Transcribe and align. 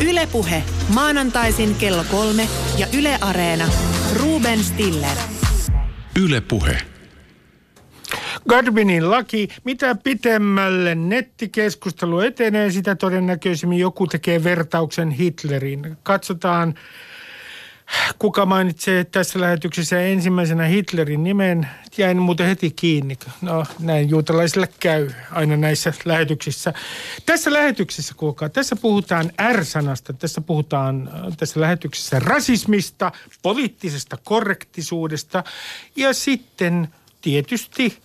Ylepuhe 0.00 0.62
maanantaisin 0.94 1.74
kello 1.74 2.04
kolme 2.10 2.48
ja 2.78 2.86
Yle 2.98 3.18
Areena. 3.20 3.64
Ruben 4.20 4.64
Stiller. 4.64 5.16
Ylepuhe. 6.22 6.78
Garbinin 8.48 9.10
laki, 9.10 9.48
mitä 9.64 9.94
pitemmälle 9.94 10.94
nettikeskustelu 10.94 12.20
etenee, 12.20 12.70
sitä 12.70 12.94
todennäköisemmin 12.94 13.78
joku 13.78 14.06
tekee 14.06 14.44
vertauksen 14.44 15.10
Hitlerin. 15.10 15.96
Katsotaan, 16.02 16.74
kuka 18.18 18.46
mainitsee 18.46 19.04
tässä 19.04 19.40
lähetyksessä 19.40 20.00
ensimmäisenä 20.00 20.64
Hitlerin 20.64 21.24
nimen. 21.24 21.68
Jäin 21.98 22.18
muuten 22.18 22.46
heti 22.46 22.70
kiinni. 22.70 23.18
No 23.42 23.64
näin 23.78 24.10
juutalaisille 24.10 24.68
käy 24.80 25.10
aina 25.30 25.56
näissä 25.56 25.92
lähetyksissä. 26.04 26.72
Tässä 27.26 27.52
lähetyksessä, 27.52 28.14
kuulkaa, 28.16 28.48
tässä 28.48 28.76
puhutaan 28.76 29.30
R-sanasta. 29.52 30.12
Tässä 30.12 30.40
puhutaan 30.40 31.08
äh, 31.08 31.36
tässä 31.36 31.60
lähetyksessä 31.60 32.18
rasismista, 32.18 33.12
poliittisesta 33.42 34.18
korrektisuudesta 34.24 35.44
ja 35.96 36.12
sitten 36.12 36.88
tietysti 37.20 37.98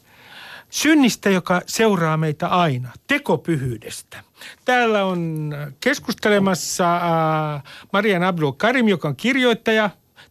synnistä, 0.69 1.29
joka 1.29 1.61
seuraa 1.65 2.17
meitä 2.17 2.47
aina, 2.47 2.91
tekopyhyydestä. 3.07 4.28
Täällä 4.65 5.05
on 5.05 5.53
keskustelemassa 5.79 6.95
äh, 6.95 7.63
Marian 7.93 8.23
Abdul 8.23 8.51
Karim, 8.51 8.87
joka 8.87 9.07
on 9.07 9.15
kirjoittaja. 9.15 9.89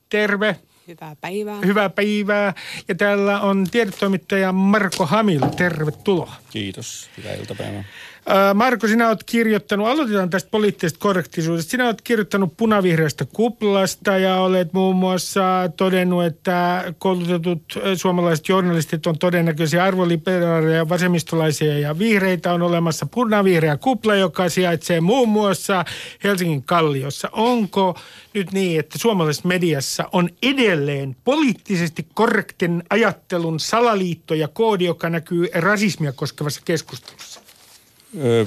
Terve. 0.09 0.57
Hyvää 0.89 1.17
päivää. 1.21 1.59
Hyvää 1.67 1.91
päivää. 1.91 2.55
Ja 2.89 2.95
täällä 2.95 3.41
on 3.41 3.67
tiedetoimittaja 3.71 4.53
Marko 4.53 5.07
Hamil. 5.07 5.41
Tervetuloa. 5.57 6.33
Kiitos. 6.51 7.11
Hyvää 7.17 7.35
iltapäivää. 7.35 7.85
Ää, 8.31 8.55
Marko, 8.55 8.89
sinä 8.89 9.09
olet 9.09 9.25
kirjoittanut, 9.25 9.87
aloitetaan 9.87 10.31
tästä 10.31 10.51
poliittisesta 10.51 10.99
korrektisuudesta. 10.99 11.71
Sinä 11.71 11.87
olet 11.87 12.03
kirjoittanut 12.03 12.57
punavihreästä 12.57 13.25
kuplasta 13.33 14.19
ja 14.19 14.37
olet 14.37 14.73
muun 14.73 14.97
muassa 14.97 15.71
todennut, 15.77 16.25
että 16.25 16.85
koulutetut 16.99 17.63
ä, 17.77 17.97
suomalaiset 17.97 18.49
journalistit 18.49 19.07
on 19.07 19.19
todennäköisiä 19.19 19.85
arvoliberaaleja, 19.85 20.89
vasemmistolaisia 20.89 21.79
ja 21.79 21.99
vihreitä. 21.99 22.53
On 22.53 22.63
olemassa 22.63 23.07
punavihreä 23.07 23.77
kupla, 23.77 24.15
joka 24.15 24.49
sijaitsee 24.49 25.01
muun 25.01 25.29
muassa 25.29 25.85
Helsingin 26.25 26.63
Kalliossa. 26.63 27.29
Onko 27.33 27.99
nyt 28.35 28.53
niin, 28.53 28.81
että 28.81 28.99
suomalaisessa 28.99 29.49
mediassa 29.49 30.05
on 30.13 30.29
edelleen 30.43 31.17
poliittisesti 31.25 32.07
korrektin 32.15 32.83
ajattelun 32.91 33.61
salaliitto 33.61 34.35
ja 34.35 34.49
koodi, 34.49 34.85
joka 34.85 35.11
näkyy 35.11 35.49
rasismia 35.55 36.13
koskevassa 36.13 36.61
keskustelussa? 36.65 37.28
Ö, 38.21 38.47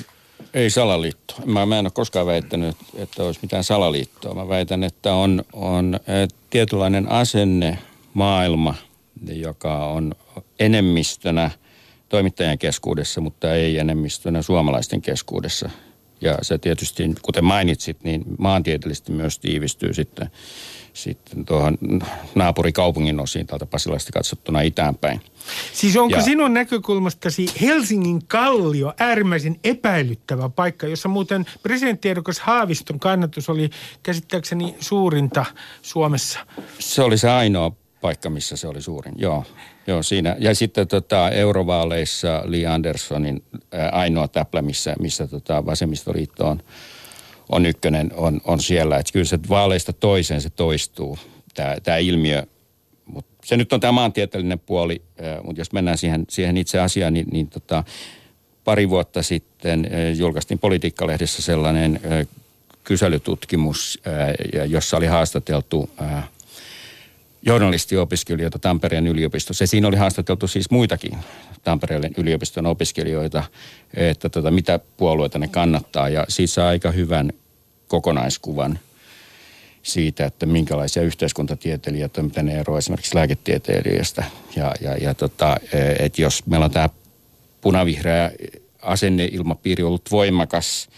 ei 0.53 0.69
salaliitto. 0.69 1.35
Mä, 1.45 1.65
mä 1.65 1.79
en 1.79 1.85
ole 1.85 1.91
koskaan 1.91 2.25
väittänyt, 2.25 2.77
että 2.95 3.23
olisi 3.23 3.39
mitään 3.41 3.63
salaliittoa. 3.63 4.33
Mä 4.33 4.47
väitän, 4.47 4.83
että 4.83 5.13
on, 5.13 5.43
on 5.53 5.99
tietynlainen 6.49 7.11
asenne 7.11 7.77
maailma, 8.13 8.75
joka 9.33 9.85
on 9.85 10.15
enemmistönä 10.59 11.51
toimittajan 12.09 12.57
keskuudessa, 12.57 13.21
mutta 13.21 13.55
ei 13.55 13.77
enemmistönä 13.77 14.41
suomalaisten 14.41 15.01
keskuudessa. 15.01 15.69
Ja 16.21 16.37
se 16.41 16.57
tietysti, 16.57 17.03
kuten 17.21 17.43
mainitsit, 17.43 18.03
niin 18.03 18.23
maantieteellisesti 18.37 19.11
myös 19.11 19.39
tiivistyy 19.39 19.93
sitten, 19.93 20.31
sitten 20.93 21.45
tuohon 21.45 21.77
naapurikaupungin 22.35 23.19
osiin 23.19 23.47
täältä 23.47 23.65
Pasilasta 23.65 24.11
katsottuna 24.11 24.61
itäänpäin. 24.61 25.21
Siis 25.73 25.97
onko 25.97 26.15
Ja- 26.15 26.21
sinun 26.21 26.53
näkökulmastasi 26.53 27.45
Helsingin 27.61 28.27
kallio 28.27 28.93
äärimmäisen 28.99 29.59
epäilyttävä 29.63 30.49
paikka, 30.49 30.87
jossa 30.87 31.09
muuten 31.09 31.45
presidenttiedokas 31.63 32.39
Haaviston 32.39 32.99
kannatus 32.99 33.49
oli 33.49 33.69
käsittääkseni 34.03 34.75
suurinta 34.79 35.45
Suomessa? 35.81 36.39
Se 36.79 37.01
oli 37.01 37.17
se 37.17 37.29
ainoa 37.29 37.71
paikka, 38.01 38.29
missä 38.29 38.55
se 38.55 38.67
oli 38.67 38.81
suurin, 38.81 39.13
joo. 39.17 39.43
Joo, 39.87 40.03
siinä. 40.03 40.35
Ja 40.39 40.55
sitten 40.55 40.87
tota, 40.87 41.29
eurovaaleissa 41.29 42.43
Li 42.45 42.65
Anderssonin 42.65 43.43
ää, 43.71 43.89
ainoa 43.89 44.27
täplä, 44.27 44.61
missä, 44.61 44.95
missä 44.99 45.27
tota, 45.27 45.65
vasemmistoliitto 45.65 46.47
on, 46.47 46.63
on 47.49 47.65
ykkönen, 47.65 48.11
on, 48.15 48.41
on 48.45 48.59
siellä. 48.59 48.97
Että 48.97 49.13
kyllä 49.13 49.25
se 49.25 49.39
vaaleista 49.49 49.93
toiseen 49.93 50.41
se 50.41 50.49
toistuu, 50.49 51.19
tämä, 51.83 51.97
ilmiö. 51.97 52.43
Mut 53.05 53.25
se 53.43 53.57
nyt 53.57 53.73
on 53.73 53.79
tämä 53.79 53.91
maantieteellinen 53.91 54.59
puoli, 54.59 55.01
mutta 55.43 55.61
jos 55.61 55.71
mennään 55.71 55.97
siihen, 55.97 56.25
siihen 56.29 56.57
itse 56.57 56.79
asiaan, 56.79 57.13
niin, 57.13 57.27
niin 57.31 57.47
tota, 57.47 57.83
pari 58.63 58.89
vuotta 58.89 59.23
sitten 59.23 59.89
julkaistiin 60.17 60.59
Politiikka-lehdessä 60.59 61.41
sellainen 61.41 61.99
ää, 62.03 62.25
kyselytutkimus, 62.83 63.99
ää, 64.05 64.65
jossa 64.67 64.97
oli 64.97 65.05
haastateltu 65.05 65.89
journalistiopiskelijoita 67.41 68.59
Tampereen 68.59 69.07
yliopistossa. 69.07 69.63
Ja 69.63 69.67
siinä 69.67 69.87
oli 69.87 69.95
haastateltu 69.95 70.47
siis 70.47 70.71
muitakin 70.71 71.17
Tampereen 71.63 72.13
yliopiston 72.17 72.65
opiskelijoita, 72.65 73.43
että 73.93 74.29
tota, 74.29 74.51
mitä 74.51 74.79
puolueita 74.97 75.39
ne 75.39 75.47
kannattaa. 75.47 76.09
Ja 76.09 76.25
siitä 76.29 76.53
saa 76.53 76.67
aika 76.67 76.91
hyvän 76.91 77.33
kokonaiskuvan 77.87 78.79
siitä, 79.83 80.25
että 80.25 80.45
minkälaisia 80.45 81.03
yhteiskuntatieteilijöitä, 81.03 82.23
mitä 82.23 82.43
ne 82.43 82.59
eroavat 82.59 82.79
esimerkiksi 82.79 83.15
lääketieteilijöistä. 83.15 84.23
Ja, 84.55 84.75
ja, 84.81 84.97
ja 84.97 85.13
tota, 85.13 85.57
että 85.99 86.21
jos 86.21 86.45
meillä 86.45 86.65
on 86.65 86.71
tämä 86.71 86.89
punavihreä 87.61 88.31
asenneilmapiiri 88.81 89.83
ollut 89.83 90.11
voimakas 90.11 90.89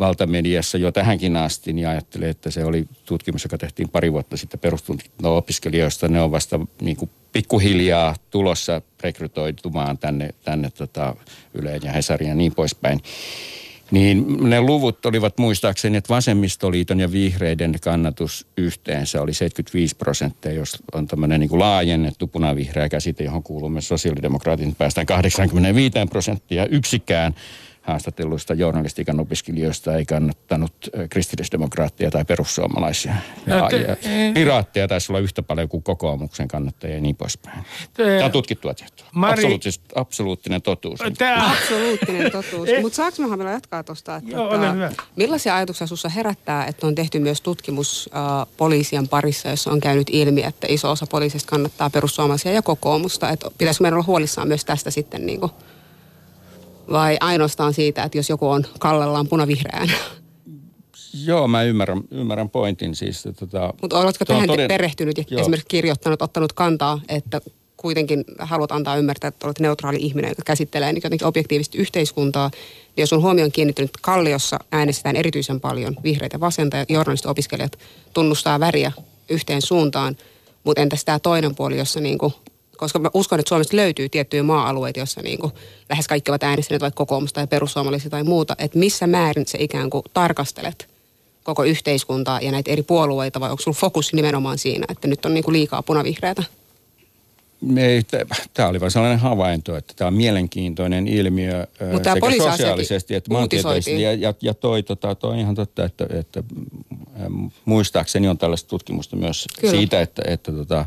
valtamediassa 0.00 0.78
jo 0.78 0.92
tähänkin 0.92 1.36
asti, 1.36 1.72
niin 1.72 1.88
ajattelin, 1.88 2.28
että 2.28 2.50
se 2.50 2.64
oli 2.64 2.84
tutkimus, 3.04 3.44
joka 3.44 3.58
tehtiin 3.58 3.88
pari 3.88 4.12
vuotta 4.12 4.36
sitten 4.36 4.60
perustutkinto-opiskelijoista. 4.60 6.08
Ne 6.08 6.20
on 6.20 6.30
vasta 6.30 6.60
niin 6.80 6.96
kuin 6.96 7.10
pikkuhiljaa 7.32 8.16
tulossa 8.30 8.82
rekrytoitumaan 9.02 9.98
tänne, 9.98 10.30
tänne 10.44 10.70
tota 10.70 11.16
Yleen 11.54 11.80
ja 11.84 11.92
Hesariin 11.92 12.28
ja 12.28 12.34
niin 12.34 12.54
poispäin. 12.54 13.00
Niin 13.90 14.50
ne 14.50 14.60
luvut 14.60 15.06
olivat 15.06 15.38
muistaakseni, 15.38 15.96
että 15.96 16.14
vasemmistoliiton 16.14 17.00
ja 17.00 17.12
vihreiden 17.12 17.74
kannatus 17.80 18.46
yhteensä 18.56 19.22
oli 19.22 19.34
75 19.34 19.96
prosenttia, 19.96 20.52
jos 20.52 20.82
on 20.92 21.06
tämmöinen 21.06 21.40
niin 21.40 21.48
kuin 21.48 21.58
laajennettu 21.58 22.26
punavihreä 22.26 22.88
käsite, 22.88 23.24
johon 23.24 23.42
kuuluu 23.42 23.68
myös 23.68 23.88
sosiaalidemokraatit, 23.88 24.66
niin 24.66 24.74
päästään 24.74 25.06
85 25.06 25.94
prosenttia. 26.10 26.66
Yksikään 26.66 27.34
haastatelluista 27.90 28.54
journalistiikan 28.54 29.20
opiskelijoista 29.20 29.96
ei 29.96 30.04
kannattanut 30.04 30.72
kristillisdemokraattia 31.10 32.10
tai 32.10 32.24
perussuomalaisia. 32.24 33.14
No 33.46 33.56
Ja, 33.56 33.68
te- 33.68 33.76
ja 33.76 33.96
piraatteja 34.34 34.88
taisi 34.88 35.12
olla 35.12 35.20
yhtä 35.20 35.42
paljon 35.42 35.68
kuin 35.68 35.82
kokoomuksen 35.82 36.48
kannattajia 36.48 36.94
ja 36.94 37.00
niin 37.00 37.16
poispäin. 37.16 37.64
Tämä 37.94 38.24
on 38.24 38.30
tutkittua 38.30 38.74
tietoa. 38.74 39.06
Mari- 39.12 39.32
Absoluuttisesti, 39.32 39.84
absoluuttinen 39.94 40.62
totuus. 40.62 41.00
Tämä, 41.18 41.50
Absoluuttinen 41.50 42.32
totuus. 42.32 42.68
Eh. 42.68 42.82
Mutta 42.82 42.96
saanko 42.96 43.22
mä 43.28 43.38
vielä 43.38 43.50
jatkaa 43.50 43.82
tuosta? 43.84 44.16
Että 44.16 44.30
Joo, 44.30 44.48
tota, 44.48 44.60
ole 44.60 44.72
hyvä. 44.74 44.92
Millaisia 45.16 45.56
ajatuksia 45.56 45.86
sinussa 45.86 46.08
herättää, 46.08 46.66
että 46.66 46.86
on 46.86 46.94
tehty 46.94 47.18
myös 47.18 47.40
tutkimus 47.40 48.10
äh, 48.14 48.46
poliisien 48.56 49.08
parissa, 49.08 49.48
jossa 49.48 49.70
on 49.70 49.80
käynyt 49.80 50.06
ilmi, 50.12 50.42
että 50.42 50.66
iso 50.70 50.90
osa 50.90 51.06
poliisista 51.06 51.50
kannattaa 51.50 51.90
perussuomalaisia 51.90 52.52
ja 52.52 52.62
kokoomusta. 52.62 53.30
Että 53.30 53.50
pitäisikö 53.58 53.82
meidän 53.82 53.94
olla 53.94 54.06
huolissaan 54.06 54.48
myös 54.48 54.64
tästä 54.64 54.90
sitten 54.90 55.26
niin 55.26 55.40
kuin, 55.40 55.52
vai 56.92 57.16
ainoastaan 57.20 57.74
siitä, 57.74 58.02
että 58.02 58.18
jos 58.18 58.28
joku 58.28 58.48
on 58.48 58.64
kallellaan 58.78 59.28
punavihreään? 59.28 59.92
Joo, 61.24 61.48
mä 61.48 61.62
ymmärrän, 61.62 62.02
ymmärrän 62.10 62.50
pointin 62.50 62.94
siis. 62.94 63.22
Tota, 63.38 63.74
Mutta 63.82 63.98
oletko 63.98 64.24
tähän 64.24 64.42
toden- 64.42 64.46
toden... 64.52 64.68
perehtynyt 64.68 65.18
ja 65.18 65.24
Joo. 65.30 65.40
esimerkiksi 65.40 65.68
kirjoittanut, 65.68 66.22
ottanut 66.22 66.52
kantaa, 66.52 67.00
että 67.08 67.40
kuitenkin 67.76 68.24
haluat 68.38 68.72
antaa 68.72 68.96
ymmärtää, 68.96 69.28
että 69.28 69.46
olet 69.46 69.60
neutraali 69.60 69.96
ihminen, 70.00 70.28
joka 70.28 70.42
käsittelee 70.46 70.92
niin 70.92 71.02
jotenkin 71.04 71.26
objektiivisesti 71.26 71.78
yhteiskuntaa. 71.78 72.50
Niin 72.96 73.02
jos 73.02 73.12
on 73.12 73.22
huomioon 73.22 73.52
kiinnittynyt, 73.52 73.88
että 73.88 73.98
Kalliossa 74.02 74.58
äänestetään 74.72 75.16
erityisen 75.16 75.60
paljon 75.60 75.96
vihreitä 76.02 76.40
vasenta 76.40 76.76
ja 76.76 76.84
journalisti-opiskelijat 76.88 77.78
tunnustaa 78.14 78.60
väriä 78.60 78.92
yhteen 79.30 79.62
suuntaan. 79.62 80.16
Mutta 80.64 80.82
entäs 80.82 81.04
tämä 81.04 81.18
toinen 81.18 81.54
puoli, 81.54 81.78
jossa 81.78 82.00
niin 82.00 82.18
kuin, 82.18 82.32
koska 82.80 82.98
mä 82.98 83.10
uskon, 83.14 83.40
että 83.40 83.48
Suomesta 83.48 83.76
löytyy 83.76 84.08
tiettyjä 84.08 84.42
maa-alueita, 84.42 85.00
joissa 85.00 85.22
niin 85.22 85.38
kuin 85.38 85.52
lähes 85.90 86.08
kaikki 86.08 86.30
ovat 86.30 86.42
äänestäneet 86.42 86.82
vaikka 86.82 86.96
kokoomusta 86.96 87.34
tai 87.34 87.46
perussuomalaisia 87.46 88.10
tai 88.10 88.24
muuta, 88.24 88.56
että 88.58 88.78
missä 88.78 89.06
määrin 89.06 89.46
se 89.46 89.58
ikään 89.60 89.90
kuin 89.90 90.04
tarkastelet 90.12 90.88
koko 91.42 91.64
yhteiskuntaa 91.64 92.40
ja 92.40 92.52
näitä 92.52 92.70
eri 92.70 92.82
puolueita, 92.82 93.40
vai 93.40 93.50
onko 93.50 93.62
sulla 93.62 93.76
fokus 93.80 94.12
nimenomaan 94.12 94.58
siinä, 94.58 94.86
että 94.88 95.08
nyt 95.08 95.24
on 95.24 95.34
niin 95.34 95.44
kuin 95.44 95.52
liikaa 95.52 95.82
punavihreätä? 95.82 96.42
Tämä 98.54 98.68
oli 98.68 98.80
vain 98.80 98.90
sellainen 98.90 99.18
havainto, 99.18 99.76
että 99.76 99.94
tämä 99.96 100.08
on 100.08 100.14
mielenkiintoinen 100.14 101.08
ilmiö 101.08 101.66
ö, 101.80 101.92
Mut 101.92 102.02
tää 102.02 102.14
sekä 102.14 102.50
sosiaalisesti 102.50 103.14
että 103.14 103.32
maantieteellisesti. 103.32 104.02
Ja, 104.02 104.12
ja, 104.14 104.34
ja 104.40 104.54
toi, 104.54 104.82
tota, 104.82 105.14
toi 105.14 105.30
on 105.30 105.38
ihan 105.38 105.54
totta, 105.54 105.84
että, 105.84 106.06
että 106.10 106.42
ähm, 107.20 107.46
muistaakseni 107.64 108.28
on 108.28 108.38
tällaista 108.38 108.68
tutkimusta 108.68 109.16
myös 109.16 109.46
Kyllä. 109.60 109.70
siitä, 109.74 110.00
että, 110.00 110.22
että, 110.26 110.52
tota, 110.52 110.86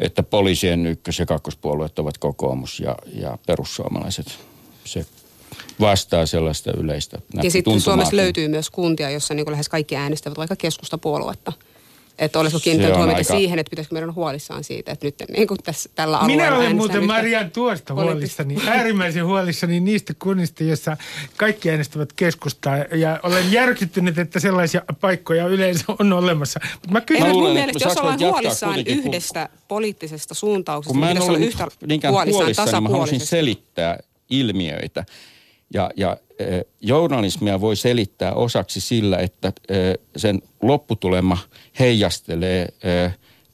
että 0.00 0.22
poliisien 0.22 0.86
ykkös- 0.86 1.18
ja 1.18 1.26
kakkospuolueet 1.26 1.98
ovat 1.98 2.18
kokoomus 2.18 2.80
ja, 2.80 2.96
ja 3.14 3.38
perussuomalaiset. 3.46 4.26
Se 4.84 5.06
vastaa 5.80 6.26
sellaista 6.26 6.72
yleistä 6.76 7.18
Ja 7.42 7.50
sitten 7.50 7.80
Suomessa 7.80 8.16
löytyy 8.16 8.48
myös 8.48 8.70
kuntia, 8.70 9.10
jossa 9.10 9.34
niin 9.34 9.50
lähes 9.50 9.68
kaikki 9.68 9.96
äänestävät 9.96 10.38
vaikka 10.38 10.56
keskustapuoluetta. 10.56 11.52
Että 12.18 12.40
olisiko 12.40 12.60
kiinnittänyt 12.60 12.96
huomiota 12.96 13.18
aika... 13.18 13.34
siihen, 13.34 13.58
että 13.58 13.70
pitäisikö 13.70 13.94
meidän 13.94 14.06
olla 14.08 14.14
huolissaan 14.14 14.64
siitä, 14.64 14.92
että 14.92 15.06
nyt 15.06 15.14
niin 15.36 15.48
kuin 15.48 15.58
tässä, 15.62 15.90
tällä 15.94 16.18
alueella 16.18 16.44
Minä 16.44 16.56
olen 16.56 16.76
muuten 16.76 17.06
Marian 17.06 17.50
tuosta 17.50 17.94
huolissani, 17.94 18.56
äärimmäisen 18.66 19.26
huolissani 19.26 19.80
niistä 19.80 20.14
kunnista, 20.18 20.64
joissa 20.64 20.96
kaikki 21.36 21.70
äänestävät 21.70 22.12
keskustaa. 22.12 22.76
Ja 22.76 23.20
olen 23.22 23.52
järkyttynyt, 23.52 24.18
että 24.18 24.40
sellaisia 24.40 24.82
paikkoja 25.00 25.46
yleensä 25.46 25.84
on 25.98 26.12
olemassa. 26.12 26.60
Mutta 26.72 26.90
mä 26.90 27.00
kysyn, 27.00 27.26
Ei, 27.26 27.32
mun 27.32 27.52
mielestä, 27.52 27.88
jos 27.88 27.96
ollaan 27.96 28.20
huolissaan 28.20 28.80
yhdestä 28.86 29.48
kun, 29.48 29.58
poliittisesta 29.68 30.34
suuntauksesta, 30.34 30.98
niin 30.98 31.08
pitäisi 31.08 31.28
olla 31.30 31.38
yhtä 31.38 32.10
huolissaan 32.10 32.46
tasapuolisesti. 32.46 32.72
Niin 32.72 32.82
mä 32.82 32.88
haluaisin 32.88 33.20
selittää 33.20 33.98
ilmiöitä. 34.30 35.04
Ja, 35.74 35.90
ja 35.96 36.16
journalismia 36.80 37.60
voi 37.60 37.76
selittää 37.76 38.32
osaksi 38.32 38.80
sillä, 38.80 39.18
että 39.18 39.52
sen 40.16 40.42
lopputulema 40.62 41.38
heijastelee 41.78 42.68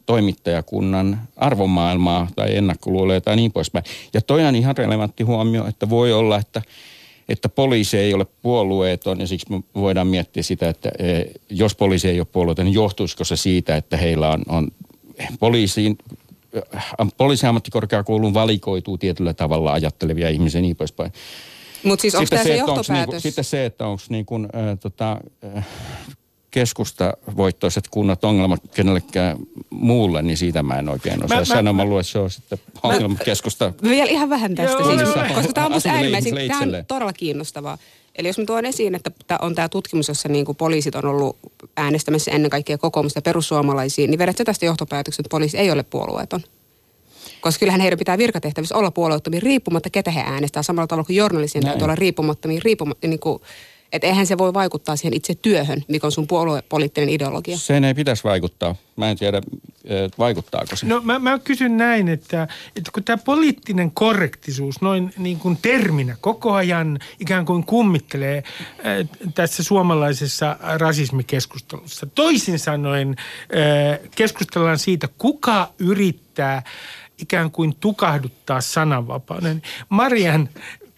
toimittajakunnan 0.06 1.20
arvomaailmaa 1.36 2.28
tai 2.36 2.56
ennakkoluuloja 2.56 3.20
tai 3.20 3.36
niin 3.36 3.52
poispäin. 3.52 3.84
Ja 4.14 4.20
toi 4.20 4.44
on 4.44 4.56
ihan 4.56 4.76
relevantti 4.76 5.24
huomio, 5.24 5.66
että 5.66 5.90
voi 5.90 6.12
olla, 6.12 6.38
että, 6.38 6.62
että 7.28 7.48
poliisi 7.48 7.98
ei 7.98 8.14
ole 8.14 8.26
puolueeton 8.42 9.20
ja 9.20 9.26
siksi 9.26 9.52
me 9.52 9.60
voidaan 9.74 10.06
miettiä 10.06 10.42
sitä, 10.42 10.68
että 10.68 10.90
jos 11.50 11.74
poliisi 11.74 12.08
ei 12.08 12.20
ole 12.20 12.26
puolueeton, 12.32 12.64
niin 12.64 12.74
johtuisiko 12.74 13.24
se 13.24 13.36
siitä, 13.36 13.76
että 13.76 13.96
heillä 13.96 14.28
on, 14.28 14.42
on 14.48 14.68
poliisiin 15.38 15.98
poliisiammattikorkeakouluun 17.16 18.34
valikoituu 18.34 18.98
tietyllä 18.98 19.34
tavalla 19.34 19.72
ajattelevia 19.72 20.28
ihmisiä 20.28 20.60
niin 20.60 20.76
poispäin. 20.76 21.12
Mutta 21.88 22.02
siis 22.02 22.14
onko 22.14 22.26
tämä 22.30 22.42
se, 22.42 22.48
se 22.48 22.56
johtopäätös? 22.56 22.88
Niinku, 22.90 23.20
sitten 23.20 23.44
se, 23.44 23.66
että 23.66 23.86
onko 23.86 24.02
niin 24.08 24.26
kuin, 24.26 24.44
äh, 24.44 24.78
tota, 24.80 25.18
äh, 25.56 25.66
keskustavoittoiset 26.50 27.88
kunnat 27.90 28.24
ongelmat 28.24 28.60
kenellekään 28.74 29.36
muulle, 29.70 30.22
niin 30.22 30.36
siitä 30.36 30.62
mä 30.62 30.78
en 30.78 30.88
oikein 30.88 31.24
osaa 31.24 31.38
mä, 31.38 31.44
sanoa. 31.44 31.72
Mä, 31.72 31.82
mä 31.82 31.84
luulen, 31.84 32.00
että 32.00 32.12
se 32.12 32.18
on 32.18 32.30
sitten 32.30 32.58
ongelma 32.82 33.18
keskusta. 33.24 33.72
Vielä 33.82 34.10
ihan 34.10 34.30
vähän 34.30 34.54
tästä, 34.54 34.82
Joo, 34.82 34.98
siis, 34.98 35.34
koska 35.34 35.52
tämä 35.52 35.66
on 35.66 35.72
musta 35.72 35.88
äärimmäisen, 35.88 36.34
tämä 36.48 36.60
on 36.60 36.84
todella 36.88 37.12
kiinnostavaa. 37.12 37.78
Eli 38.16 38.28
jos 38.28 38.38
mä 38.38 38.44
tuon 38.44 38.64
esiin, 38.64 38.94
että 38.94 39.10
on 39.40 39.54
tämä 39.54 39.68
tutkimus, 39.68 40.08
jossa 40.08 40.28
niin 40.28 40.44
kuin 40.44 40.56
poliisit 40.56 40.94
on 40.94 41.04
ollut 41.04 41.36
äänestämässä 41.76 42.30
ennen 42.30 42.50
kaikkea 42.50 42.78
kokoomusta 42.78 43.22
perussuomalaisiin, 43.22 44.10
niin 44.10 44.18
vedätkö 44.18 44.44
tästä 44.44 44.66
johtopäätöksen, 44.66 45.22
että 45.22 45.30
poliisi 45.30 45.58
ei 45.58 45.70
ole 45.70 45.82
puolueeton? 45.82 46.40
Koska 47.48 47.58
kyllähän 47.60 47.80
heidän 47.80 47.98
pitää 47.98 48.18
virkatehtävissä 48.18 48.76
olla 48.76 48.90
puolueettomia 48.90 49.40
riippumatta, 49.40 49.90
ketä 49.90 50.10
he 50.10 50.20
äänestää. 50.20 50.62
Samalla 50.62 50.86
tavalla 50.86 51.06
kuin 51.06 51.16
journalistien 51.16 51.64
täytyy 51.64 51.84
olla 51.84 51.94
riippumattomia, 51.94 52.60
riippumatta, 52.64 53.06
niin 53.06 53.20
kuin, 53.20 53.42
että 53.92 54.06
eihän 54.06 54.26
se 54.26 54.38
voi 54.38 54.54
vaikuttaa 54.54 54.96
siihen 54.96 55.14
itse 55.16 55.34
työhön, 55.34 55.84
mikä 55.88 56.06
on 56.06 56.12
sun 56.12 56.26
puoluepoliittinen 56.26 57.08
ideologia. 57.08 57.58
Sen 57.58 57.84
ei 57.84 57.94
pitäisi 57.94 58.24
vaikuttaa. 58.24 58.74
Mä 58.96 59.10
en 59.10 59.16
tiedä, 59.16 59.42
vaikuttaako 60.18 60.76
se. 60.76 60.86
No 60.86 61.00
mä, 61.04 61.18
mä 61.18 61.38
kysyn 61.38 61.76
näin, 61.76 62.08
että, 62.08 62.48
että 62.76 62.90
kun 62.92 63.04
tämä 63.04 63.16
poliittinen 63.16 63.90
korrektisuus 63.90 64.80
noin 64.80 65.12
niin 65.18 65.38
kuin 65.38 65.58
terminä 65.62 66.16
koko 66.20 66.52
ajan 66.52 66.98
ikään 67.20 67.44
kuin 67.44 67.64
kummittelee 67.64 68.36
äh, 68.36 69.08
tässä 69.34 69.62
suomalaisessa 69.62 70.56
rasismikeskustelussa. 70.78 72.06
Toisin 72.06 72.58
sanoen 72.58 73.16
äh, 73.18 73.98
keskustellaan 74.14 74.78
siitä, 74.78 75.08
kuka 75.18 75.72
yrittää 75.78 76.62
ikään 77.22 77.50
kuin 77.50 77.76
tukahduttaa 77.80 78.60
sananvapauden. 78.60 79.62
Marian, 79.88 80.48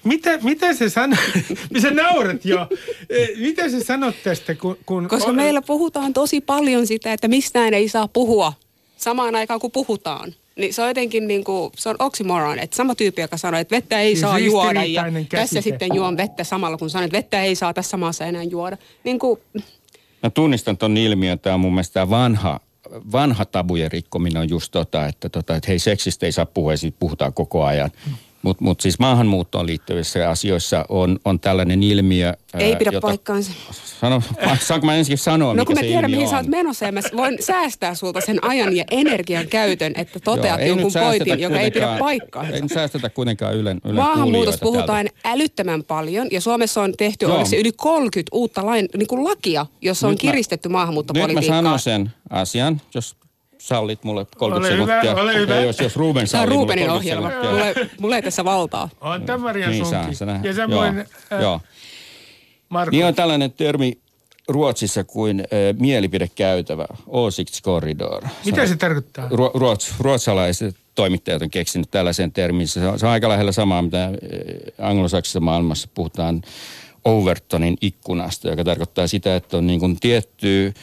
mitä, 0.05 0.39
mitä 0.43 0.75
se 0.75 0.89
sanoo? 0.89 1.19
Sä 1.83 1.91
naurat 1.91 2.45
jo. 2.45 2.69
E, 3.11 3.27
mitä 3.37 3.69
sä 3.69 3.85
sanot 3.85 4.15
tästä, 4.25 4.55
kun... 4.55 4.77
kun 4.87 5.09
Koska 5.09 5.31
o- 5.31 5.35
meillä 5.35 5.63
puhutaan 5.63 6.13
tosi 6.13 6.41
paljon 6.41 6.87
sitä, 6.87 7.13
että 7.13 7.29
mistään 7.29 7.75
ei 7.75 7.89
saa 7.89 8.09
puhua 8.09 8.53
samaan 8.97 9.35
aikaan, 9.35 9.61
kun 9.61 9.71
puhutaan. 9.71 10.35
Niin 10.57 10.75
se 10.75 10.83
on 10.83 10.89
jotenkin 10.89 11.29
niin 11.29 11.45
kuin, 11.45 11.73
se 11.77 11.89
on 11.89 11.97
oxymoron, 11.99 12.59
että 12.59 12.77
sama 12.77 12.95
tyyppi, 12.95 13.21
joka 13.23 13.37
sanoo, 13.37 13.61
että 13.61 13.77
vettä 13.77 14.01
ei 14.01 14.11
siis 14.11 14.21
saa 14.21 14.39
juoda 14.39 14.85
ja 14.85 15.03
käsite. 15.03 15.37
tässä 15.37 15.61
sitten 15.61 15.95
juon 15.95 16.17
vettä 16.17 16.45
samalla, 16.45 16.77
kun 16.77 16.91
sanon, 16.91 17.05
että 17.05 17.17
vettä 17.17 17.43
ei 17.43 17.55
saa 17.55 17.75
tässä 17.75 17.97
maassa 17.97 18.27
enää 18.27 18.43
juoda. 18.43 18.77
Niin 19.05 19.19
kuin... 19.19 19.41
Mä 20.23 20.31
tunnistan 20.31 20.77
ton 20.77 20.97
ilmiön, 20.97 21.39
tämä 21.39 21.55
on 21.55 21.61
mun 21.61 21.73
mielestä 21.73 22.11
vanha 22.11 22.61
vanha 23.13 23.45
tabujen 23.45 23.93
rikkominen 23.93 24.43
on 24.43 24.49
just 24.49 24.73
tota, 24.73 25.07
että, 25.07 25.29
tota, 25.29 25.57
että 25.57 25.67
hei 25.69 25.79
seksistä 25.79 26.27
ei 26.27 26.33
saa 26.33 26.47
puhua 26.47 26.73
ja 26.73 26.77
siitä 26.77 26.97
puhutaan 27.01 27.33
koko 27.33 27.65
ajan. 27.65 27.91
Mutta 28.43 28.65
mut 28.65 28.81
siis 28.81 28.99
maahanmuuttoon 28.99 29.67
liittyvissä 29.67 30.31
asioissa 30.31 30.85
on, 30.89 31.19
on 31.25 31.41
tällainen 31.41 31.83
ilmiö. 31.83 32.33
Ei 32.59 32.77
pidä 32.77 32.91
jota, 32.93 33.07
paikkaansa. 33.07 33.53
Sano, 34.01 34.23
saanko 34.67 34.87
mä 34.87 34.97
ensin 34.97 35.19
sanoa, 35.19 35.55
No 35.55 35.65
kun 35.65 35.75
mä 35.75 35.81
tiedän, 35.81 36.11
mihin 36.11 36.25
on. 36.25 36.31
sä 36.31 36.37
oot 36.37 36.47
menossa 36.47 36.85
ja 36.85 36.93
mä 36.93 37.01
voin 37.17 37.39
säästää 37.43 37.95
sulta 37.95 38.21
sen 38.21 38.45
ajan 38.45 38.77
ja 38.77 38.85
energian 38.91 39.47
käytön, 39.47 39.93
että 39.97 40.21
toteat 40.21 40.61
Joo, 40.61 40.69
jonkun 40.69 40.93
pointin, 40.93 41.41
joka 41.41 41.61
ei 41.61 41.71
pidä 41.71 41.97
paikkaansa. 41.99 42.55
Ei 42.55 42.69
säästetä 42.69 43.11
kuitenkaan 43.11 43.55
Ylen, 43.55 43.81
ylen 43.85 43.97
Maahanmuutosta 43.97 44.63
puhutaan 44.63 45.07
täältä. 45.07 45.29
älyttömän 45.29 45.85
paljon 45.85 46.29
ja 46.31 46.41
Suomessa 46.41 46.83
on 46.83 46.93
tehty 46.99 47.27
olisi 47.27 47.57
yli 47.57 47.73
30 47.73 48.37
uutta 48.37 48.67
lain, 48.67 48.89
niin 48.97 49.07
kuin 49.07 49.25
lakia, 49.25 49.67
jossa 49.83 50.07
on 50.07 50.13
nyt 50.13 50.21
kiristetty 50.21 50.69
mä, 50.69 50.73
maahanmuuttopolitiikkaa. 50.73 51.41
Nyt 51.41 51.51
mä 51.51 51.57
sanon 51.57 51.79
sen 51.79 52.11
asian, 52.31 52.81
jos 52.95 53.17
sallit 53.61 54.05
mulle 54.05 54.27
30 54.37 54.69
ole 54.69 54.87
sekuntia. 54.87 55.11
Hyvä, 55.11 55.23
ole 55.23 55.35
hyvä. 55.35 55.55
Ja 55.55 55.61
jos, 55.61 55.81
jos 55.81 55.97
Ruben 55.97 56.27
sallii 56.27 56.47
Tämä 56.47 56.55
on 56.55 56.61
Rubenin 56.61 56.91
ohjelma. 56.91 57.31
Mulle, 57.51 57.75
mulle 58.01 58.17
ei 58.17 58.23
tässä 58.23 58.45
valtaa. 58.45 58.89
On 59.01 59.23
tämä 59.23 59.53
niin 59.53 59.87
saa, 59.87 60.13
se 60.13 60.25
Ja 60.43 60.55
samoin 60.55 60.99
äh, 61.33 61.41
joo. 61.41 61.61
Marko. 62.69 62.91
Niin 62.91 63.05
on 63.05 63.15
tällainen 63.15 63.53
termi 63.53 63.99
Ruotsissa 64.49 65.05
kuin 65.05 65.41
äh, 65.41 65.47
mielipidekäytävä, 65.79 66.87
corridor. 67.63 68.25
Mitä 68.45 68.67
se 68.67 68.77
tarkoittaa? 68.77 69.29
Ru- 69.29 69.51
ruots, 69.55 69.95
ruotsalaiset 70.01 70.77
toimittajat 70.95 71.43
on 71.43 71.51
keksinyt 71.51 71.91
tällaisen 71.91 72.33
termin. 72.33 72.69
Se 72.69 72.89
on, 72.89 72.99
se 72.99 73.07
on 73.07 73.13
aika 73.13 73.29
lähellä 73.29 73.53
samaa, 73.53 73.83
mitä 73.83 74.05
äh, 74.05 74.11
anglosaksisessa 74.79 75.41
maailmassa 75.41 75.89
puhutaan 75.95 76.43
Overtonin 77.05 77.77
ikkunasta, 77.81 78.49
joka 78.49 78.65
tarkoittaa 78.65 79.07
sitä, 79.07 79.37
että 79.37 79.57
on 79.57 79.67
niin 79.67 79.81
kuin 79.81 80.01
tietty 80.01 80.75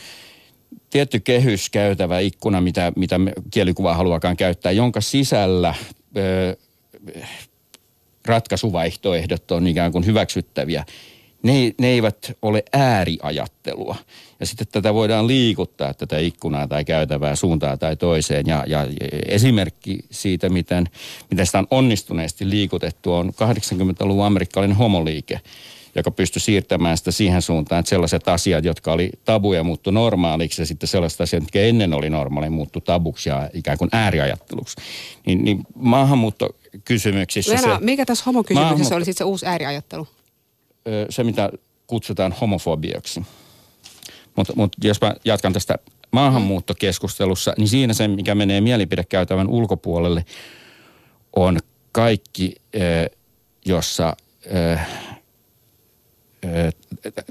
tietty 0.89 1.19
kehys 1.19 1.69
käytävä 1.69 2.19
ikkuna, 2.19 2.61
mitä, 2.61 2.91
mitä 2.95 3.19
kielikuva 3.51 3.93
haluakaan 3.93 4.37
käyttää, 4.37 4.71
jonka 4.71 5.01
sisällä 5.01 5.73
ö, 6.17 6.57
ratkaisuvaihtoehdot 8.25 9.51
on 9.51 9.67
ikään 9.67 9.91
kuin 9.91 10.05
hyväksyttäviä. 10.05 10.85
Ne, 11.43 11.73
ne 11.79 11.87
eivät 11.87 12.31
ole 12.41 12.63
ääriajattelua. 12.73 13.95
Ja 14.39 14.45
sitten 14.45 14.67
tätä 14.71 14.93
voidaan 14.93 15.27
liikuttaa, 15.27 15.93
tätä 15.93 16.17
ikkunaa 16.17 16.67
tai 16.67 16.85
käytävää 16.85 17.35
suuntaan 17.35 17.79
tai 17.79 17.95
toiseen. 17.95 18.47
Ja, 18.47 18.63
ja 18.67 18.87
esimerkki 19.25 19.99
siitä, 20.11 20.49
miten, 20.49 20.89
miten 21.31 21.45
sitä 21.45 21.59
on 21.59 21.67
onnistuneesti 21.71 22.49
liikutettu, 22.49 23.13
on 23.13 23.29
80-luvun 23.29 24.25
amerikkalainen 24.25 24.77
homoliike– 24.77 25.39
joka 25.99 26.11
pystyi 26.11 26.39
siirtämään 26.39 26.97
sitä 26.97 27.11
siihen 27.11 27.41
suuntaan, 27.41 27.79
että 27.79 27.89
sellaiset 27.89 28.27
asiat, 28.27 28.65
jotka 28.65 28.91
oli 28.91 29.09
tabuja, 29.25 29.63
muuttu 29.63 29.91
normaaliksi 29.91 30.61
ja 30.61 30.65
sitten 30.65 30.87
sellaiset 30.87 31.21
asiat, 31.21 31.43
jotka 31.43 31.59
ennen 31.59 31.93
oli 31.93 32.09
normaali, 32.09 32.49
muuttu 32.49 32.81
tabuksi 32.81 33.29
ja 33.29 33.49
ikään 33.53 33.77
kuin 33.77 33.89
ääriajatteluksi. 33.93 34.75
Niin, 35.25 35.43
niin 35.43 35.63
maahanmuuttokysymyksissä 35.75 37.53
Lena, 37.53 37.79
se... 37.79 37.85
mikä 37.85 38.05
tässä 38.05 38.23
homokysymyksessä 38.25 38.63
maahanmuutto... 38.63 38.95
oli 38.95 39.05
sitten 39.05 39.17
se 39.17 39.29
uusi 39.29 39.45
ääriajattelu? 39.45 40.07
Se, 41.09 41.23
mitä 41.23 41.49
kutsutaan 41.87 42.35
homofobiaksi. 42.41 43.23
Mutta 44.35 44.53
mut 44.55 44.75
jos 44.83 45.01
mä 45.01 45.15
jatkan 45.25 45.53
tästä 45.53 45.75
maahanmuuttokeskustelussa, 46.11 47.53
niin 47.57 47.67
siinä 47.67 47.93
se, 47.93 48.07
mikä 48.07 48.35
menee 48.35 48.61
mielipidekäytävän 48.61 49.47
ulkopuolelle, 49.47 50.25
on 51.35 51.59
kaikki, 51.91 52.55
jossa 53.65 54.15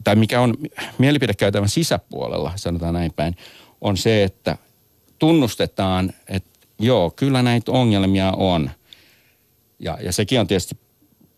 tai 0.04 0.16
mikä 0.16 0.40
on 0.40 0.54
mielipidekäytävän 0.98 1.68
sisäpuolella, 1.68 2.52
sanotaan 2.56 2.94
näin 2.94 3.12
päin, 3.12 3.36
on 3.80 3.96
se, 3.96 4.25
että 4.25 4.58
tunnustetaan, 5.18 6.12
että 6.28 6.50
joo, 6.78 7.10
kyllä 7.10 7.42
näitä 7.42 7.72
ongelmia 7.72 8.32
on. 8.32 8.70
Ja, 9.78 9.98
ja 10.02 10.12
sekin 10.12 10.40
on 10.40 10.46
tietysti 10.46 10.76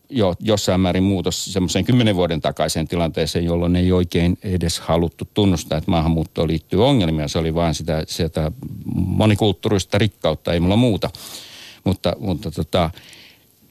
jo 0.09 0.35
jossain 0.39 0.81
määrin 0.81 1.03
muutos 1.03 1.45
semmoiseen 1.45 1.85
kymmenen 1.85 2.15
vuoden 2.15 2.41
takaiseen 2.41 2.87
tilanteeseen, 2.87 3.45
jolloin 3.45 3.75
ei 3.75 3.91
oikein 3.91 4.37
edes 4.43 4.79
haluttu 4.79 5.27
tunnustaa, 5.33 5.77
että 5.77 5.91
maahanmuuttoon 5.91 6.47
liittyy 6.47 6.85
ongelmia. 6.85 7.27
Se 7.27 7.39
oli 7.39 7.55
vain 7.55 7.75
sitä, 7.75 8.03
sitä 8.07 8.51
monikulttuurista 8.95 9.97
rikkautta, 9.97 10.53
ei 10.53 10.59
mulla 10.59 10.75
muuta. 10.75 11.09
Mutta, 11.83 12.15
mutta 12.19 12.51
tota, 12.51 12.89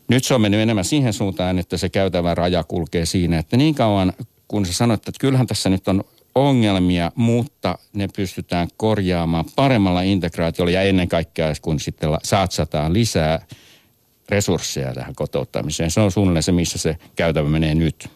nyt 0.09 0.25
se 0.25 0.35
on 0.35 0.41
mennyt 0.41 0.61
enemmän 0.61 0.85
siihen 0.85 1.13
suuntaan, 1.13 1.59
että 1.59 1.77
se 1.77 1.89
käytävä 1.89 2.35
raja 2.35 2.65
kulkee 2.65 3.07
siinä, 3.07 3.39
että 3.39 3.57
niin 3.57 3.75
kauan 3.75 4.13
kun 4.49 4.67
sä 4.67 4.73
sanoit, 4.73 5.09
että 5.09 5.21
kyllähän 5.21 5.47
tässä 5.47 5.71
nyt 5.71 5.89
on 5.89 6.05
ongelmia, 6.35 7.13
mutta 7.15 7.79
ne 7.93 8.09
pystytään 8.17 8.69
korjaamaan 8.77 9.45
paremmalla 9.57 10.03
integraatiolla 10.03 10.71
ja 10.71 10.83
ennen 10.83 11.09
kaikkea 11.09 11.53
kun 11.63 11.81
sitten 11.81 12.11
satsataan 12.23 12.93
lisää 12.93 13.47
resursseja 14.29 14.95
tähän 14.95 15.15
kotouttamiseen. 15.15 15.91
Se 15.91 16.01
on 16.01 16.13
suunnilleen 16.13 16.43
se, 16.43 16.53
missä 16.53 16.79
se 16.79 16.97
käytävä 17.17 17.49
menee 17.49 17.75
nyt. 17.75 18.09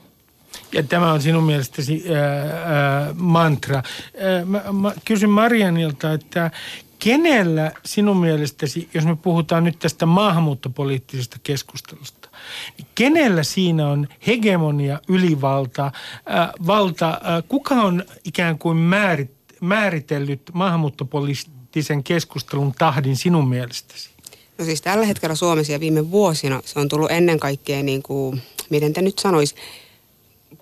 Ja 0.73 0.83
tämä 0.83 1.13
on 1.13 1.23
sinun 1.23 1.45
mielestäsi 1.45 2.05
ää, 2.15 2.25
ää, 2.25 3.15
mantra. 3.15 3.83
Ää, 4.21 4.45
mä, 4.45 4.63
mä 4.73 4.93
kysyn 5.05 5.31
Marianilta, 5.31 6.13
että 6.13 6.51
kenellä 7.05 7.73
sinun 7.85 8.17
mielestäsi, 8.17 8.89
jos 8.95 9.05
me 9.05 9.17
puhutaan 9.17 9.65
nyt 9.65 9.79
tästä 9.79 10.07
maahanmuuttopoliittisesta 10.07 11.37
keskustelusta, 11.43 12.29
niin 12.79 12.87
kenellä 12.95 13.43
siinä 13.43 13.89
on 13.89 14.09
hegemonia, 14.27 15.01
ylivalta, 15.09 15.93
ää, 16.27 16.53
valta, 16.67 17.21
ää, 17.23 17.43
kuka 17.43 17.75
on 17.75 18.05
ikään 18.25 18.59
kuin 18.59 18.77
määrit, 18.77 19.31
määritellyt 19.61 20.43
maahanmuuttopoliittisen 20.53 22.05
keskustelun 22.05 22.73
tahdin 22.79 23.17
sinun 23.17 23.49
mielestäsi? 23.49 24.11
No 24.59 24.65
siis 24.65 24.83
tällä 24.83 25.07
hetkellä 25.07 25.35
Suomessa 25.35 25.73
ja 25.73 25.81
viime 25.81 26.11
vuosina 26.11 26.63
se 26.65 26.79
on 26.81 26.89
tullut 26.89 27.11
ennen 27.11 27.41
kaikkea 27.41 27.83
niin 27.83 28.03
kuin, 28.03 28.43
miten 28.71 28.93
te 28.93 29.03
nyt 29.03 29.19
sanois, 29.19 29.55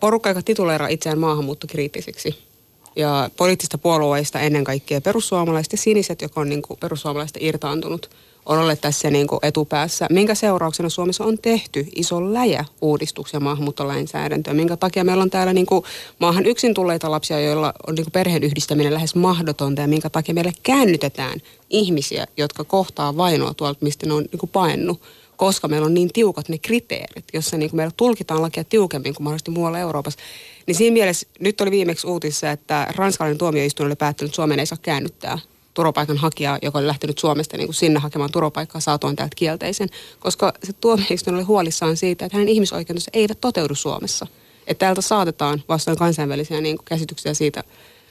porukka, 0.01 0.29
joka 0.29 0.43
tituleeraa 0.43 0.89
itseään 0.89 1.19
maahanmuuttokriittisiksi. 1.19 2.50
Ja 2.97 3.31
poliittista 3.37 3.79
puolueista 3.79 4.41
ennen 4.41 4.65
kaikkea 4.65 5.01
perussuomalaiset 5.01 5.73
ja 5.73 5.79
siniset, 5.79 6.23
joka 6.23 6.41
on 6.41 6.49
niin 6.49 6.63
kuin 6.63 6.81
perussuomalaista 6.81 7.39
irtaantunut, 7.43 8.11
on 8.47 8.59
olleet 8.59 8.81
tässä 8.81 9.11
niin 9.11 9.27
kuin 9.27 9.39
etupäässä, 9.43 10.07
minkä 10.11 10.35
seurauksena 10.35 10.89
Suomessa 10.89 11.25
on 11.25 11.39
tehty 11.39 11.87
iso 11.95 12.33
läjä 12.35 12.65
uudistuksia 12.81 13.41
maahanmuuttolainsäädäntöön, 13.41 14.57
minkä 14.57 14.77
takia 14.77 15.05
meillä 15.05 15.23
on 15.23 15.31
täällä 15.31 15.53
niin 15.53 15.67
kuin 15.67 15.85
maahan 16.19 16.47
yksin 16.47 16.75
tulleita 16.75 17.11
lapsia, 17.11 17.41
joilla 17.41 17.75
on 17.87 17.95
niin 17.95 18.05
kuin 18.05 18.13
perheen 18.13 18.43
yhdistäminen 18.43 18.95
lähes 18.95 19.15
mahdotonta? 19.15 19.83
Ja 19.83 19.89
minkä 19.89 20.11
takia 20.11 20.35
meille 20.35 20.53
käännytetään 20.63 21.41
ihmisiä, 21.71 22.27
jotka 22.37 22.65
kohtaa 22.65 23.17
vainoa 23.17 23.55
tuolta, 23.55 23.79
mistä 23.83 24.07
ne 24.07 24.13
on 24.13 24.25
niin 24.33 24.41
kuin 24.41 24.51
paennut 24.51 25.01
koska 25.41 25.69
meillä 25.69 25.87
on 25.87 25.95
niin 25.95 26.13
tiukat 26.13 26.49
ne 26.49 26.59
kriteerit, 26.59 27.25
jossa 27.33 27.57
niin 27.57 27.71
meillä 27.73 27.93
tulkitaan 27.97 28.43
lakia 28.43 28.65
tiukemmin 28.65 29.15
kuin 29.15 29.25
mahdollisesti 29.25 29.51
muualla 29.51 29.79
Euroopassa. 29.79 30.21
Niin 30.67 30.75
siinä 30.75 30.95
mielessä 30.95 31.27
nyt 31.39 31.61
oli 31.61 31.71
viimeksi 31.71 32.07
uutissa, 32.07 32.51
että 32.51 32.87
ranskalainen 32.97 33.39
tuomioistuin 33.39 33.87
oli 33.87 33.97
päättänyt, 33.97 34.29
että 34.29 34.37
Suomeen 34.37 34.61
ei 34.61 34.67
saa 34.67 34.79
käännyttää 34.83 35.39
turvapaikanhakijaa, 35.75 36.59
joka 36.63 36.79
oli 36.79 36.87
lähtenyt 36.87 37.19
Suomesta 37.19 37.57
niin 37.57 37.67
kuin 37.67 37.75
sinne 37.75 37.99
hakemaan 37.99 38.33
turvapaikkaa 38.33 38.81
saatoin 38.81 39.17
täältä 39.17 39.37
kielteisen, 39.37 39.89
koska 40.19 40.53
se 40.65 40.73
tuomioistuin 40.73 41.37
oli 41.37 41.43
huolissaan 41.43 41.97
siitä, 41.97 42.25
että 42.25 42.37
hänen 42.37 42.49
ihmisoikeutensa 42.49 43.11
eivät 43.15 43.41
toteudu 43.41 43.75
Suomessa. 43.75 44.27
Että 44.67 44.87
täältä 44.87 45.01
saatetaan 45.01 45.63
vastaan 45.69 45.97
kansainvälisiä 45.97 46.61
niin 46.61 46.77
kuin 46.77 46.85
käsityksiä 46.85 47.35
siitä 47.35 47.65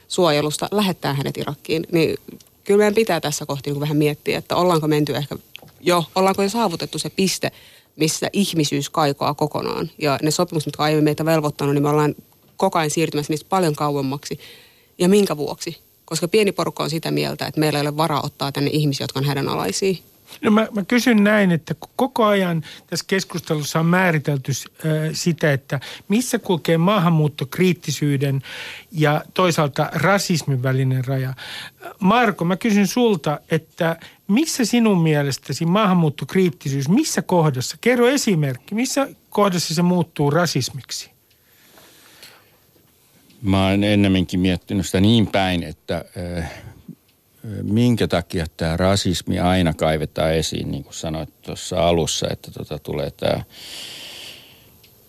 suojelusta 0.08 0.68
lähettää 0.70 1.14
hänet 1.14 1.36
Irakkiin. 1.36 1.86
Niin 1.92 2.16
kyllä 2.64 2.78
meidän 2.78 2.94
pitää 2.94 3.20
tässä 3.20 3.46
kohti 3.46 3.70
niin 3.70 3.80
vähän 3.80 3.96
miettiä, 3.96 4.38
että 4.38 4.56
ollaanko 4.56 4.88
menty 4.88 5.16
ehkä 5.16 5.36
jo, 5.80 6.04
ollaanko 6.14 6.42
jo 6.42 6.48
saavutettu 6.48 6.98
se 6.98 7.10
piste, 7.10 7.52
missä 7.96 8.30
ihmisyys 8.32 8.90
kaikoaa 8.90 9.34
kokonaan. 9.34 9.90
Ja 9.98 10.18
ne 10.22 10.30
sopimukset, 10.30 10.66
jotka 10.66 10.84
aiemmin 10.84 11.04
meitä 11.04 11.24
velvoittanut, 11.24 11.74
niin 11.74 11.82
me 11.82 11.88
ollaan 11.88 12.14
koko 12.56 12.78
ajan 12.78 12.90
siirtymässä 12.90 13.32
niistä 13.32 13.48
paljon 13.48 13.74
kauemmaksi. 13.74 14.38
Ja 14.98 15.08
minkä 15.08 15.36
vuoksi? 15.36 15.78
Koska 16.04 16.28
pieni 16.28 16.52
porukka 16.52 16.82
on 16.82 16.90
sitä 16.90 17.10
mieltä, 17.10 17.46
että 17.46 17.60
meillä 17.60 17.78
ei 17.78 17.82
ole 17.82 17.96
varaa 17.96 18.22
ottaa 18.24 18.52
tänne 18.52 18.70
ihmisiä, 18.72 19.04
jotka 19.04 19.18
on 19.18 19.24
hädänalaisia. 19.24 19.94
No 20.42 20.50
mä, 20.50 20.66
mä 20.74 20.84
kysyn 20.84 21.24
näin, 21.24 21.52
että 21.52 21.74
koko 21.96 22.24
ajan 22.24 22.62
tässä 22.86 23.04
keskustelussa 23.08 23.80
on 23.80 23.86
määritelty 23.86 24.52
äh, 24.52 24.92
sitä, 25.12 25.52
että 25.52 25.80
missä 26.08 26.38
kulkee 26.38 26.78
maahanmuuttokriittisyyden 26.78 28.42
ja 28.92 29.24
toisaalta 29.34 29.90
rasismin 29.92 30.62
välinen 30.62 31.04
raja. 31.04 31.34
Marko, 32.00 32.44
mä 32.44 32.56
kysyn 32.56 32.86
sulta, 32.86 33.40
että 33.50 33.96
missä 34.28 34.64
sinun 34.64 35.02
mielestäsi 35.02 35.66
maahanmuuttokriittisyys, 35.66 36.88
missä 36.88 37.22
kohdassa, 37.22 37.76
kerro 37.80 38.08
esimerkki, 38.08 38.74
missä 38.74 39.08
kohdassa 39.30 39.74
se 39.74 39.82
muuttuu 39.82 40.30
rasismiksi? 40.30 41.10
Mä 43.42 43.66
oon 43.66 43.84
ennemminkin 43.84 44.40
miettinyt 44.40 44.86
sitä 44.86 45.00
niin 45.00 45.26
päin, 45.26 45.62
että 45.62 46.04
äh, 46.38 46.50
minkä 47.62 48.08
takia 48.08 48.46
tämä 48.56 48.76
rasismi 48.76 49.38
aina 49.38 49.74
kaivetaan 49.74 50.34
esiin, 50.34 50.70
niin 50.70 50.84
kuin 50.84 50.94
sanoit 50.94 51.42
tuossa 51.42 51.88
alussa, 51.88 52.26
että 52.30 52.50
tota, 52.50 52.78
tulee 52.78 53.10
tämä 53.10 53.42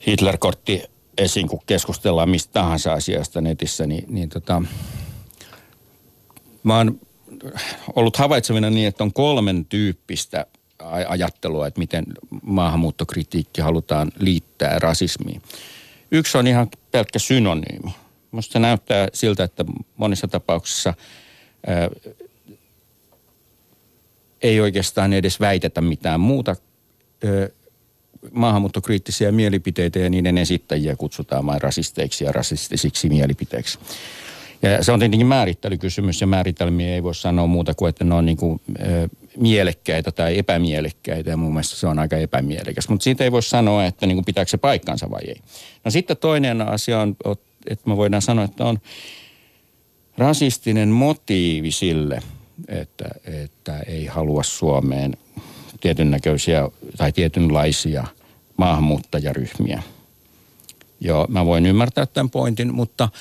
Hitler-kortti 0.07 0.83
esiin, 1.17 1.47
kun 1.47 1.59
keskustellaan 1.65 2.29
mistä 2.29 2.53
tahansa 2.53 2.93
asiasta 2.93 3.41
netissä, 3.41 3.87
niin, 3.87 4.05
niin 4.07 4.29
tota, 4.29 4.63
mä 6.63 6.77
oon 6.77 6.99
ollut 7.95 8.17
havaitsevina 8.17 8.69
niin, 8.69 8.87
että 8.87 9.03
on 9.03 9.13
kolmen 9.13 9.65
tyyppistä 9.65 10.45
ajattelua, 11.07 11.67
että 11.67 11.79
miten 11.79 12.05
maahanmuuttokritiikki 12.41 13.61
halutaan 13.61 14.11
liittää 14.19 14.79
rasismiin. 14.79 15.41
Yksi 16.11 16.37
on 16.37 16.47
ihan 16.47 16.67
pelkkä 16.91 17.19
synonyymi. 17.19 17.91
Minusta 18.31 18.53
se 18.53 18.59
näyttää 18.59 19.07
siltä, 19.13 19.43
että 19.43 19.65
monissa 19.97 20.27
tapauksissa 20.27 20.93
ei 24.41 24.59
oikeastaan 24.59 25.13
edes 25.13 25.39
väitetä 25.39 25.81
mitään 25.81 26.19
muuta. 26.19 26.55
Ää, 27.23 27.47
maahanmuuttokriittisiä 28.31 29.31
mielipiteitä 29.31 29.99
ja 29.99 30.09
niiden 30.09 30.37
esittäjiä 30.37 30.95
kutsutaan 30.95 31.45
vain 31.45 31.61
rasisteiksi 31.61 32.23
ja 32.23 32.31
rasistisiksi 32.31 33.09
mielipiteiksi. 33.09 33.79
Ja 34.61 34.83
se 34.83 34.91
on 34.91 34.99
tietenkin 34.99 35.27
määrittelykysymys 35.27 36.21
ja 36.21 36.27
määritelmiä 36.27 36.93
ei 36.93 37.03
voi 37.03 37.15
sanoa 37.15 37.47
muuta 37.47 37.73
kuin, 37.73 37.89
että 37.89 38.03
ne 38.03 38.15
on 38.15 38.25
niin 38.25 38.37
kuin, 38.37 38.61
ö, 38.79 39.09
mielekkäitä 39.37 40.11
tai 40.11 40.37
epämielekkäitä 40.37 41.29
ja 41.29 41.37
mun 41.37 41.53
mielestä 41.53 41.75
se 41.75 41.87
on 41.87 41.99
aika 41.99 42.17
epämielekäs. 42.17 42.89
Mutta 42.89 43.03
siitä 43.03 43.23
ei 43.23 43.31
voi 43.31 43.43
sanoa, 43.43 43.85
että 43.85 44.05
niin 44.05 44.15
kuin 44.15 44.25
pitääkö 44.25 44.49
se 44.49 44.57
paikkansa 44.57 45.11
vai 45.11 45.21
ei. 45.27 45.41
No 45.85 45.91
sitten 45.91 46.17
toinen 46.17 46.61
asia 46.61 46.99
on, 46.99 47.15
että 47.67 47.89
me 47.89 47.97
voidaan 47.97 48.21
sanoa, 48.21 48.45
että 48.45 48.65
on 48.65 48.79
rasistinen 50.17 50.89
motiivi 50.89 51.71
sille, 51.71 52.21
että, 52.67 53.05
että 53.43 53.79
ei 53.79 54.05
halua 54.05 54.43
Suomeen 54.43 55.17
tietyn 55.81 56.11
näköisiä 56.11 56.69
tai 56.97 57.11
tietynlaisia 57.11 58.07
maahanmuuttajaryhmiä. 58.57 59.83
Joo, 60.99 61.27
mä 61.29 61.45
voin 61.45 61.65
ymmärtää 61.65 62.05
tämän 62.05 62.29
pointin, 62.29 62.73
mutta– 62.73 63.09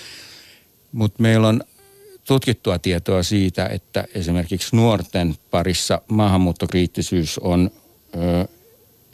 mutta 0.92 1.22
meillä 1.22 1.48
on 1.48 1.60
tutkittua 2.26 2.78
tietoa 2.78 3.22
siitä, 3.22 3.66
että 3.66 4.04
esimerkiksi 4.14 4.76
nuorten 4.76 5.34
parissa 5.50 6.00
maahanmuuttokriittisyys 6.08 7.38
on 7.38 7.70
ö, 8.14 8.48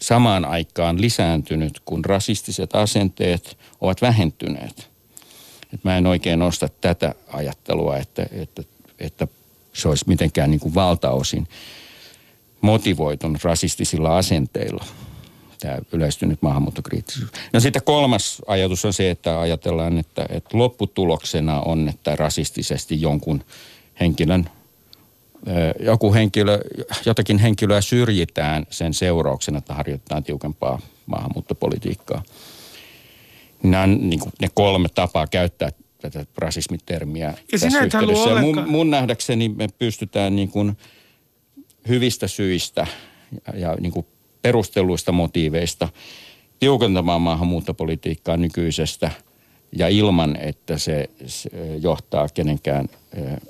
samaan 0.00 0.44
aikaan 0.44 1.00
lisääntynyt, 1.00 1.80
kun 1.84 2.04
rasistiset 2.04 2.74
asenteet 2.74 3.58
ovat 3.80 4.02
vähentyneet. 4.02 4.90
Et 5.74 5.84
mä 5.84 5.98
en 5.98 6.06
oikein 6.06 6.42
osta 6.42 6.68
tätä 6.80 7.14
ajattelua, 7.32 7.96
että, 7.96 8.26
että, 8.32 8.62
että 8.98 9.28
se 9.76 9.88
olisi 9.88 10.04
mitenkään 10.08 10.50
niin 10.50 10.60
kuin 10.60 10.74
valtaosin 10.74 11.48
motivoitunut 12.60 13.44
rasistisilla 13.44 14.16
asenteilla 14.16 14.84
tämä 15.60 15.78
yleistynyt 15.92 16.42
maahanmuuttokriittisyys. 16.42 17.30
No 17.52 17.60
sitten 17.60 17.82
kolmas 17.84 18.42
ajatus 18.46 18.84
on 18.84 18.92
se, 18.92 19.10
että 19.10 19.40
ajatellaan, 19.40 19.98
että, 19.98 20.26
että 20.28 20.58
lopputuloksena 20.58 21.60
on, 21.60 21.88
että 21.88 22.16
rasistisesti 22.16 23.00
jonkun 23.00 23.44
henkilön, 24.00 24.50
joku 25.80 26.14
henkilö, 26.14 26.60
jotakin 27.06 27.38
henkilöä 27.38 27.80
syrjitään 27.80 28.66
sen 28.70 28.94
seurauksena, 28.94 29.58
että 29.58 29.74
harjoitetaan 29.74 30.24
tiukempaa 30.24 30.80
maahanmuuttopolitiikkaa. 31.06 32.22
Nämä 33.62 33.82
on 33.82 34.10
niin 34.10 34.20
ne 34.40 34.48
kolme 34.54 34.88
tapaa 34.88 35.26
käyttää 35.26 35.70
tätä 35.98 36.26
rasismitermiä 36.38 37.34
ja 37.52 37.58
tässä 37.58 37.84
yhteydessä. 37.84 38.30
Ja 38.30 38.40
mun, 38.40 38.64
mun 38.66 38.90
nähdäkseni 38.90 39.48
me 39.48 39.68
pystytään 39.78 40.36
niin 40.36 40.48
kuin 40.48 40.76
hyvistä 41.88 42.28
syistä 42.28 42.86
ja, 43.46 43.58
ja 43.58 43.76
niin 43.80 43.92
kuin 43.92 44.06
perustelluista 44.42 45.12
motiiveista 45.12 45.88
tiukentamaan 46.58 47.20
maahanmuuttopolitiikkaa 47.20 48.36
nykyisestä 48.36 49.10
ja 49.72 49.88
ilman, 49.88 50.36
että 50.40 50.78
se, 50.78 51.10
se 51.26 51.50
johtaa 51.82 52.28
kenenkään 52.28 52.88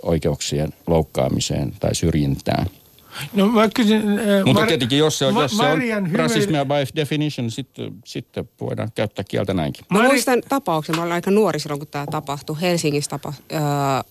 oikeuksien 0.02 0.68
loukkaamiseen 0.86 1.72
tai 1.80 1.94
syrjintään– 1.94 2.66
No 3.32 3.46
mä 3.46 3.68
kysyn... 3.74 4.18
Äh, 4.18 4.44
Mutta 4.44 4.62
Mar- 4.62 4.66
tietenkin, 4.66 4.98
jos 4.98 5.18
se 5.18 5.26
on, 5.26 5.34
Ma- 5.34 5.42
jos 5.42 5.56
se 5.56 5.62
on 5.62 5.82
Hymer... 5.82 6.20
rasismia 6.20 6.64
by 6.64 6.74
definition, 6.96 7.50
sitten 7.50 7.92
sit 8.04 8.26
voidaan 8.60 8.88
käyttää 8.94 9.24
kieltä 9.28 9.54
näinkin. 9.54 9.84
Mä 9.90 9.98
Mari... 9.98 10.08
muistan 10.08 10.42
tapauksen, 10.48 10.96
mä 10.96 11.02
olin 11.02 11.12
aika 11.12 11.30
nuori 11.30 11.58
silloin, 11.58 11.80
kun 11.80 11.88
tämä 11.88 12.06
tapahtui. 12.10 12.56
Helsingissä 12.60 13.10
tapa, 13.10 13.28
äh, 13.28 13.60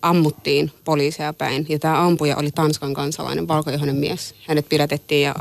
ammuttiin 0.02 0.70
poliiseja 0.84 1.32
päin, 1.32 1.66
ja 1.68 1.78
tämä 1.78 2.06
ampuja 2.06 2.36
oli 2.36 2.50
Tanskan 2.50 2.94
kansalainen, 2.94 3.48
valkoihoinen 3.48 3.96
mies. 3.96 4.34
Hänet 4.46 4.68
pidätettiin 4.68 5.22
ja 5.22 5.34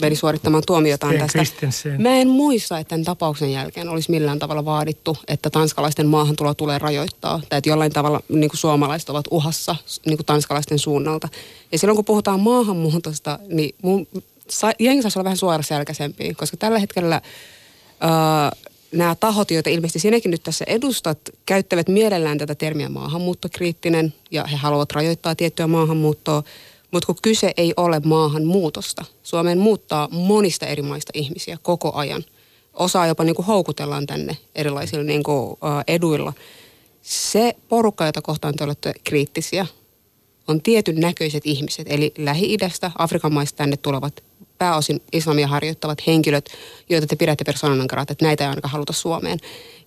meni 0.00 0.16
suorittamaan 0.16 0.62
tuomiotaan 0.66 1.14
tästä. 1.18 1.66
Mä 1.98 2.16
en 2.16 2.28
muista, 2.28 2.78
että 2.78 2.88
tämän 2.88 3.04
tapauksen 3.04 3.52
jälkeen 3.52 3.88
olisi 3.88 4.10
millään 4.10 4.38
tavalla 4.38 4.64
vaadittu, 4.64 5.16
että 5.28 5.50
tanskalaisten 5.50 6.06
maahantulo 6.06 6.54
tulee 6.54 6.78
rajoittaa. 6.78 7.40
Tai 7.48 7.58
että 7.58 7.70
jollain 7.70 7.92
tavalla 7.92 8.20
niin 8.28 8.50
kuin 8.50 8.58
suomalaiset 8.58 9.10
ovat 9.10 9.24
uhassa 9.30 9.76
niin 10.06 10.16
kuin 10.16 10.26
tanskalaisten 10.26 10.78
suunnalta. 10.78 11.28
Ja 11.72 11.78
silloin 11.78 11.96
kun 11.96 12.04
puhutaan 12.04 12.40
maahanmuutosta, 12.40 13.38
niin 13.48 13.74
mun, 13.82 14.06
jengi 14.78 15.02
saisi 15.02 15.18
olla 15.18 15.24
vähän 15.24 15.36
suoraselkäisempiä, 15.36 16.34
koska 16.34 16.56
tällä 16.56 16.78
hetkellä 16.78 17.20
öö, 18.02 18.70
nämä 18.92 19.14
tahot, 19.14 19.50
joita 19.50 19.70
ilmeisesti 19.70 19.98
sinäkin 19.98 20.30
nyt 20.30 20.42
tässä 20.42 20.64
edustat, 20.68 21.18
käyttävät 21.46 21.88
mielellään 21.88 22.38
tätä 22.38 22.54
termiä 22.54 22.88
maahanmuuttokriittinen 22.88 24.14
ja 24.30 24.44
he 24.44 24.56
haluavat 24.56 24.92
rajoittaa 24.92 25.34
tiettyä 25.34 25.66
maahanmuuttoa, 25.66 26.42
mutta 26.96 27.06
kun 27.06 27.16
kyse 27.22 27.52
ei 27.56 27.72
ole 27.76 28.00
maahanmuutosta. 28.04 29.04
Suomeen 29.22 29.58
muuttaa 29.58 30.08
monista 30.12 30.66
eri 30.66 30.82
maista 30.82 31.12
ihmisiä 31.14 31.58
koko 31.62 31.92
ajan. 31.94 32.24
Osaa 32.74 33.06
jopa 33.06 33.24
niin 33.24 33.34
kuin 33.34 33.46
houkutellaan 33.46 34.06
tänne 34.06 34.36
erilaisilla 34.54 35.04
niin 35.04 35.22
kuin, 35.22 35.56
eduilla. 35.86 36.32
Se 37.02 37.56
porukka, 37.68 38.06
jota 38.06 38.22
kohtaan 38.22 38.54
te 38.54 38.64
olette 38.64 38.92
kriittisiä, 39.04 39.66
on 40.48 40.62
tietyn 40.62 41.00
näköiset 41.00 41.46
ihmiset, 41.46 41.86
eli 41.90 42.12
Lähi-idästä, 42.18 42.90
Afrikan 42.98 43.34
maista 43.34 43.56
tänne 43.56 43.76
tulevat 43.76 44.24
pääosin 44.58 45.02
islamia 45.12 45.46
harjoittavat 45.46 46.06
henkilöt, 46.06 46.50
joita 46.88 47.06
te 47.06 47.16
pidätte 47.16 47.44
persoonan 47.44 47.88
että 48.10 48.24
näitä 48.24 48.44
ei 48.44 48.48
ainakaan 48.48 48.72
haluta 48.72 48.92
Suomeen. 48.92 49.38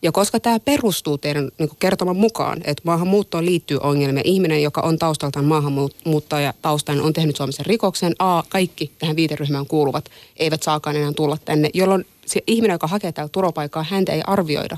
Ja 0.01 0.11
koska 0.11 0.39
tämä 0.39 0.59
perustuu 0.59 1.17
teidän 1.17 1.49
niin 1.59 1.69
kertoman 1.79 2.15
mukaan, 2.15 2.61
että 2.63 2.81
maahanmuuttoon 2.85 3.45
liittyy 3.45 3.77
ongelmia, 3.83 4.23
ihminen, 4.25 4.63
joka 4.63 4.81
on 4.81 4.99
taustaltaan 4.99 5.45
maahanmuuttaja 5.45 6.53
taustainen, 6.61 7.05
on 7.05 7.13
tehnyt 7.13 7.35
Suomessa 7.35 7.63
rikoksen, 7.65 8.15
A, 8.19 8.43
kaikki 8.49 8.91
tähän 8.99 9.15
viiteryhmään 9.15 9.67
kuuluvat 9.67 10.09
eivät 10.38 10.63
saakaan 10.63 10.95
enää 10.95 11.13
tulla 11.13 11.38
tänne, 11.45 11.69
jolloin 11.73 12.05
se 12.25 12.43
ihminen, 12.47 12.75
joka 12.75 12.88
hakee 12.88 13.11
täällä 13.11 13.29
turvapaikkaa, 13.29 13.85
häntä 13.89 14.11
ei 14.11 14.21
arvioida 14.27 14.77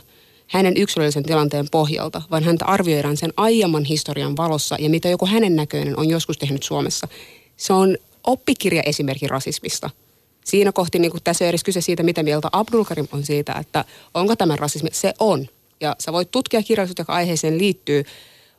hänen 0.52 0.78
yksilöllisen 0.78 1.24
tilanteen 1.24 1.68
pohjalta, 1.72 2.22
vaan 2.32 2.44
häntä 2.44 2.66
arvioidaan 2.66 3.18
sen 3.18 3.34
aiemman 3.38 3.84
historian 3.84 4.38
valossa 4.38 4.76
ja 4.80 4.90
mitä 4.90 5.10
joku 5.10 5.26
hänen 5.26 5.56
näköinen 5.56 6.00
on 6.00 6.10
joskus 6.10 6.38
tehnyt 6.38 6.64
Suomessa. 6.64 7.08
Se 7.58 7.74
on 7.74 7.98
oppikirja 8.28 8.84
esimerkki 8.86 9.28
rasismista. 9.28 9.90
Siinä 10.46 10.72
kohti 10.72 11.00
niin 11.00 11.12
kuin 11.12 11.24
tässä 11.24 11.46
ei 11.46 11.50
edes 11.50 11.64
kyse 11.64 11.82
siitä, 11.82 12.04
mitä 12.04 12.24
mieltä 12.24 12.50
Abdul 12.52 12.84
Karim 12.84 13.08
on 13.12 13.24
siitä, 13.24 13.54
että 13.54 13.86
onko 14.14 14.36
tämä 14.36 14.56
rasismi. 14.56 14.90
Se 14.92 15.14
on. 15.20 15.48
Ja 15.82 15.96
sä 16.00 16.14
voit 16.14 16.32
tutkia 16.32 16.64
kirjallisuutta, 16.64 17.02
joka 17.02 17.14
aiheeseen 17.14 17.58
liittyy, 17.58 18.06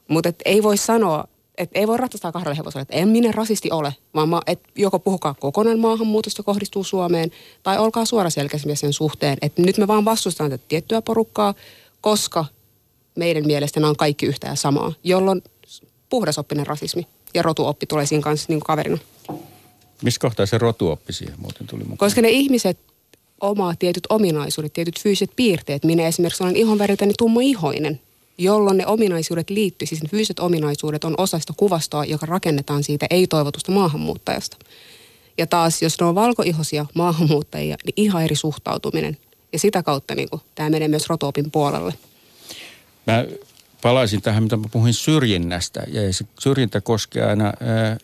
mutta 0.09 0.29
et 0.29 0.43
ei 0.45 0.63
voi 0.63 0.77
sanoa, 0.77 1.25
että 1.59 1.79
ei 1.79 1.87
voi 1.87 1.97
ratsastaa 1.97 2.33
kahdella 2.33 2.55
hevosella, 2.55 2.83
että 2.83 2.95
en 2.95 3.09
minä 3.09 3.33
rasisti 3.33 3.71
ole, 3.71 3.95
vaan 4.15 4.29
mä, 4.29 4.41
et 4.47 4.61
joko 4.77 4.99
puhukaa 4.99 5.35
kokonaan 5.35 5.79
maahanmuutosta 5.79 6.43
kohdistuu 6.43 6.85
Suomeen, 6.85 7.31
tai 7.63 7.79
olkaa 7.79 8.05
suoraselkäisiä 8.05 8.75
sen 8.75 8.93
suhteen, 8.93 9.39
että 9.43 9.63
nyt 9.63 9.79
me 9.79 9.87
vaan 9.87 10.05
vastustetaan 10.05 10.51
tätä 10.51 10.65
tiettyä 10.69 11.03
porukkaa, 11.03 11.55
koska 12.01 12.45
meidän 13.15 13.47
mielestä 13.47 13.81
nämä 13.81 13.89
on 13.91 13.97
kaikki 13.97 14.27
yhtä 14.27 14.47
ja 14.47 14.55
samaa, 14.55 14.93
jolloin 15.05 15.43
puhdasoppinen 16.11 16.67
rasismi 16.67 17.07
ja 17.35 17.43
rotuoppi 17.43 17.87
tulee 17.87 18.07
siinä 18.07 18.23
kanssa 18.23 18.47
niin 18.49 18.61
kaverina. 18.61 18.99
Missä 20.03 20.21
kohtaa 20.21 20.47
se 20.47 20.59
rotuoppi 20.59 21.13
siihen 21.13 21.35
muuten 21.39 21.67
tuli 21.67 21.83
mukaan? 21.83 21.99
Koska 21.99 22.23
ne 22.23 22.29
ihmiset 22.31 22.79
omaa 23.41 23.75
tietyt 23.79 24.07
ominaisuudet, 24.09 24.73
tietyt 24.73 25.01
fyysiset 25.01 25.31
piirteet. 25.37 25.85
Minä 25.85 26.07
esimerkiksi 26.07 26.43
olen 26.43 26.57
ihon 26.57 26.79
väriltäni 26.79 27.13
tumma-ihoinen, 27.19 28.01
jolloin 28.39 28.77
ne 28.77 28.87
ominaisuudet 28.87 29.51
liittyy, 29.51 29.87
siis 29.87 30.03
ne 30.03 30.09
fyysiset 30.09 30.39
ominaisuudet 30.39 31.05
on 31.05 31.15
osa 31.19 31.39
sitä 31.39 31.53
kuvastoa, 31.57 32.05
joka 32.05 32.27
rakennetaan 32.27 32.85
siitä 32.85 33.07
ei-toivotusta 33.11 33.73
maahanmuuttajasta. 33.73 34.57
Ja 35.39 35.47
taas, 35.47 35.83
jos 35.83 36.01
ne 36.01 36.07
on 36.07 36.15
valkoihosia 36.15 36.87
maahanmuuttajia, 36.95 37.77
niin 37.85 37.95
ihan 37.97 38.25
eri 38.25 38.37
suhtautuminen. 38.37 39.17
Ja 39.53 39.59
sitä 39.59 39.83
kautta 39.83 40.15
niin 40.15 40.31
kuin, 40.31 40.43
tämä 40.55 40.71
menee 40.71 40.89
myös 40.89 41.09
rotuopin 41.09 41.51
puolelle. 41.51 41.95
Mä 43.07 43.25
palaisin 43.83 44.23
tähän, 44.23 44.43
mitä 44.43 44.57
mä 44.57 44.65
puhuin 44.73 44.95
syrjinnästä. 44.95 45.83
Ja 45.89 46.13
se 46.13 46.25
syrjintä 46.41 46.81
koskee 46.81 47.25
aina 47.25 47.45
ää, 47.45 47.99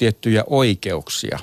tiettyjä 0.00 0.44
oikeuksia. 0.46 1.38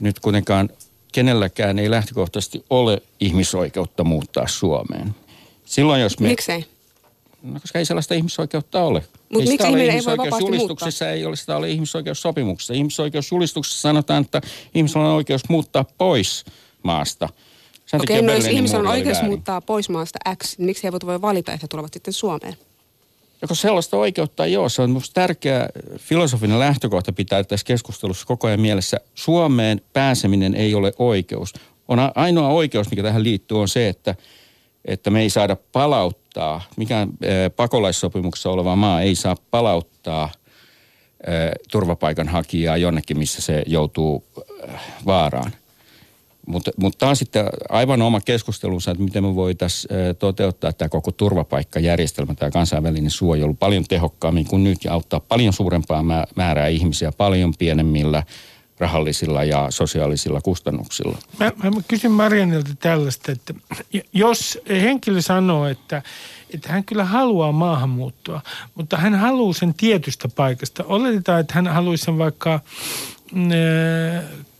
Nyt 0.00 0.20
kuitenkaan 0.20 0.68
kenelläkään 1.12 1.78
ei 1.78 1.90
lähtökohtaisesti 1.90 2.64
ole 2.70 3.02
ihmisoikeutta 3.20 4.04
muuttaa 4.04 4.48
Suomeen. 4.48 5.14
Silloin 5.64 6.00
jos 6.00 6.18
me... 6.18 6.28
Miksei? 6.28 6.64
No, 7.42 7.60
koska 7.60 7.78
ei 7.78 7.84
sellaista 7.84 8.14
ihmisoikeutta 8.14 8.82
ole. 8.82 9.02
Mutta 9.28 9.50
miksi 9.50 9.68
ihminen 9.68 9.90
ei 9.90 10.04
voi 10.04 10.16
vapaasti 10.16 10.50
muuttaa? 10.50 11.10
ei 11.12 11.26
ole 11.26 11.36
sitä 11.36 11.56
ole 11.56 11.70
ihmisoikeussopimuksessa. 11.70 12.74
Ihmisoikeusjulistuksessa 12.74 13.80
sanotaan, 13.80 14.24
että 14.24 14.40
ihmisellä 14.74 15.08
on 15.08 15.14
oikeus 15.14 15.48
muuttaa 15.48 15.84
pois 15.98 16.44
maasta. 16.82 17.28
Okei, 17.92 18.18
okay, 18.18 18.26
no 18.26 18.32
jos 18.32 18.46
ihmisellä 18.46 18.88
on 18.88 18.94
oikeus 18.94 19.16
väärin. 19.16 19.30
muuttaa 19.30 19.60
pois 19.60 19.88
maasta 19.88 20.18
X, 20.44 20.58
niin 20.58 20.66
miksi 20.66 20.82
he 20.82 20.88
eivät 20.88 21.06
voi 21.06 21.22
valita, 21.22 21.52
että 21.52 21.64
he 21.64 21.68
tulevat 21.68 21.92
sitten 21.92 22.12
Suomeen? 22.12 22.56
Joko 23.42 23.54
sellaista 23.54 23.96
oikeutta 23.96 24.44
ei 24.44 24.56
ole. 24.56 24.68
Se 24.68 24.82
on 24.82 24.90
minusta 24.90 25.14
tärkeä 25.14 25.68
filosofinen 25.98 26.58
lähtökohta 26.58 27.12
pitää 27.12 27.44
tässä 27.44 27.66
keskustelussa 27.66 28.26
koko 28.26 28.46
ajan 28.46 28.60
mielessä. 28.60 28.96
Suomeen 29.14 29.80
pääseminen 29.92 30.54
ei 30.54 30.74
ole 30.74 30.92
oikeus. 30.98 31.52
On 31.88 31.98
ainoa 32.14 32.48
oikeus, 32.48 32.90
mikä 32.90 33.02
tähän 33.02 33.22
liittyy, 33.22 33.60
on 33.60 33.68
se, 33.68 33.88
että, 33.88 34.14
että 34.84 35.10
me 35.10 35.20
ei 35.20 35.30
saada 35.30 35.56
palauttaa, 35.72 36.62
mikään 36.76 37.08
pakolaissopimuksessa 37.56 38.50
oleva 38.50 38.76
maa 38.76 39.02
ei 39.02 39.14
saa 39.14 39.36
palauttaa 39.50 40.30
turvapaikanhakijaa 41.70 42.76
jonnekin, 42.76 43.18
missä 43.18 43.42
se 43.42 43.62
joutuu 43.66 44.24
vaaraan. 45.06 45.52
Mutta, 46.46 46.70
mutta 46.76 46.98
tämä 46.98 47.10
on 47.10 47.16
sitten 47.16 47.46
aivan 47.68 48.02
oma 48.02 48.20
keskustelunsa, 48.20 48.90
että 48.90 49.04
miten 49.04 49.24
me 49.24 49.34
voitaisiin 49.34 49.90
toteuttaa 50.18 50.72
tämä 50.72 50.88
koko 50.88 51.12
turvapaikkajärjestelmä, 51.12 52.34
tämä 52.34 52.50
kansainvälinen 52.50 53.10
suojelu 53.10 53.54
paljon 53.54 53.84
tehokkaammin 53.84 54.46
kuin 54.46 54.64
nyt 54.64 54.84
ja 54.84 54.92
auttaa 54.92 55.20
paljon 55.20 55.52
suurempaa 55.52 56.04
määrää 56.36 56.68
ihmisiä 56.68 57.12
paljon 57.12 57.54
pienemmillä 57.58 58.22
rahallisilla 58.78 59.44
ja 59.44 59.66
sosiaalisilla 59.70 60.40
kustannuksilla. 60.40 61.18
Mä, 61.38 61.52
mä 61.62 61.70
kysyn 61.88 62.10
Marianilta 62.10 62.70
tällaista, 62.80 63.32
että 63.32 63.54
jos 64.12 64.58
henkilö 64.68 65.22
sanoo, 65.22 65.66
että, 65.66 66.02
että 66.54 66.72
hän 66.72 66.84
kyllä 66.84 67.04
haluaa 67.04 67.52
maahanmuuttoa, 67.52 68.40
mutta 68.74 68.96
hän 68.96 69.14
haluaa 69.14 69.52
sen 69.52 69.74
tietystä 69.74 70.28
paikasta. 70.28 70.84
Oletetaan, 70.84 71.40
että 71.40 71.54
hän 71.54 71.66
haluaisi 71.66 72.04
sen 72.04 72.18
vaikka 72.18 72.60
mm, 73.32 73.48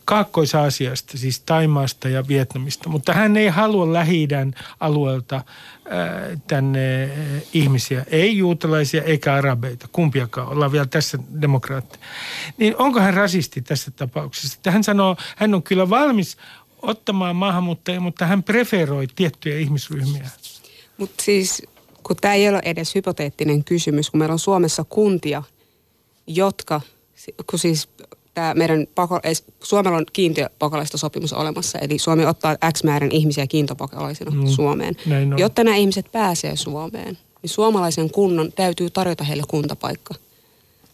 Kaakkois-Aasiasta, 0.05 1.17
siis 1.17 1.39
Taimaasta 1.39 2.09
ja 2.09 2.27
Vietnamista, 2.27 2.89
mutta 2.89 3.13
hän 3.13 3.37
ei 3.37 3.47
halua 3.47 3.93
lähi 3.93 4.27
alueelta 4.79 5.35
äh, 5.35 5.43
tänne 6.47 7.03
äh, 7.03 7.09
ihmisiä, 7.53 8.05
ei 8.07 8.37
juutalaisia 8.37 9.03
eikä 9.03 9.33
arabeita, 9.33 9.87
kumpiakaan, 9.91 10.47
ollaan 10.47 10.71
vielä 10.71 10.85
tässä 10.85 11.17
demokraatteja. 11.41 12.05
Niin 12.57 12.75
onko 12.77 12.99
hän 12.99 13.13
rasisti 13.13 13.61
tässä 13.61 13.91
tapauksessa? 13.91 14.71
Hän 14.71 14.83
sanoo, 14.83 15.17
hän 15.35 15.55
on 15.55 15.63
kyllä 15.63 15.89
valmis 15.89 16.37
ottamaan 16.81 17.35
maahanmuuttajia, 17.35 18.01
mutta 18.01 18.25
hän 18.25 18.43
preferoi 18.43 19.07
tiettyjä 19.15 19.57
ihmisryhmiä. 19.57 20.29
Mutta 20.97 21.23
siis, 21.23 21.61
kun 22.03 22.15
tämä 22.15 22.33
ei 22.33 22.49
ole 22.49 22.61
edes 22.65 22.95
hypoteettinen 22.95 23.63
kysymys, 23.63 24.09
kun 24.09 24.17
meillä 24.19 24.33
on 24.33 24.39
Suomessa 24.39 24.83
kuntia, 24.83 25.43
jotka, 26.27 26.81
kun 27.49 27.59
siis 27.59 27.89
tämä 28.35 28.53
meidän 28.53 28.87
pako, 28.95 29.19
Suomella 29.63 29.97
on 29.97 30.05
kiintiöpakolaista 30.13 30.97
sopimus 30.97 31.33
olemassa, 31.33 31.79
eli 31.79 31.99
Suomi 31.99 32.25
ottaa 32.25 32.55
X 32.73 32.83
määrän 32.83 33.11
ihmisiä 33.11 33.47
kiintiöpakolaisina 33.47 34.31
mm. 34.31 34.47
Suomeen. 34.47 34.95
Jotta 35.37 35.63
nämä 35.63 35.77
ihmiset 35.77 36.11
pääsee 36.11 36.55
Suomeen, 36.55 37.17
niin 37.41 37.49
suomalaisen 37.49 38.09
kunnan 38.09 38.51
täytyy 38.51 38.89
tarjota 38.89 39.23
heille 39.23 39.43
kuntapaikka. 39.47 40.13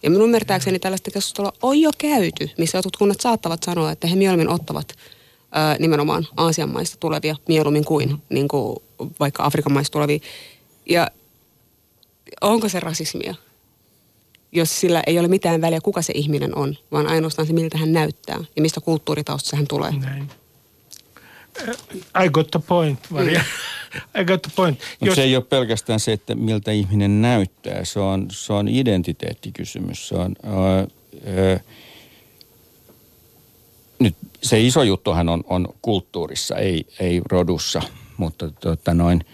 Ja 0.03 0.09
minun 0.09 0.25
ymmärtääkseni 0.25 0.79
tällaista 0.79 1.11
keskustelua 1.11 1.53
on 1.61 1.81
jo 1.81 1.91
käyty, 1.97 2.49
missä 2.57 2.77
jotkut 2.77 2.97
kunnat 2.97 3.21
saattavat 3.21 3.63
sanoa, 3.63 3.91
että 3.91 4.07
he 4.07 4.15
mieluummin 4.15 4.49
ottavat 4.49 4.95
ää, 5.51 5.75
nimenomaan 5.79 6.27
Aasian 6.37 6.69
maista 6.69 6.97
tulevia 6.99 7.35
mieluummin 7.47 7.85
kuin, 7.85 8.09
mm. 8.09 8.19
niin 8.29 8.47
kuin 8.47 8.75
vaikka 9.19 9.43
Afrikan 9.43 9.73
maista 9.73 9.91
tulevia. 9.91 10.19
Ja 10.89 11.11
onko 12.41 12.69
se 12.69 12.79
rasismia? 12.79 13.35
Jos 14.51 14.79
sillä 14.79 15.03
ei 15.07 15.19
ole 15.19 15.27
mitään 15.27 15.61
väliä, 15.61 15.81
kuka 15.81 16.01
se 16.01 16.13
ihminen 16.15 16.57
on, 16.57 16.75
vaan 16.91 17.07
ainoastaan 17.07 17.47
se, 17.47 17.53
miltä 17.53 17.77
hän 17.77 17.93
näyttää 17.93 18.39
ja 18.55 18.61
mistä 18.61 18.81
kulttuuritaustasta 18.81 19.57
hän 19.57 19.67
tulee. 19.67 19.91
Näin. 19.91 20.29
I 22.25 22.29
got 22.29 22.51
the 22.51 22.59
point, 22.67 22.99
Maria. 23.09 23.39
Mm. 23.39 24.01
I 24.21 24.25
got 24.25 24.41
the 24.41 24.51
point. 24.55 24.79
Jos... 25.01 25.15
Se 25.15 25.23
ei 25.23 25.35
ole 25.35 25.43
pelkästään 25.43 25.99
se, 25.99 26.13
että 26.13 26.35
miltä 26.35 26.71
ihminen 26.71 27.21
näyttää. 27.21 27.85
Se 27.85 27.99
on, 27.99 28.27
se 28.31 28.53
on 28.53 28.67
identiteettikysymys. 28.67 30.07
Se 30.07 30.15
on, 30.15 30.35
ö, 30.43 30.87
ö, 31.27 31.59
nyt 33.99 34.15
se 34.43 34.61
iso 34.61 34.83
juttuhan 34.83 35.29
on, 35.29 35.43
on 35.47 35.67
kulttuurissa, 35.81 36.55
ei, 36.55 36.85
ei 36.99 37.21
rodussa, 37.29 37.81
mutta 38.17 38.49
tota 38.49 38.93
noin, 38.93 39.25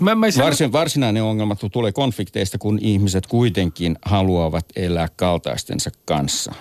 Mä, 0.00 0.14
mä 0.14 0.30
sanon... 0.30 0.46
Varsin, 0.46 0.72
varsinainen 0.72 1.22
ongelma 1.22 1.56
tulee 1.72 1.92
konflikteista, 1.92 2.58
kun 2.58 2.78
ihmiset 2.82 3.26
kuitenkin 3.26 3.98
haluavat 4.02 4.66
elää 4.76 5.08
kaltaistensa 5.16 5.90
kanssa. 6.04 6.52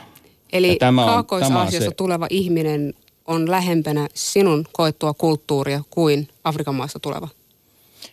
Eli 0.53 0.77
Kaakkois-Aasiasta 1.05 1.89
se... 1.89 1.95
tuleva 1.95 2.27
ihminen 2.29 2.93
on 3.25 3.51
lähempänä 3.51 4.07
sinun 4.13 4.65
koettua 4.71 5.13
kulttuuria 5.13 5.81
kuin 5.89 6.27
Afrikan 6.43 6.75
maasta 6.75 6.99
tuleva? 6.99 7.27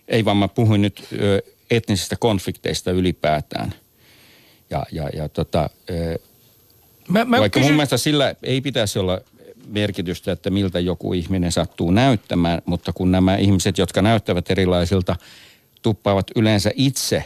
Ei 0.08 0.24
vaan 0.24 0.36
mä 0.36 0.48
puhuin 0.48 0.82
nyt 0.82 1.04
ö, 1.12 1.42
etnisistä 1.70 2.16
konflikteista 2.16 2.90
ylipäätään. 2.90 3.74
Ja, 4.70 4.86
ja, 4.92 5.08
ja 5.08 5.28
tota, 5.28 5.70
ö, 5.90 6.18
Mä, 7.08 7.24
mä 7.24 7.40
Vaikka 7.40 7.60
kysyn- 7.60 7.70
mun 7.70 7.76
mielestä 7.76 7.96
sillä 7.96 8.34
ei 8.42 8.60
pitäisi 8.60 8.98
olla 8.98 9.20
merkitystä, 9.68 10.32
että 10.32 10.50
miltä 10.50 10.80
joku 10.80 11.12
ihminen 11.12 11.52
sattuu 11.52 11.90
näyttämään, 11.90 12.62
mutta 12.66 12.92
kun 12.92 13.12
nämä 13.12 13.36
ihmiset, 13.36 13.78
jotka 13.78 14.02
näyttävät 14.02 14.50
erilaisilta, 14.50 15.16
tuppaavat 15.82 16.26
yleensä 16.36 16.70
itse 16.74 17.24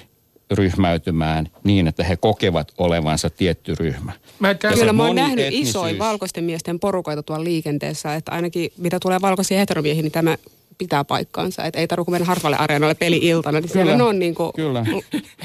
ryhmäytymään 0.50 1.48
niin, 1.64 1.88
että 1.88 2.04
he 2.04 2.16
kokevat 2.16 2.72
olevansa 2.78 3.30
tietty 3.30 3.74
ryhmä. 3.74 4.12
Mä 4.38 4.54
se 4.60 4.74
Kyllä 4.74 4.92
mä 4.92 5.06
oon 5.06 5.16
nähnyt 5.16 5.46
isoja 5.50 5.98
valkoisten 5.98 6.44
miesten 6.44 6.80
porukoita 6.80 7.22
tuolla 7.22 7.44
liikenteessä, 7.44 8.14
että 8.14 8.32
ainakin 8.32 8.72
mitä 8.78 9.00
tulee 9.00 9.20
valkoisiin 9.20 9.60
heteromiehiin, 9.60 10.02
niin 10.02 10.12
tämä 10.12 10.36
pitää 10.84 11.04
paikkaansa. 11.04 11.64
Että 11.64 11.80
ei 11.80 11.88
tarvitse 11.88 12.10
mennä 12.10 12.24
Hartwalle 12.24 12.56
areenalle 12.56 12.94
peli-iltana, 12.94 13.60
niin 13.60 13.68
siellä 13.68 13.92
Kyllä, 13.92 14.04
ne 14.04 14.08
on 14.08 14.18
niin 14.18 14.34
kuin 14.34 14.52
kyllä. 14.56 14.84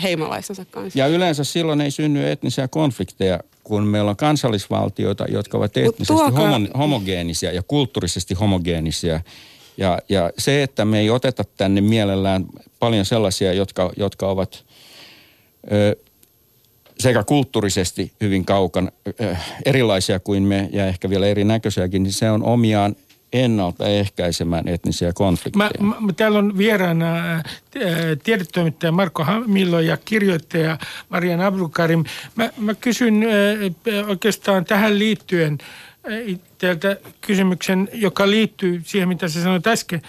heimalaistensa 0.04 0.66
kanssa. 0.66 1.00
Ja 1.00 1.08
yleensä 1.08 1.44
silloin 1.44 1.82
ei 1.82 1.92
synny 1.92 2.32
etnisiä 2.32 2.68
konflikteja, 2.68 3.40
kun 3.64 3.84
meillä 3.84 4.10
on 4.10 4.18
kansallisvaltioita, 4.18 5.26
jotka 5.30 5.58
ovat 5.58 5.78
etnisesti 5.78 6.06
tuokaa- 6.14 6.50
homo, 6.50 6.68
homogeenisia 6.78 7.52
ja 7.52 7.64
kulttuurisesti 7.64 8.34
homogeenisia. 8.34 9.22
Ja, 9.78 10.00
ja 10.10 10.32
se, 10.38 10.64
että 10.64 10.86
me 10.86 11.00
ei 11.00 11.10
oteta 11.10 11.44
tänne 11.58 11.82
mielellään 11.82 12.46
paljon 12.80 13.06
sellaisia, 13.06 13.54
jotka, 13.54 13.92
jotka 13.98 14.28
ovat 14.30 14.66
ö, 15.72 15.96
sekä 17.00 17.24
kulttuurisesti 17.24 18.12
hyvin 18.22 18.46
kaukan 18.46 18.92
erilaisia 19.66 20.20
kuin 20.20 20.44
me 20.44 20.70
ja 20.74 20.88
ehkä 20.88 21.10
vielä 21.10 21.28
erinäköisiäkin, 21.28 22.04
niin 22.04 22.14
se 22.14 22.32
on 22.32 22.44
omiaan 22.44 22.96
ennaltaehkäisemään 23.34 24.68
etnisiä 24.68 25.14
konflikteja. 25.14 25.70
Mä, 25.80 25.96
mä, 26.00 26.14
täällä 26.14 26.40
on 26.40 26.58
vieraana 26.58 27.08
tiedetoimittaja 28.24 28.92
Marko 28.92 29.24
Hamilo 29.24 29.80
ja 29.80 29.98
kirjoittaja 29.98 30.78
Marian 31.10 31.42
Abdukarim. 31.42 32.04
Mä, 32.36 32.50
mä 32.58 32.76
kysyn 32.76 33.24
oikeastaan 34.08 34.66
tähän 34.66 35.00
liittyen 35.00 35.58
teiltä 36.58 36.98
kysymyksen, 37.22 37.90
joka 37.94 38.30
liittyy 38.30 38.82
siihen, 38.86 39.08
mitä 39.08 39.28
sä 39.28 39.44
sanoit 39.44 39.68
äsken. 39.68 40.02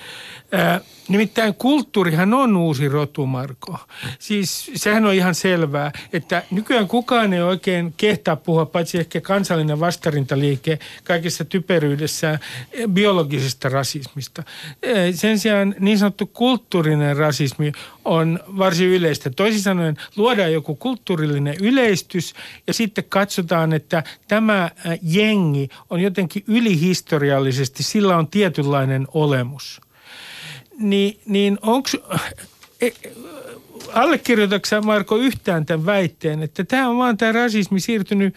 Ää, 0.53 0.81
nimittäin 1.09 1.55
kulttuurihan 1.55 2.35
on 2.35 2.57
uusi 2.57 2.89
rotu, 2.89 3.27
Marko. 3.27 3.79
Siis 4.19 4.71
sehän 4.75 5.07
on 5.07 5.15
ihan 5.15 5.35
selvää, 5.35 5.93
että 6.13 6.43
nykyään 6.51 6.89
kukaan 6.89 7.33
ei 7.33 7.43
oikein 7.43 7.95
kehtaa 7.97 8.37
puhua, 8.37 8.67
paitsi 8.67 8.99
ehkä 8.99 9.21
kansallinen 9.21 9.81
vastarintaliike 9.81 10.79
kaikessa 11.05 11.45
typeryydessään 11.45 12.39
eh, 12.73 12.89
biologisesta 12.89 13.69
rasismista. 13.69 14.43
Eh, 14.83 15.15
Sen 15.15 15.39
sijaan 15.39 15.75
niin 15.81 15.99
sanottu 15.99 16.27
kulttuurinen 16.27 17.17
rasismi 17.17 17.73
on 18.05 18.41
varsin 18.59 18.89
yleistä. 18.89 19.31
Toisin 19.31 19.63
sanoen 19.63 19.97
luodaan 20.17 20.53
joku 20.53 20.75
kulttuurillinen 20.75 21.55
yleistys 21.61 22.35
ja 22.67 22.75
sitten 22.75 23.05
katsotaan, 23.09 23.73
että 23.73 24.03
tämä 24.29 24.71
jengi 25.03 25.69
on 25.91 26.01
jotenkin 26.01 26.38
ylihistoriallisesti, 26.47 27.83
sillä 27.83 28.17
on 28.17 28.29
tietynlainen 28.29 29.07
olemus 29.15 29.81
niin, 30.79 31.21
niin 31.27 31.59
onko, 31.63 31.89
allekirjoitatko 33.93 34.83
Marko 34.83 35.17
yhtään 35.17 35.67
tämän 35.67 35.87
väitteen, 35.87 36.43
että 36.43 36.65
tämä 36.65 36.89
on 36.89 36.99
vaan 36.99 37.17
tämä 37.17 37.33
rasismi 37.33 37.81
siirtynyt 37.81 38.35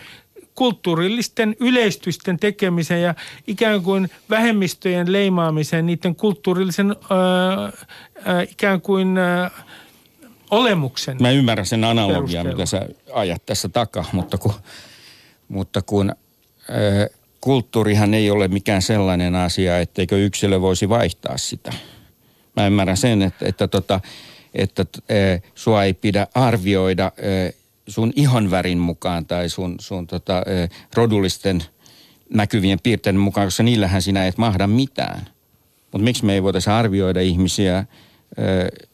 kulttuurillisten 0.55 1.55
yleistysten 1.59 2.39
tekemiseen 2.39 3.01
ja 3.01 3.15
ikään 3.47 3.81
kuin 3.81 4.09
vähemmistöjen 4.29 5.11
leimaamiseen, 5.11 5.85
niiden 5.85 6.15
kulttuurillisen 6.15 6.95
ää, 7.09 7.71
ää, 8.25 8.41
ikään 8.41 8.81
kuin 8.81 9.17
ää, 9.17 9.51
olemuksen. 10.51 11.17
Mä 11.19 11.31
ymmärrän 11.31 11.65
sen 11.65 11.83
analogian, 11.83 12.47
mitä 12.47 12.65
sä 12.65 12.87
ajat 13.13 13.45
tässä 13.45 13.69
takaa, 13.69 14.05
mutta 14.11 14.37
kun, 14.37 14.53
mutta 15.47 15.81
kun 15.81 16.15
ö, 16.69 17.09
kulttuurihan 17.41 18.13
ei 18.13 18.31
ole 18.31 18.47
mikään 18.47 18.81
sellainen 18.81 19.35
asia, 19.35 19.79
etteikö 19.79 20.17
yksilö 20.25 20.61
voisi 20.61 20.89
vaihtaa 20.89 21.37
sitä. 21.37 21.73
Mä 22.55 22.67
ymmärrän 22.67 22.97
sen, 22.97 23.21
että, 23.21 23.45
että, 23.47 23.67
tota, 23.67 23.99
että 24.53 24.85
ö, 25.11 25.39
sua 25.55 25.83
ei 25.83 25.93
pidä 25.93 26.27
arvioida 26.35 27.11
ö, 27.17 27.53
sun 27.87 28.13
ihonvärin 28.15 28.77
mukaan 28.77 29.25
tai 29.25 29.49
sun, 29.49 29.75
sun 29.79 30.07
tota, 30.07 30.37
ö, 30.37 30.67
rodullisten 30.93 31.63
näkyvien 32.33 32.79
piirteiden 32.83 33.21
mukaan, 33.21 33.47
koska 33.47 33.63
niillähän 33.63 34.01
sinä 34.01 34.27
et 34.27 34.37
mahda 34.37 34.67
mitään. 34.67 35.27
Mutta 35.91 36.03
miksi 36.03 36.25
me 36.25 36.33
ei 36.33 36.43
voitaisiin 36.43 36.73
arvioida 36.73 37.21
ihmisiä 37.21 37.77
ö, 37.77 38.87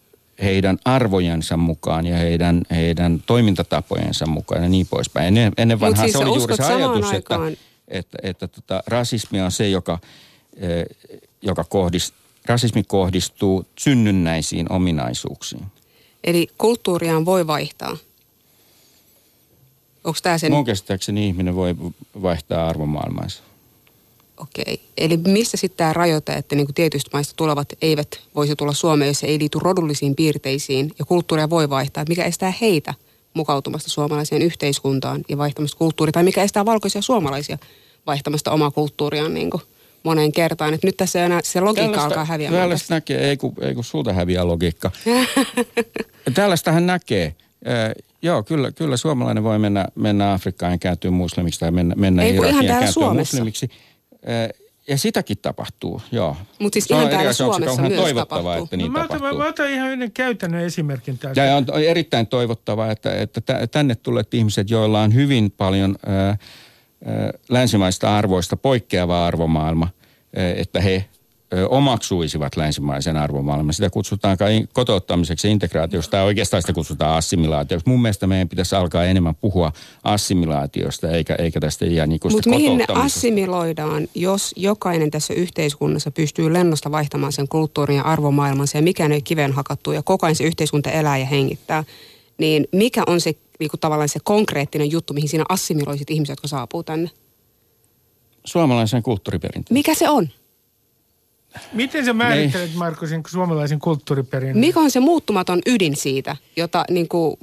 heidän 0.44 0.78
arvojensa 0.86 1.58
mukaan 1.58 2.06
ja 2.06 2.18
heidän, 2.18 2.62
heidän 2.72 3.24
toimintatapojensa 3.26 4.26
mukaan 4.26 4.64
ja 4.64 4.70
niin 4.70 4.88
poispäin. 4.90 5.28
Ennen, 5.28 5.54
ennen 5.58 5.80
vanhaa 5.80 6.04
siis 6.06 6.12
se 6.14 6.18
oli 6.18 6.38
juuri 6.38 6.56
se 6.56 6.64
ajatus, 6.64 7.12
aikaan- 7.12 7.52
että, 7.52 7.68
että 8.23 8.47
tota, 8.47 8.84
rasismi 8.88 9.41
on 9.41 9.52
se, 9.52 9.69
joka, 9.69 10.00
eh, 10.58 10.86
joka 11.41 11.63
kohdist, 11.63 12.13
rasismi 12.45 12.84
kohdistuu 12.84 13.65
synnynnäisiin 13.80 14.71
ominaisuuksiin. 14.71 15.65
Eli 16.23 16.47
kulttuuriaan 16.58 17.26
voi 17.26 17.47
vaihtaa. 17.47 17.97
Onko 20.04 20.19
tämä 20.23 20.38
sen... 20.38 20.52
Mun 20.52 20.65
käsittääkseni 20.65 21.28
ihminen 21.28 21.56
voi 21.56 21.76
vaihtaa 22.21 22.67
arvomaailmansa. 22.67 23.43
Okei. 24.38 24.82
Eli 24.97 25.17
mistä 25.17 25.58
sitten 25.58 25.78
tämä 25.78 25.93
rajoite, 25.93 26.34
että 26.34 26.56
niinku 26.56 26.73
tietyistä 26.73 27.10
maista 27.13 27.34
tulevat 27.36 27.73
eivät 27.82 28.19
voisi 28.36 28.56
tulla 28.56 28.73
Suomeen, 28.73 29.08
jos 29.08 29.23
ei 29.23 29.39
liity 29.39 29.60
rodullisiin 29.62 30.15
piirteisiin 30.15 30.91
ja 31.00 31.06
kulttuuria 31.06 31.50
voi 31.50 31.69
vaihtaa? 31.69 32.06
Mikä 32.10 32.26
estää 32.26 32.54
heitä 32.62 32.93
mukautumasta 33.38 33.89
suomalaiseen 33.89 34.41
yhteiskuntaan 34.41 35.21
ja 35.30 35.38
vaihtamasta 35.38 35.78
kulttuuria? 35.78 36.12
Tai 36.12 36.23
mikä 36.23 36.43
estää 36.43 36.65
valkoisia 36.65 37.02
suomalaisia 37.02 37.58
vaihtamasta 38.08 38.52
omaa 38.52 38.71
kulttuuriaan 38.71 39.34
niinku 39.34 39.62
moneen 40.04 40.32
kertaan? 40.32 40.73
Et 40.73 40.84
nyt 40.84 40.97
tässä 40.97 41.19
ei 41.19 41.26
enää, 41.26 41.39
se 41.43 41.62
logiikka 41.62 42.04
alkaa 42.04 42.26
häviämään. 42.26 42.62
Tällaista 42.62 42.93
näkee, 42.93 43.30
ei 43.30 43.38
kun, 43.38 43.54
ei 43.62 43.76
kun 43.76 43.84
sulta 43.84 44.13
häviää 44.13 44.47
logiikka. 44.47 44.91
Tällaistahan 46.34 46.86
näkee. 46.86 47.36
Äh, 47.67 47.91
joo, 48.21 48.43
kyllä, 48.43 48.71
kyllä 48.71 48.97
suomalainen 48.97 49.43
voi 49.43 49.60
mennä, 49.60 49.86
mennä 49.95 50.34
Afrikkaan 50.34 50.71
ja 50.71 50.78
kääntyä 50.78 51.12
muslimiksi 51.12 51.60
tai 51.60 51.71
mennä, 51.71 51.95
mennä 51.97 52.23
Ei, 52.23 52.36
Irakiin 52.36 52.63
ja 52.63 52.67
kääntyä 52.67 52.91
Suomessa. 52.91 53.38
muslimiksi. 53.38 53.69
Äh, 54.30 54.67
ja 54.89 54.97
sitäkin 54.97 55.38
tapahtuu, 55.41 56.02
joo. 56.12 56.36
Mut 56.60 56.73
siis 56.73 56.91
ihan 56.91 57.10
täällä 57.10 57.34
Suomessa 57.34 57.82
myös 57.82 57.93
toivottavaa, 58.02 58.43
tapahtuu. 58.43 58.63
että 58.63 58.78
No, 58.78 58.84
niin 58.84 58.91
mä, 58.91 59.04
otan, 59.04 59.17
tapahtuu. 59.17 59.39
mä, 59.39 59.47
otan 59.47 59.69
ihan 59.69 59.89
yhden 59.91 60.12
käytännön 60.12 60.63
esimerkin 60.63 61.17
täältä. 61.17 61.41
Ja 61.45 61.56
on 61.56 61.65
erittäin 61.84 62.28
toivottavaa, 62.28 62.91
että, 62.91 63.15
että 63.21 63.41
tä- 63.41 63.67
tänne 63.67 63.95
tulleet 63.95 64.34
ihmiset, 64.34 64.69
joilla 64.69 65.02
on 65.02 65.13
hyvin 65.13 65.52
paljon 65.52 65.95
ää, 66.06 66.28
ää, 66.28 66.38
länsimaista 67.50 68.17
arvoista 68.17 68.58
poikkeava 68.58 69.26
arvomaailma, 69.28 69.88
ää, 70.36 70.54
että 70.56 70.82
he 70.82 71.06
omaksuisivat 71.70 72.56
länsimaisen 72.56 73.18
arvomaailman. 73.18 73.74
Sitä 73.74 73.90
kutsutaan 73.90 74.38
kai 74.38 74.68
kotouttamiseksi 74.74 75.52
integraatiosta, 75.52 76.12
tai 76.12 76.24
oikeastaan 76.24 76.64
sitä 76.64 76.74
kutsutaan 76.74 77.18
assimilaatioksi. 77.18 77.90
Mun 77.90 78.02
mielestä 78.02 78.28
meidän 78.28 78.50
pitäisi 78.50 78.76
alkaa 78.76 79.06
enemmän 79.06 79.36
puhua 79.36 79.72
assimilaatiosta, 80.04 81.12
eikä, 81.12 81.36
eikä 81.36 81.60
tästä 81.60 81.86
iänikuista 81.86 82.38
Mutta 82.38 82.50
mihin 82.50 82.78
ne 82.78 82.86
assimiloidaan, 82.90 84.08
jos 84.16 84.54
jokainen 84.58 85.12
tässä 85.12 85.34
yhteiskunnassa 85.34 86.12
pystyy 86.12 86.54
lennosta 86.54 86.92
vaihtamaan 86.92 87.34
sen 87.34 87.48
kulttuurin 87.48 87.98
ja 87.98 88.04
arvomaailmansa 88.04 88.78
ja 88.78 88.82
mikään 88.82 89.12
ei 89.12 89.22
kiven 89.22 89.54
hakattu 89.54 89.92
ja 89.92 90.04
koko 90.04 90.26
ajan 90.26 90.36
se 90.36 90.44
yhteiskunta 90.44 90.92
elää 90.92 91.18
ja 91.18 91.26
hengittää, 91.26 91.84
niin 92.38 92.68
mikä 92.72 93.04
on 93.08 93.22
se 93.22 93.34
niinku, 93.60 93.78
tavallaan 93.78 94.10
se 94.10 94.20
konkreettinen 94.24 94.92
juttu, 94.92 95.14
mihin 95.14 95.30
sinä 95.30 95.44
assimiloisit 95.50 96.10
ihmisiä, 96.10 96.34
jotka 96.34 96.48
saapuu 96.48 96.84
tänne? 96.84 97.10
Suomalaisen 98.46 99.04
kulttuuriperinteen. 99.04 99.74
Mikä 99.74 99.94
se 99.94 100.10
on? 100.10 100.28
Miten 101.74 102.06
sä 102.06 102.14
määrittelet, 102.14 102.76
Marko, 102.76 103.08
sen 103.08 103.24
suomalaisen 103.28 103.80
kulttuuriperinnön? 103.80 104.58
Mikä 104.58 104.80
on 104.80 104.92
se 104.92 105.00
muuttumaton 105.00 105.62
ydin 105.66 105.96
siitä, 105.96 106.36
jota, 106.58 106.86
niin 106.90 107.08
kuin, 107.08 107.38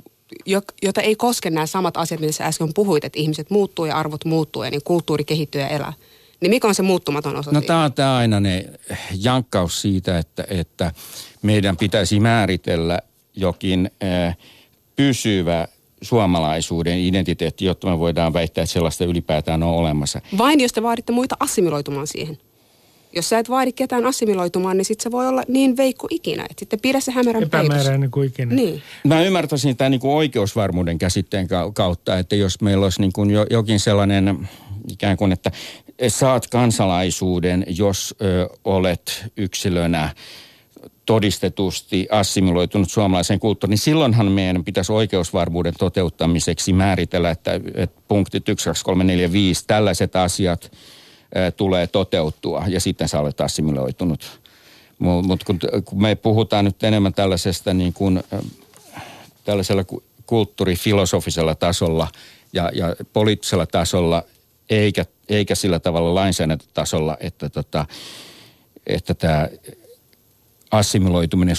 jo, 0.47 0.62
jota 0.83 1.01
ei 1.01 1.17
koske 1.17 1.51
nämä 1.51 1.67
samat 1.67 1.97
asiat, 1.97 2.21
mitä 2.21 2.33
sä 2.33 2.45
äsken 2.45 2.75
puhuit, 2.75 3.05
että 3.05 3.19
ihmiset 3.19 3.51
muuttuu 3.51 3.85
ja 3.85 3.97
arvot 3.97 4.25
muuttuu 4.25 4.62
ja 4.62 4.71
niin 4.71 4.85
kulttuuri 4.85 5.25
kehittyy 5.25 5.61
ja 5.61 5.69
elää. 5.69 5.93
Niin 6.40 6.51
mikä 6.51 6.69
on 6.69 6.75
se 6.75 6.83
muuttumaton 6.83 7.37
osa 7.37 7.53
No 7.53 7.61
tämä 7.61 7.85
on 7.85 7.93
tää 7.93 8.17
aina 8.17 8.40
ne 8.40 8.64
jankkaus 9.21 9.83
siitä, 9.83 10.19
että, 10.19 10.45
että 10.49 10.93
meidän 11.43 11.77
pitäisi 11.77 12.21
määritellä 12.21 12.99
jokin 13.37 13.90
äh, 14.05 14.37
pysyvä 14.97 15.69
suomalaisuuden 16.03 16.99
identiteetti, 16.99 17.64
jotta 17.64 17.87
me 17.87 17.99
voidaan 17.99 18.33
väittää, 18.33 18.62
että 18.62 18.73
sellaista 18.73 19.05
ylipäätään 19.05 19.62
on 19.62 19.75
olemassa. 19.75 20.21
Vain 20.38 20.61
jos 20.61 20.73
te 20.73 20.83
vaaditte 20.83 21.12
muita 21.12 21.37
assimiloitumaan 21.40 22.07
siihen. 22.07 22.38
Jos 23.16 23.29
sä 23.29 23.38
et 23.38 23.48
vaadi 23.50 23.72
ketään 23.72 24.07
assimiloitumaan, 24.07 24.77
niin 24.77 24.85
sit 24.85 25.00
se 25.00 25.11
voi 25.11 25.29
olla 25.29 25.42
niin 25.48 25.77
veikko 25.77 26.07
ikinä. 26.11 26.42
Että 26.42 26.61
sitten 26.61 26.81
pidä 26.81 27.00
se 27.00 27.12
hämärän 27.12 27.50
peitossa. 27.50 27.74
Epämääräinen 27.74 28.11
kuin 28.11 28.29
ikinä. 28.29 28.55
Niin. 28.55 28.83
Mä 29.05 29.22
ymmärtäisin 29.22 29.77
tämän 29.77 29.90
niin 29.90 30.00
kuin 30.00 30.14
oikeusvarmuuden 30.14 30.98
käsitteen 30.98 31.46
kau- 31.46 31.72
kautta, 31.74 32.18
että 32.18 32.37
jos 32.37 32.61
meillä 32.61 32.85
olisi 32.85 33.00
niin 33.00 33.12
kuin 33.12 33.31
jo, 33.31 33.46
jokin 33.50 33.81
sellainen 33.81 34.48
ikään 34.92 35.16
kuin, 35.16 35.33
että 35.33 35.50
saat 36.09 36.46
kansalaisuuden, 36.46 37.64
jos 37.68 38.14
ö, 38.22 38.48
olet 38.64 39.24
yksilönä 39.37 40.11
todistetusti 41.07 42.07
assimiloitunut 42.11 42.90
suomalaiseen 42.90 43.40
kulttuuriin, 43.40 43.70
niin 43.70 43.79
silloinhan 43.79 44.33
meidän 44.33 44.64
pitäisi 44.64 44.92
oikeusvarmuuden 44.92 45.74
toteuttamiseksi 45.79 46.72
määritellä, 46.72 47.31
että, 47.31 47.61
että 47.74 48.00
punktit 48.09 48.48
1, 48.48 48.64
2, 48.64 48.85
3, 48.85 49.05
4, 49.05 49.33
5, 49.33 49.64
tällaiset 49.66 50.16
asiat 50.16 50.70
tulee 51.57 51.87
toteutua 51.87 52.64
ja 52.68 52.81
sitten 52.81 53.09
sä 53.09 53.20
olet 53.20 53.40
assimiloitunut. 53.40 54.40
Mutta 54.99 55.27
mut 55.29 55.44
kun, 55.44 55.59
kun 55.85 56.03
me 56.03 56.14
puhutaan 56.14 56.64
nyt 56.64 56.85
enemmän 56.85 57.14
tällaisesta 57.14 57.75
niin 57.75 57.92
kuin, 57.92 58.23
tällaisella 59.44 59.85
kulttuurifilosofisella 60.27 61.55
tasolla 61.55 62.09
ja, 62.53 62.70
ja 62.75 62.97
poliittisella 63.12 63.66
tasolla, 63.66 64.23
eikä, 64.70 65.05
eikä 65.29 65.55
sillä 65.55 65.79
tavalla 65.79 66.14
lainsäädäntötasolla, 66.14 67.16
että, 67.20 67.49
tota, 67.49 67.87
että 68.87 69.14
tämä 69.14 69.49
assimiloituminen 70.70 71.57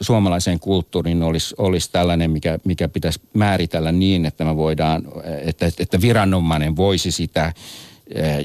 suomalaiseen 0.00 0.60
kulttuuriin 0.60 1.22
olisi, 1.22 1.54
olisi 1.58 1.92
tällainen, 1.92 2.30
mikä, 2.30 2.58
mikä 2.64 2.88
pitäisi 2.88 3.20
määritellä 3.34 3.92
niin, 3.92 4.26
että 4.26 4.44
me 4.44 4.56
voidaan, 4.56 5.02
että, 5.44 5.66
että 5.78 6.00
viranomainen 6.00 6.76
voisi 6.76 7.10
sitä 7.10 7.52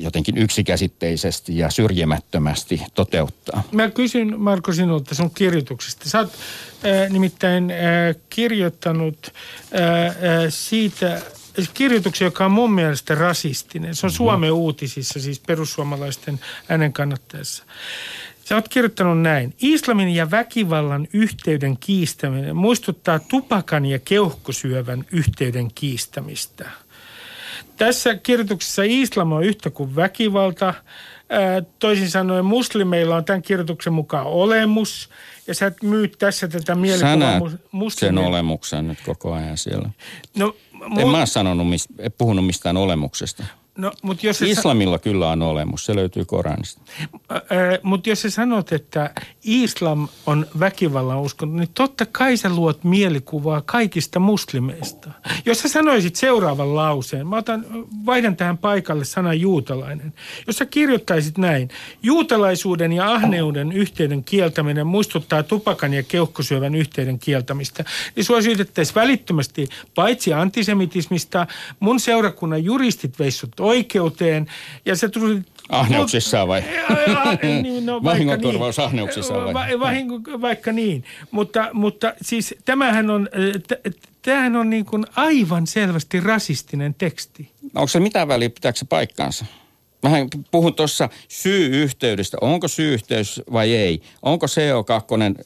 jotenkin 0.02 0.38
yksikäsitteisesti 0.38 1.58
ja 1.58 1.70
syrjimättömästi 1.70 2.82
toteuttaa. 2.94 3.64
Mä 3.72 3.90
kysyn 3.90 4.40
Marko 4.40 4.74
sinulta 4.74 5.16
sun 5.16 5.32
kirjoituksesta. 5.32 6.10
Sä 6.10 6.20
oot 6.20 6.34
äh, 6.34 7.10
nimittäin 7.10 7.72
äh, 7.72 8.16
kirjoittanut 8.30 9.34
äh, 9.74 10.16
siitä 10.50 11.22
kirjoituksen, 11.74 12.26
joka 12.26 12.46
on 12.46 12.52
mun 12.52 12.74
mielestä 12.74 13.16
rasistinen. 13.16 13.96
Se 13.96 14.06
on 14.06 14.10
mm-hmm. 14.10 14.18
Suomen 14.18 14.52
uutisissa, 14.52 15.20
siis 15.20 15.40
perussuomalaisten 15.40 16.40
äänen 16.70 16.94
kannattajassa. 16.94 17.64
Sä 18.46 18.56
oot 18.56 18.68
kirjoittanut 18.68 19.22
näin. 19.22 19.54
Islamin 19.62 20.10
ja 20.10 20.32
väkivallan 20.32 21.08
yhteyden 21.14 21.78
kiistäminen 21.78 22.56
muistuttaa 22.56 23.20
tupakan 23.20 23.86
ja 23.86 24.00
keuhkosyövän 24.00 25.06
yhteyden 25.12 25.72
kiistämistä. 25.76 26.70
Tässä 27.78 28.16
kirjoituksessa 28.16 28.82
islam 28.86 29.32
on 29.32 29.44
yhtä 29.44 29.70
kuin 29.70 29.96
väkivalta. 29.96 30.74
Toisin 31.80 32.10
sanoen 32.10 32.46
muslimeilla 32.46 33.16
on 33.16 33.26
tämän 33.26 33.42
kirjoituksen 33.42 33.94
mukaan 33.94 34.26
olemus. 34.26 35.10
Ja 35.48 35.54
sä 35.56 35.72
myyt 35.84 36.16
tässä 36.20 36.48
tätä 36.48 36.76
mielikuvaa 36.76 37.40
muslimien... 37.72 38.16
sen 38.16 38.18
olemuksen 38.18 38.88
nyt 38.88 38.98
koko 39.06 39.34
ajan 39.34 39.58
siellä. 39.58 39.90
No, 40.38 40.56
mu- 40.74 41.00
en 41.02 41.08
mä 41.08 41.26
sanonut, 41.26 41.68
puhunut 42.18 42.46
mistään 42.46 42.78
olemuksesta. 42.78 43.44
No, 43.78 43.92
mut 44.02 44.24
jos 44.24 44.42
Islamilla 44.42 44.98
sa- 44.98 45.04
kyllä 45.04 45.30
on 45.30 45.42
olemus, 45.42 45.86
se 45.86 45.96
löytyy 45.96 46.26
Koranista. 46.26 46.82
Äh, 47.32 47.40
mutta 47.84 48.10
jos 48.10 48.22
sä 48.22 48.30
sanot, 48.30 48.72
että 48.72 49.14
islam 49.44 50.08
on 50.26 50.48
väkivallan 50.60 51.22
uskonto, 51.22 51.56
niin 51.56 51.70
totta 51.74 52.06
kai 52.06 52.38
sä 52.38 52.50
luot 52.50 52.84
mielikuvaa 52.84 53.62
kaikista 53.62 54.20
muslimeista. 54.20 55.10
Jos 55.46 55.60
sä 55.60 55.68
sanoisit 55.68 56.16
seuraavan 56.16 56.76
lauseen, 56.76 57.28
mä 57.28 57.36
otan, 57.36 57.66
vaihdan 58.06 58.36
tähän 58.36 58.58
paikalle 58.58 59.06
sana 59.06 59.34
juutalainen. 59.34 60.14
Jos 60.48 60.58
sä 60.58 60.66
kirjoittaisit 60.66 61.38
näin, 61.38 61.70
juutalaisuuden 62.04 62.94
ja 62.94 63.14
ahneuden 63.14 63.72
yhteyden 63.72 64.24
kieltäminen 64.24 64.88
muistuttaa 64.88 65.44
tupakan 65.44 65.94
ja 65.94 66.04
keuhkosyövän 66.04 66.76
yhteyden 66.76 67.20
kieltämistä, 67.20 67.86
niin 68.16 68.24
sua 68.24 68.42
syytettäisiin 68.42 68.96
välittömästi 68.96 69.68
paitsi 69.96 70.34
antisemitismista, 70.34 71.48
mun 71.80 72.00
seurakunnan 72.00 72.64
juristit 72.64 73.20
veissut 73.20 73.60
oikeuteen 73.68 74.48
ja 74.86 74.96
se 74.96 75.10
tuli 75.10 75.42
Ahneuksissaan 75.70 76.48
vai? 76.48 76.64
niin, 77.64 77.86
no, 77.86 78.04
Vahingonkorvaus 78.04 78.78
niin. 78.78 78.86
ahneuksissaan 78.86 79.54
vai? 79.54 79.80
Vahinko, 79.80 80.42
vaikka 80.42 80.72
niin. 80.72 81.04
Mutta, 81.32 81.70
mutta 81.74 82.14
siis 82.22 82.56
tämähän 82.66 83.10
on, 83.10 83.30
tämähän 84.22 84.56
on 84.56 84.70
niin 84.70 84.86
kuin 84.86 85.06
aivan 85.16 85.68
selvästi 85.68 86.20
rasistinen 86.20 86.94
teksti. 86.94 87.52
Onko 87.76 87.88
se 87.88 88.00
mitään 88.00 88.28
väliä, 88.28 88.50
pitääkö 88.50 88.78
se 88.78 88.86
paikkaansa? 88.86 89.46
Mähän 90.04 90.28
puhun 90.52 90.74
tuossa 90.74 91.10
syy-yhteydestä. 91.28 92.38
Onko 92.42 92.68
syy-yhteys 92.68 93.42
vai 93.52 93.76
ei? 93.76 94.02
Onko 94.22 94.46
CO2 94.46 95.44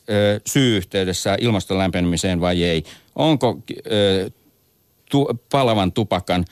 syy-yhteydessä 0.47 1.37
ilmaston 1.41 1.77
lämpenemiseen 1.77 2.41
vai 2.41 2.63
ei? 2.63 2.83
Onko 3.15 3.59
ö, 3.91 4.29
tu, 5.09 5.39
palavan 5.51 5.91
tupakan 5.91 6.45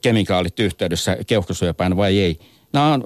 kemikaalit 0.00 0.60
yhteydessä 0.60 1.16
keuhkosyöpään 1.26 1.96
vai 1.96 2.18
ei. 2.18 2.38
Nämä 2.72 2.92
on 2.92 3.04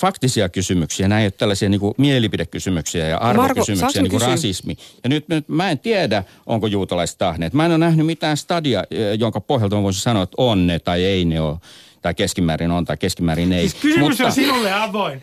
faktisia 0.00 0.48
kysymyksiä, 0.48 1.08
nämä 1.08 1.20
ei 1.20 1.24
ole 1.24 1.30
tällaisia 1.30 1.68
niin 1.68 1.80
kuin 1.80 1.94
mielipidekysymyksiä 1.98 3.08
ja 3.08 3.18
arvokysymyksiä, 3.18 4.02
niin 4.02 4.10
kuin 4.10 4.20
rasismi. 4.20 4.76
Ja 5.04 5.08
nyt, 5.08 5.28
nyt 5.28 5.48
mä 5.48 5.70
en 5.70 5.78
tiedä, 5.78 6.24
onko 6.46 6.66
juutalaiset 6.66 7.18
tahneet. 7.18 7.52
Mä 7.52 7.64
en 7.64 7.70
ole 7.70 7.78
nähnyt 7.78 8.06
mitään 8.06 8.36
stadia, 8.36 8.84
jonka 9.18 9.40
pohjalta 9.40 9.76
mä 9.76 9.82
voisin 9.82 10.02
sanoa, 10.02 10.22
että 10.22 10.34
on 10.36 10.66
ne 10.66 10.78
tai 10.78 11.04
ei 11.04 11.24
ne 11.24 11.40
ole, 11.40 11.56
tai 12.02 12.14
keskimäärin 12.14 12.70
on 12.70 12.84
tai 12.84 12.96
keskimäärin 12.96 13.52
ei. 13.52 13.68
Siis 13.68 13.82
kysymys 13.82 14.08
Mutta, 14.08 14.26
on 14.26 14.32
sinulle 14.32 14.72
avoin. 14.72 15.22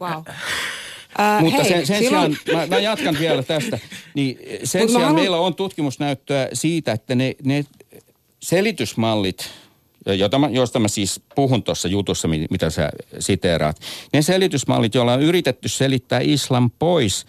Wow. 0.00 0.12
Uh, 0.12 1.40
Mutta 1.40 1.62
hei, 1.62 1.72
sen, 1.72 1.86
sen 1.86 1.98
silloin... 1.98 2.38
sijaan, 2.44 2.68
mä, 2.68 2.76
mä 2.76 2.82
jatkan 2.82 3.16
vielä 3.18 3.42
tästä, 3.42 3.78
niin 4.14 4.38
sen 4.64 4.82
Mut 4.82 4.90
sijaan 4.90 5.04
haluan... 5.04 5.22
meillä 5.22 5.36
on 5.36 5.54
tutkimusnäyttöä 5.54 6.48
siitä, 6.52 6.92
että 6.92 7.14
ne, 7.14 7.34
ne 7.44 7.64
selitysmallit– 8.40 9.50
jota 10.06 10.38
mä, 10.38 10.48
josta 10.48 10.78
mä 10.78 10.88
siis 10.88 11.20
puhun 11.34 11.62
tuossa 11.62 11.88
jutussa, 11.88 12.28
mitä 12.28 12.70
sä 12.70 12.90
siteeraat. 13.18 13.80
Ne 14.12 14.22
selitysmallit, 14.22 14.94
joilla 14.94 15.12
on 15.12 15.22
yritetty 15.22 15.68
selittää 15.68 16.20
islam 16.22 16.70
pois 16.78 17.26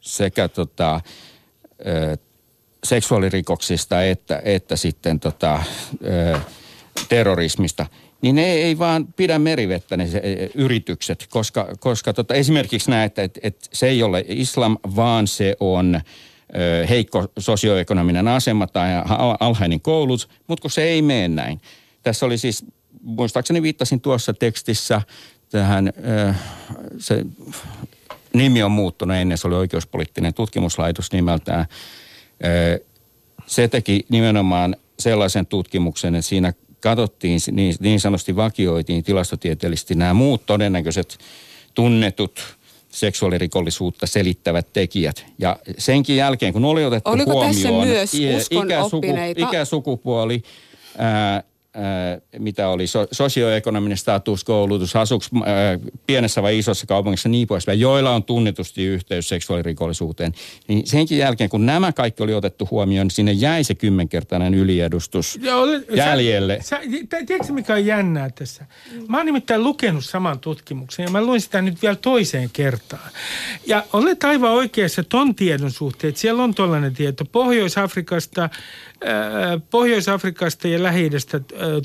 sekä 0.00 0.48
tota, 0.48 1.00
seksuaalirikoksista 2.84 4.02
että, 4.02 4.42
että 4.44 4.76
sitten 4.76 5.20
tota, 5.20 5.62
terrorismista, 7.08 7.86
niin 8.22 8.34
ne 8.34 8.52
ei 8.52 8.78
vaan 8.78 9.06
pidä 9.06 9.38
merivettä 9.38 9.96
ne 9.96 10.08
yritykset, 10.54 11.26
koska, 11.30 11.68
koska 11.80 12.12
tota, 12.12 12.34
esimerkiksi 12.34 12.90
näet, 12.90 13.18
että, 13.18 13.40
että 13.42 13.68
se 13.72 13.88
ei 13.88 14.02
ole 14.02 14.24
islam, 14.28 14.76
vaan 14.96 15.26
se 15.26 15.56
on– 15.60 16.00
heikko 16.88 17.26
sosioekonominen 17.38 18.28
asema 18.28 18.66
tai 18.66 18.90
alhainen 19.40 19.80
koulutus, 19.80 20.28
mutta 20.46 20.62
kun 20.62 20.70
se 20.70 20.82
ei 20.82 21.02
mene 21.02 21.28
näin. 21.28 21.60
Tässä 22.02 22.26
oli 22.26 22.38
siis, 22.38 22.64
muistaakseni 23.02 23.62
viittasin 23.62 24.00
tuossa 24.00 24.34
tekstissä 24.34 25.02
tähän, 25.50 25.92
se 26.98 27.24
nimi 28.32 28.62
on 28.62 28.70
muuttunut 28.70 29.16
ennen, 29.16 29.38
se 29.38 29.46
oli 29.46 29.54
oikeuspoliittinen 29.54 30.34
tutkimuslaitos 30.34 31.12
nimeltään. 31.12 31.66
Se 33.46 33.68
teki 33.68 34.06
nimenomaan 34.08 34.76
sellaisen 34.98 35.46
tutkimuksen, 35.46 36.14
että 36.14 36.28
siinä 36.28 36.52
katsottiin, 36.80 37.40
niin, 37.52 37.74
niin 37.80 38.00
sanotusti 38.00 38.36
vakioitiin 38.36 39.04
tilastotieteellisesti 39.04 39.94
nämä 39.94 40.14
muut 40.14 40.46
todennäköiset 40.46 41.18
tunnetut 41.74 42.55
seksuaalirikollisuutta 42.96 44.06
selittävät 44.06 44.72
tekijät. 44.72 45.26
Ja 45.38 45.56
senkin 45.78 46.16
jälkeen, 46.16 46.52
kun 46.52 46.64
oli 46.64 46.84
otettu 46.84 47.10
Oliko 47.10 47.32
huomioon 47.32 47.86
myös 47.86 48.14
ikäsuku, 48.50 49.06
ikäsukupuoli, 49.36 50.42
ää, 50.98 51.42
mitä 52.38 52.68
oli 52.68 52.86
so, 52.86 53.06
sosioekonominen 53.12 53.96
status, 53.96 54.44
koulutus, 54.44 54.96
asuks 54.96 55.30
pienessä 56.06 56.42
vai 56.42 56.58
isossa 56.58 56.86
kaupungissa 56.86 57.28
niin 57.28 57.46
poispäin, 57.46 57.80
joilla 57.80 58.10
on 58.10 58.24
tunnetusti 58.24 58.84
yhteys 58.84 59.28
seksuaalirikollisuuteen. 59.28 60.32
Niin 60.68 60.86
senkin 60.86 61.18
jälkeen, 61.18 61.50
kun 61.50 61.66
nämä 61.66 61.92
kaikki 61.92 62.22
oli 62.22 62.34
otettu 62.34 62.68
huomioon, 62.70 63.06
niin 63.06 63.10
sinne 63.10 63.32
jäi 63.32 63.64
se 63.64 63.74
kymmenkertainen 63.74 64.54
yliedustus 64.54 65.38
ja 65.42 65.56
oli, 65.56 65.84
jäljelle. 65.94 66.58
Sä, 66.62 66.80
sä, 67.10 67.26
tiedätkö 67.26 67.52
mikä 67.52 67.74
on 67.74 67.86
jännää 67.86 68.30
tässä? 68.30 68.66
Mä 69.08 69.16
oon 69.16 69.26
nimittäin 69.26 69.62
lukenut 69.62 70.04
saman 70.04 70.40
tutkimuksen 70.40 71.04
ja 71.04 71.10
mä 71.10 71.22
luin 71.22 71.40
sitä 71.40 71.62
nyt 71.62 71.82
vielä 71.82 71.96
toiseen 71.96 72.50
kertaan. 72.52 73.10
Ja 73.66 73.84
olet 73.92 74.24
aivan 74.24 74.50
oikeassa 74.50 75.04
ton 75.04 75.34
tiedon 75.34 75.70
suhteen, 75.70 76.08
että 76.08 76.20
siellä 76.20 76.42
on 76.42 76.54
tollainen 76.54 76.94
tieto. 76.94 77.24
Pohjois-Afrikasta 77.24 78.50
Pohjois-Afrikasta 79.70 80.68
ja 80.68 80.82
lähi 80.82 81.10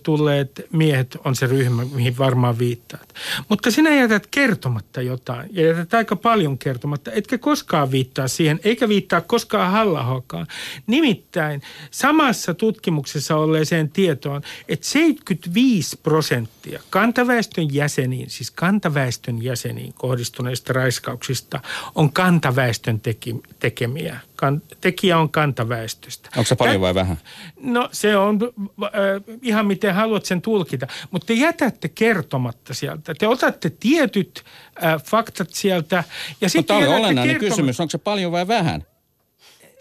tulleet 0.04 0.68
miehet 0.72 1.18
on 1.26 1.36
se 1.36 1.48
ryhmä, 1.48 1.86
mihin 1.86 2.18
varmaan 2.18 2.60
viittaat. 2.60 3.14
Mutta 3.50 3.72
sinä 3.72 3.96
jätät 3.96 4.28
kertomatta 4.28 5.02
jotain, 5.02 5.50
ja 5.52 5.68
jätät 5.68 5.94
aika 5.94 6.16
paljon 6.16 6.58
kertomatta, 6.58 7.12
etkä 7.12 7.38
koskaan 7.38 7.92
viittaa 7.92 8.28
siihen, 8.28 8.60
eikä 8.64 8.90
viittaa 8.90 9.22
koskaan 9.22 9.72
hallahokaan. 9.72 10.48
Nimittäin 10.88 11.62
samassa 11.92 12.54
tutkimuksessa 12.54 13.36
olleeseen 13.36 13.90
tietoon, 13.90 14.42
että 14.68 14.88
75 14.88 15.98
prosenttia 15.98 16.82
kantaväestön 16.90 17.74
jäseniin, 17.74 18.30
siis 18.30 18.52
kantaväestön 18.52 19.44
jäseniin 19.44 19.94
kohdistuneista 19.94 20.74
raiskauksista 20.74 21.60
on 21.96 22.14
kantaväestön 22.14 23.02
tekemiä 23.60 24.20
kan, 24.42 24.62
tekijä 24.82 25.18
on 25.18 25.30
kantaväestöstä. 25.30 26.30
Onko 26.38 26.48
se 26.48 26.56
paljon 26.56 26.82
vai 26.82 26.96
vähän? 26.96 27.18
No 27.60 27.90
se 27.92 28.18
on 28.18 28.40
äh, 28.84 28.90
ihan 29.42 29.66
miten 29.66 29.96
haluat 29.96 30.26
sen 30.26 30.42
tulkita, 30.42 30.88
mutta 31.12 31.26
te 31.26 31.34
jätätte 31.34 31.90
kertomatta 31.90 32.74
sieltä. 32.74 33.14
Te 33.14 33.28
otatte 33.28 33.70
tietyt 33.70 34.44
äh, 34.84 35.04
faktat 35.04 35.50
sieltä 35.50 36.04
ja 36.42 36.50
sitten 36.50 36.76
Mutta 36.76 36.92
oli 36.92 37.00
olennainen 37.00 37.40
kysymys, 37.40 37.80
onko 37.80 37.90
se 37.90 37.98
paljon 37.98 38.32
vai 38.32 38.48
vähän? 38.48 38.86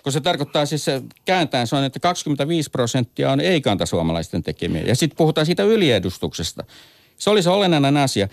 Kun 0.03 0.12
se 0.12 0.20
tarkoittaa 0.20 0.66
siis 0.66 0.85
se 0.85 1.03
kääntäen 1.25 1.66
se 1.66 1.77
on, 1.77 1.85
että 1.85 2.01
25 2.01 2.70
prosenttia 2.70 3.33
on 3.33 3.40
ei-kantasuomalaisten 3.40 4.42
tekemiä. 4.42 4.83
Ja 4.83 4.96
sitten 4.96 5.16
puhutaan 5.16 5.46
siitä 5.46 5.62
yliedustuksesta. 5.62 6.64
Se 7.18 7.31
oli 7.31 7.42
se 7.42 7.51
olennainen 7.51 7.96
asia. 7.96 8.29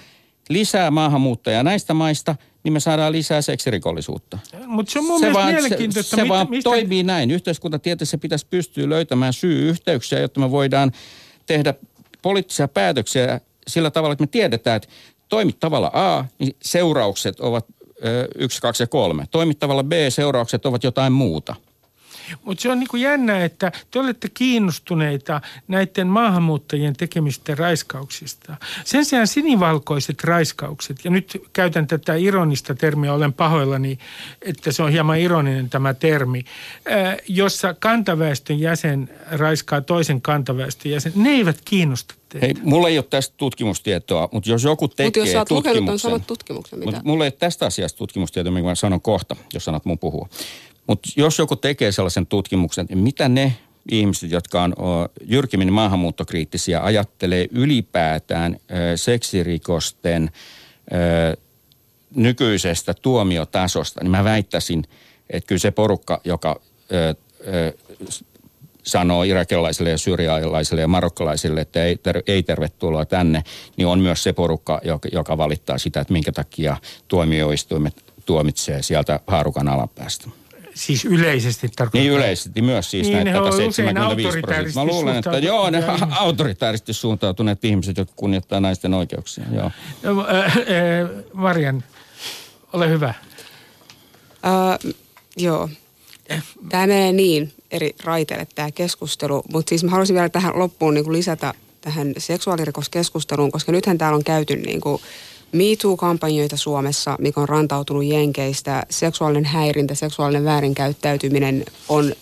Lisää 0.50 0.92
maahanmuuttajia 0.92 1.64
näistä 1.64 1.94
maista, 1.94 2.36
niin 2.64 2.74
me 2.74 2.80
saadaan 2.80 3.12
lisää 3.12 3.42
seksirikollisuutta. 3.42 4.40
Mutta 4.66 4.92
se 4.92 5.00
on 5.00 5.06
mun 5.06 5.20
mielestä 5.20 5.40
vaan, 5.40 5.54
mielenkiintoista. 5.54 6.10
se, 6.10 6.16
se 6.16 6.22
mitä- 6.22 6.34
vaan 6.34 6.48
mistä- 6.50 6.70
toimii 6.70 7.04
näin. 7.04 7.32
Yhteiskuntatieteessä 7.32 8.18
pitäisi 8.18 8.48
pystyä 8.50 8.90
löytämään 8.90 9.34
syy-yhteyksiä, 9.34 10.20
jotta 10.20 10.40
me 10.40 10.52
voidaan 10.52 10.92
tehdä 11.46 11.74
poliittisia 12.22 12.68
päätöksiä 12.68 13.42
sillä 13.68 13.92
tavalla, 13.92 14.14
että 14.14 14.24
me 14.24 14.28
tiedetään, 14.28 14.76
että 14.78 14.90
toimit 15.30 15.60
tavalla 15.60 15.92
A, 15.94 16.26
niin 16.40 16.56
seuraukset 16.62 17.40
ovat 17.40 17.66
ö, 18.06 18.28
yksi, 18.36 18.62
kaksi 18.62 18.84
ja 18.84 18.88
kolme. 18.88 19.26
Toimit 19.32 19.60
tavalla 19.60 19.84
B, 19.84 19.92
seuraukset 20.10 20.66
ovat 20.66 20.84
jotain 20.84 21.14
muuta. 21.14 21.56
Mutta 22.44 22.62
se 22.62 22.70
on 22.70 22.80
niin 22.80 22.88
kuin 22.88 23.02
jännä, 23.02 23.46
että 23.46 23.72
te 23.92 24.00
olette 24.00 24.30
kiinnostuneita 24.34 25.42
näiden 25.68 26.08
maahanmuuttajien 26.08 26.96
tekemistä 26.96 27.56
raiskauksista. 27.56 28.58
Sen 28.86 29.06
sijaan 29.06 29.28
sinivalkoiset 29.28 30.24
raiskaukset, 30.24 31.06
ja 31.06 31.12
nyt 31.12 31.42
käytän 31.54 31.88
tätä 31.88 32.16
ironista 32.16 32.76
termiä, 32.76 33.14
olen 33.14 33.34
pahoillani, 33.34 34.00
että 34.42 34.72
se 34.72 34.84
on 34.84 34.92
hieman 34.92 35.20
ironinen 35.20 35.70
tämä 35.70 35.94
termi, 35.94 36.44
ää, 36.86 37.18
jossa 37.28 37.74
kantaväestön 37.74 38.60
jäsen 38.60 39.10
raiskaa 39.32 39.82
toisen 39.82 40.22
kantaväestön 40.22 40.92
jäsen, 40.92 41.12
ne 41.16 41.30
eivät 41.30 41.62
kiinnosta 41.66 42.16
teitä. 42.30 42.46
Hei, 42.46 42.56
mulla 42.64 42.90
ei 42.90 42.98
ole 42.98 43.06
tästä 43.10 43.34
tutkimustietoa, 43.38 44.30
mutta 44.32 44.50
jos 44.50 44.64
joku 44.64 44.88
tekee 44.88 45.06
Mutta 45.06 45.20
jos 45.20 45.32
sä 45.32 45.40
oot 45.40 45.52
lukenut 45.52 45.86
tutkimuksen... 45.86 46.22
tutkimuksen, 46.28 46.80
mitä? 46.80 46.92
Mutta 46.92 47.02
mulla 47.06 47.24
ei 47.24 47.28
ole 47.28 47.36
tästä 47.40 47.66
asiasta 47.66 47.98
tutkimustietoa, 47.98 48.54
minkä 48.54 48.70
mä 48.70 48.76
sanon 48.76 49.02
kohta, 49.02 49.36
jos 49.54 49.66
sanot 49.66 49.86
mun 49.86 50.00
puhua. 50.00 50.30
Mutta 50.88 51.10
jos 51.16 51.40
joku 51.40 51.56
tekee 51.56 51.92
sellaisen 51.92 52.28
tutkimuksen, 52.28 52.86
niin 52.90 52.98
mitä 52.98 53.30
ne 53.30 53.54
ihmiset, 53.92 54.32
jotka 54.32 54.64
on 54.64 54.76
jyrkimmin 55.22 55.74
maahanmuuttokriittisiä, 55.74 56.84
ajattelee 56.84 57.48
ylipäätään 57.52 58.58
seksirikosten 58.96 60.32
nykyisestä 62.16 62.94
tuomiotasosta, 62.94 64.04
niin 64.04 64.12
mä 64.12 64.24
väittäisin, 64.24 64.84
että 65.30 65.48
kyllä 65.48 65.60
se 65.60 65.72
porukka, 65.72 66.22
joka 66.24 66.60
sanoo 68.84 69.24
irakilaisille 69.24 69.90
ja 69.90 69.98
syyrialaisille 69.98 70.82
ja 70.82 70.88
marokkalaisille, 70.88 71.62
että 71.62 71.84
ei, 71.84 71.98
ter, 71.98 72.22
ei 72.28 72.44
tervetuloa 72.44 73.06
tänne, 73.06 73.44
niin 73.78 73.88
on 73.88 74.00
myös 74.00 74.24
se 74.24 74.34
porukka, 74.34 74.82
joka, 74.84 75.10
joka 75.12 75.38
valittaa 75.38 75.78
sitä, 75.78 76.02
että 76.02 76.14
minkä 76.14 76.32
takia 76.32 76.78
tuomioistuimet 77.08 78.14
tuomitsee 78.26 78.82
sieltä 78.82 79.20
haarukan 79.28 79.68
alapäästä. 79.68 80.30
Siis 80.78 81.06
yleisesti 81.06 81.70
tarkoittaa. 81.76 82.02
Niin 82.02 82.12
yleisesti 82.12 82.62
myös 82.62 82.92
siis 82.92 83.08
Niin, 83.08 83.16
näitä 83.16 83.32
ne 83.32 83.38
on 83.40 83.44
tätä 83.44 83.56
usein 83.56 83.74
75 83.74 84.42
prosenttia. 84.42 84.84
Mä 84.84 84.86
luulen, 84.86 85.16
että 85.16 85.38
joo, 85.38 85.70
ne 85.70 85.82
suhtautuvia 85.82 86.16
autoritaarisesti 86.26 86.94
suuntautuneet 86.94 87.66
ihmiset, 87.66 87.98
jotka 87.98 88.14
kunnioittaa 88.16 88.60
naisten 88.60 88.94
oikeuksia. 88.94 89.44
Joo. 89.52 89.72
No, 90.04 90.28
äh, 90.30 90.58
äh, 90.58 90.64
Marian, 91.34 91.84
ole 92.74 92.90
hyvä. 92.90 93.14
Öö, 94.46 94.92
joo. 95.38 95.70
Tämä 96.70 96.88
menee 96.88 97.12
niin 97.12 97.54
eri 97.72 97.96
raiteille 98.04 98.48
tämä 98.56 98.72
keskustelu, 98.72 99.44
mutta 99.54 99.70
siis 99.70 99.84
mä 99.84 99.92
haluaisin 99.92 100.14
vielä 100.14 100.30
tähän 100.30 100.60
loppuun 100.60 100.94
niin 100.94 101.04
kuin 101.04 101.18
lisätä 101.18 101.54
tähän 101.82 102.14
seksuaalirikoskeskusteluun, 102.18 103.52
koska 103.52 103.72
nythän 103.72 103.98
täällä 103.98 104.16
on 104.16 104.24
käyty 104.24 104.56
niin 104.56 104.82
kuin 104.82 105.02
MeToo-kampanjoita 105.52 106.58
Suomessa, 106.58 107.16
mikä 107.20 107.42
on 107.42 107.50
rantautunut 107.50 108.06
Jenkeistä. 108.06 108.84
Seksuaalinen 108.90 109.46
häirintä, 109.46 109.96
seksuaalinen 109.96 110.46
väärinkäyttäytyminen 110.46 111.66
on 111.90 112.14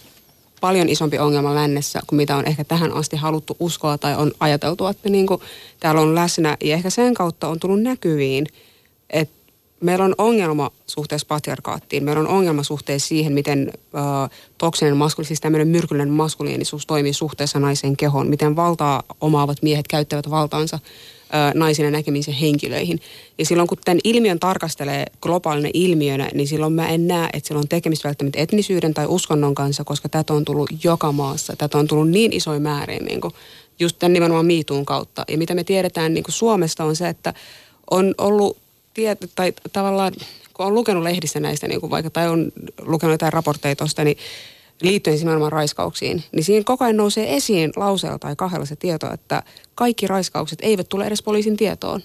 paljon 0.62 0.90
isompi 0.90 1.20
ongelma 1.20 1.56
lännessä 1.56 2.02
kuin 2.08 2.18
mitä 2.18 2.36
on 2.36 2.46
ehkä 2.46 2.64
tähän 2.64 2.94
asti 2.94 3.18
haluttu 3.18 3.56
uskoa 3.60 3.98
tai 3.98 4.16
on 4.16 4.32
ajateltu, 4.40 4.88
että 4.88 5.10
niin 5.10 5.28
kuin 5.28 5.42
täällä 5.80 6.02
on 6.02 6.16
läsnä. 6.16 6.58
Ja 6.64 6.76
ehkä 6.76 6.90
sen 6.90 7.14
kautta 7.14 7.48
on 7.48 7.60
tullut 7.60 7.82
näkyviin, 7.82 8.48
että 9.10 9.35
meillä 9.82 10.06
on 10.06 10.16
ongelma 10.18 10.72
suhteessa 10.88 11.28
patriarkaattiin. 11.28 12.04
Meillä 12.04 12.20
on 12.20 12.28
ongelma 12.28 12.64
suhteessa 12.64 13.08
siihen, 13.08 13.34
miten 13.34 13.72
äh, 13.96 14.30
toksinen 14.58 14.98
maskuliinisuus, 14.98 15.28
siis 15.28 15.42
tämmöinen 15.42 15.68
myrkyllinen 15.68 16.10
maskuliinisuus 16.10 16.86
toimii 16.86 17.14
suhteessa 17.14 17.60
naisen 17.60 17.98
kehoon. 17.98 18.28
Miten 18.28 18.56
valtaa 18.56 19.04
omaavat 19.22 19.62
miehet 19.62 19.88
käyttävät 19.88 20.30
valtaansa 20.30 20.76
äh, 20.76 21.54
naisina 21.54 21.92
näkemisen 21.92 22.34
henkilöihin. 22.34 23.00
Ja 23.38 23.46
silloin 23.46 23.68
kun 23.68 23.78
tämän 23.86 24.00
ilmiön 24.04 24.40
tarkastelee 24.40 25.06
globaalinen 25.22 25.72
ilmiönä, 25.74 26.30
niin 26.34 26.48
silloin 26.48 26.74
mä 26.74 26.88
en 26.88 27.08
näe, 27.08 27.30
että 27.34 27.48
sillä 27.48 27.60
on 27.60 27.68
tekemistä 27.68 28.08
välttämättä 28.08 28.40
etnisyyden 28.40 28.94
tai 28.94 29.06
uskonnon 29.10 29.56
kanssa, 29.56 29.84
koska 29.84 30.10
tätä 30.10 30.34
on 30.34 30.46
tullut 30.46 30.70
joka 30.84 31.12
maassa. 31.12 31.56
Tätä 31.56 31.78
on 31.78 31.88
tullut 31.88 32.10
niin 32.10 32.34
isoin 32.34 32.62
määrin 32.62 33.06
niin 33.06 33.22
kuin 33.22 33.34
just 33.80 34.00
tämän 34.00 34.14
nimenomaan 34.14 34.46
miituun 34.46 34.86
kautta. 34.86 35.26
Ja 35.28 35.38
mitä 35.38 35.56
me 35.56 35.64
tiedetään 35.64 36.14
niin 36.14 36.24
kuin 36.24 36.34
Suomesta 36.34 36.84
on 36.84 36.96
se, 36.96 37.10
että 37.10 37.34
on 37.92 38.16
ollut 38.18 38.65
tiet, 38.96 39.32
tai 39.36 39.54
tavallaan, 39.74 40.14
kun 40.54 40.66
on 40.66 40.74
lukenut 40.74 41.04
lehdissä 41.04 41.40
näistä, 41.40 41.68
niin 41.68 41.82
kuin 41.82 41.90
vaikka, 41.90 42.10
tai 42.10 42.30
on 42.30 42.52
lukenut 42.82 43.14
jotain 43.14 43.34
raportteja 43.34 43.76
tuosta, 43.76 44.04
niin 44.04 44.18
liittyen 44.82 45.18
nimenomaan 45.18 45.52
raiskauksiin, 45.52 46.24
niin 46.32 46.44
siinä 46.44 46.64
koko 46.64 46.84
ajan 46.84 46.98
nousee 46.98 47.36
esiin 47.36 47.72
lauseella 47.76 48.20
tai 48.20 48.36
kahdella 48.36 48.66
se 48.66 48.76
tieto, 48.76 49.14
että 49.14 49.44
kaikki 49.76 50.08
raiskaukset 50.08 50.60
eivät 50.62 50.90
tule 50.90 51.06
edes 51.06 51.24
poliisin 51.24 51.58
tietoon. 51.58 52.02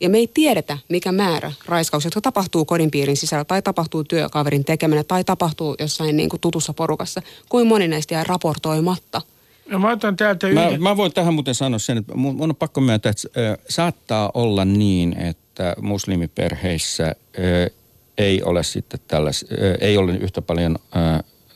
Ja 0.00 0.08
me 0.08 0.18
ei 0.18 0.30
tiedetä, 0.34 0.78
mikä 0.88 1.12
määrä 1.12 1.52
raiskauksia, 1.66 2.06
jotka 2.06 2.20
tapahtuu 2.20 2.64
kodin 2.64 2.90
piirin 2.90 3.16
sisällä, 3.16 3.44
tai 3.44 3.62
tapahtuu 3.62 4.04
työkaverin 4.04 4.64
tekemänä, 4.64 5.04
tai 5.04 5.24
tapahtuu 5.24 5.76
jossain 5.78 6.16
niin 6.16 6.28
kuin 6.28 6.40
tutussa 6.40 6.72
porukassa, 6.72 7.22
kuin 7.48 7.66
moni 7.66 7.88
näistä 7.88 8.14
jää 8.14 8.24
raportoimatta. 8.24 9.22
No 9.70 9.78
mä 9.78 9.90
otan 9.90 10.16
täältä 10.16 10.46
Mä, 10.46 10.66
yhden. 10.66 10.82
mä 10.82 10.96
voin 10.96 11.12
tähän 11.12 11.34
muuten 11.34 11.54
sanoa 11.54 11.78
sen, 11.78 11.98
että 11.98 12.14
mun, 12.14 12.42
on 12.42 12.56
pakko 12.56 12.80
myöntää, 12.80 13.10
että 13.10 13.58
saattaa 13.68 14.30
olla 14.34 14.64
niin, 14.64 15.16
että 15.20 15.47
muslimiperheissä 15.80 17.14
ö, 17.38 17.70
ei 18.18 18.42
ole 18.42 18.62
sitten 18.62 19.00
tällais, 19.08 19.46
ei 19.80 19.96
ole 19.96 20.16
yhtä 20.16 20.42
paljon 20.42 20.78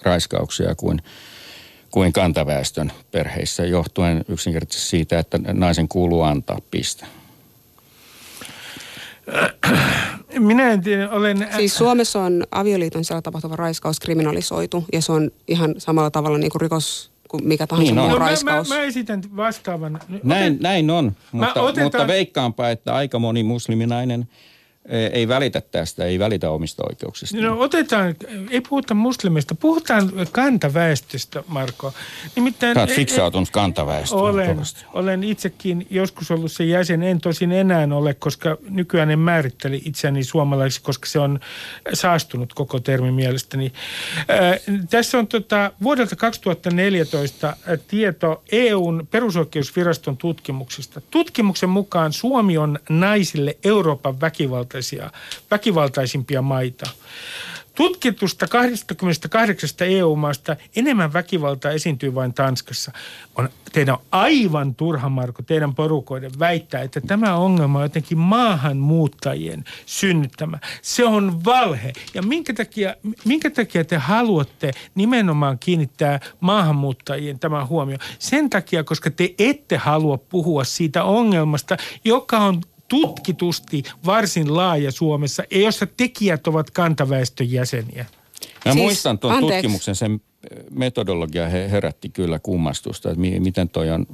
raiskauksia 0.02 0.74
kuin, 0.74 1.02
kuin 1.90 2.12
kantaväestön 2.12 2.92
perheissä, 3.10 3.66
johtuen 3.66 4.24
yksinkertaisesti 4.28 4.88
siitä, 4.88 5.18
että 5.18 5.38
naisen 5.52 5.88
kuuluu 5.88 6.22
antaa 6.22 6.58
piste. 6.70 7.06
Minä 10.38 10.72
en 10.72 10.80
tiedä, 10.80 11.10
olen... 11.10 11.48
Siis 11.56 11.76
Suomessa 11.76 12.20
on 12.20 12.44
avioliiton 12.50 13.04
sisällä 13.04 13.22
tapahtuva 13.22 13.56
raiskaus 13.56 14.00
kriminalisoitu, 14.00 14.84
ja 14.92 15.02
se 15.02 15.12
on 15.12 15.30
ihan 15.48 15.74
samalla 15.78 16.10
tavalla 16.10 16.38
niin 16.38 16.50
kuin 16.50 16.60
rikos 16.60 17.11
kuin 17.32 17.48
mikä 17.48 17.66
tahansa 17.66 17.92
Niin 17.92 17.98
on. 17.98 18.04
muu 18.04 18.12
no, 18.12 18.18
mä, 18.18 18.24
mä, 18.24 18.28
raiskaus. 18.28 18.68
mä 18.68 18.80
esitän 18.80 19.22
vastaavan. 19.36 19.98
Näin, 20.22 20.58
näin 20.60 20.90
on, 20.90 21.12
mutta, 21.32 21.62
otetaan- 21.62 21.84
mutta 21.86 22.06
veikkaanpa, 22.06 22.68
että 22.70 22.94
aika 22.94 23.18
moni 23.18 23.42
musliminainen 23.42 24.28
ei 24.88 25.28
välitä 25.28 25.60
tästä, 25.60 26.04
ei 26.04 26.18
välitä 26.18 26.50
omista 26.50 26.82
oikeuksista. 26.88 27.36
No 27.36 27.60
otetaan, 27.60 28.14
ei 28.50 28.60
puhuta 28.60 28.94
muslimista, 28.94 29.54
puhutaan 29.54 30.12
kantaväestöstä, 30.32 31.44
Marko. 31.46 31.92
Nimittäin, 32.36 32.74
Sä 32.74 32.80
oot 32.80 32.90
e- 32.90 32.94
fiksautunut 32.94 33.50
kantaväestöön. 33.50 34.22
Olen, 34.22 34.58
olen 34.92 35.24
itsekin 35.24 35.86
joskus 35.90 36.30
ollut 36.30 36.52
se 36.52 36.64
jäsen, 36.64 37.02
en 37.02 37.20
tosin 37.20 37.52
enää 37.52 37.88
ole, 37.92 38.14
koska 38.14 38.56
nykyään 38.68 39.10
en 39.10 39.18
määritteli 39.18 39.82
itseäni 39.84 40.24
suomalaiseksi, 40.24 40.82
koska 40.82 41.06
se 41.06 41.18
on 41.18 41.40
saastunut 41.92 42.54
koko 42.54 42.80
termi 42.80 43.12
mielestäni. 43.12 43.72
Tässä 44.90 45.18
on 45.18 45.26
tota, 45.26 45.72
vuodelta 45.82 46.16
2014 46.16 47.56
tieto 47.88 48.42
EUn 48.52 49.06
perusoikeusviraston 49.10 50.16
tutkimuksesta. 50.16 51.00
Tutkimuksen 51.10 51.68
mukaan 51.68 52.12
Suomi 52.12 52.58
on 52.58 52.78
naisille 52.88 53.56
Euroopan 53.64 54.20
väkivaltaisia, 54.72 55.10
väkivaltaisimpia 55.50 56.42
maita. 56.42 56.86
Tutkitusta 57.74 58.46
28 58.48 59.70
EU-maasta 59.88 60.56
enemmän 60.76 61.12
väkivaltaa 61.12 61.72
esiintyy 61.72 62.14
vain 62.14 62.34
Tanskassa. 62.34 62.92
On, 63.36 63.48
teidän 63.72 63.94
on 63.94 64.00
aivan 64.10 64.74
turha, 64.74 65.08
Marko, 65.08 65.42
teidän 65.42 65.74
porukoiden 65.74 66.30
väittää, 66.38 66.82
että 66.82 67.00
tämä 67.00 67.36
ongelma 67.36 67.78
on 67.78 67.84
jotenkin 67.84 68.18
maahanmuuttajien 68.18 69.64
synnyttämä. 69.86 70.58
Se 70.82 71.04
on 71.04 71.44
valhe. 71.44 71.92
Ja 72.14 72.22
minkä 72.22 72.54
takia, 72.54 72.96
minkä 73.24 73.50
takia 73.50 73.84
te 73.84 73.96
haluatte 73.96 74.70
nimenomaan 74.94 75.58
kiinnittää 75.58 76.20
maahanmuuttajien 76.40 77.38
tämä 77.38 77.66
huomio? 77.66 77.98
Sen 78.18 78.50
takia, 78.50 78.84
koska 78.84 79.10
te 79.10 79.34
ette 79.38 79.76
halua 79.76 80.18
puhua 80.18 80.64
siitä 80.64 81.04
ongelmasta, 81.04 81.76
joka 82.04 82.38
on 82.38 82.62
tutkitusti 82.92 83.82
varsin 84.06 84.56
laaja 84.56 84.92
Suomessa 84.92 85.42
ja 85.50 85.60
jossa 85.60 85.86
tekijät 85.86 86.46
ovat 86.46 86.70
kantaväestön 86.70 87.52
jäseniä. 87.52 88.06
Mä 88.64 88.72
Siis, 88.72 88.76
muistan 88.84 89.18
tuon 89.18 89.34
anteeksi. 89.34 89.54
tutkimuksen, 89.56 89.94
sen 89.94 90.20
metodologia 90.70 91.48
he- 91.48 91.70
herätti 91.70 92.08
kyllä 92.08 92.38
kummastusta, 92.38 93.08
että 93.10 93.20
mi- 93.20 93.40
miten 93.40 93.68
toi 93.68 93.90
on, 93.90 94.06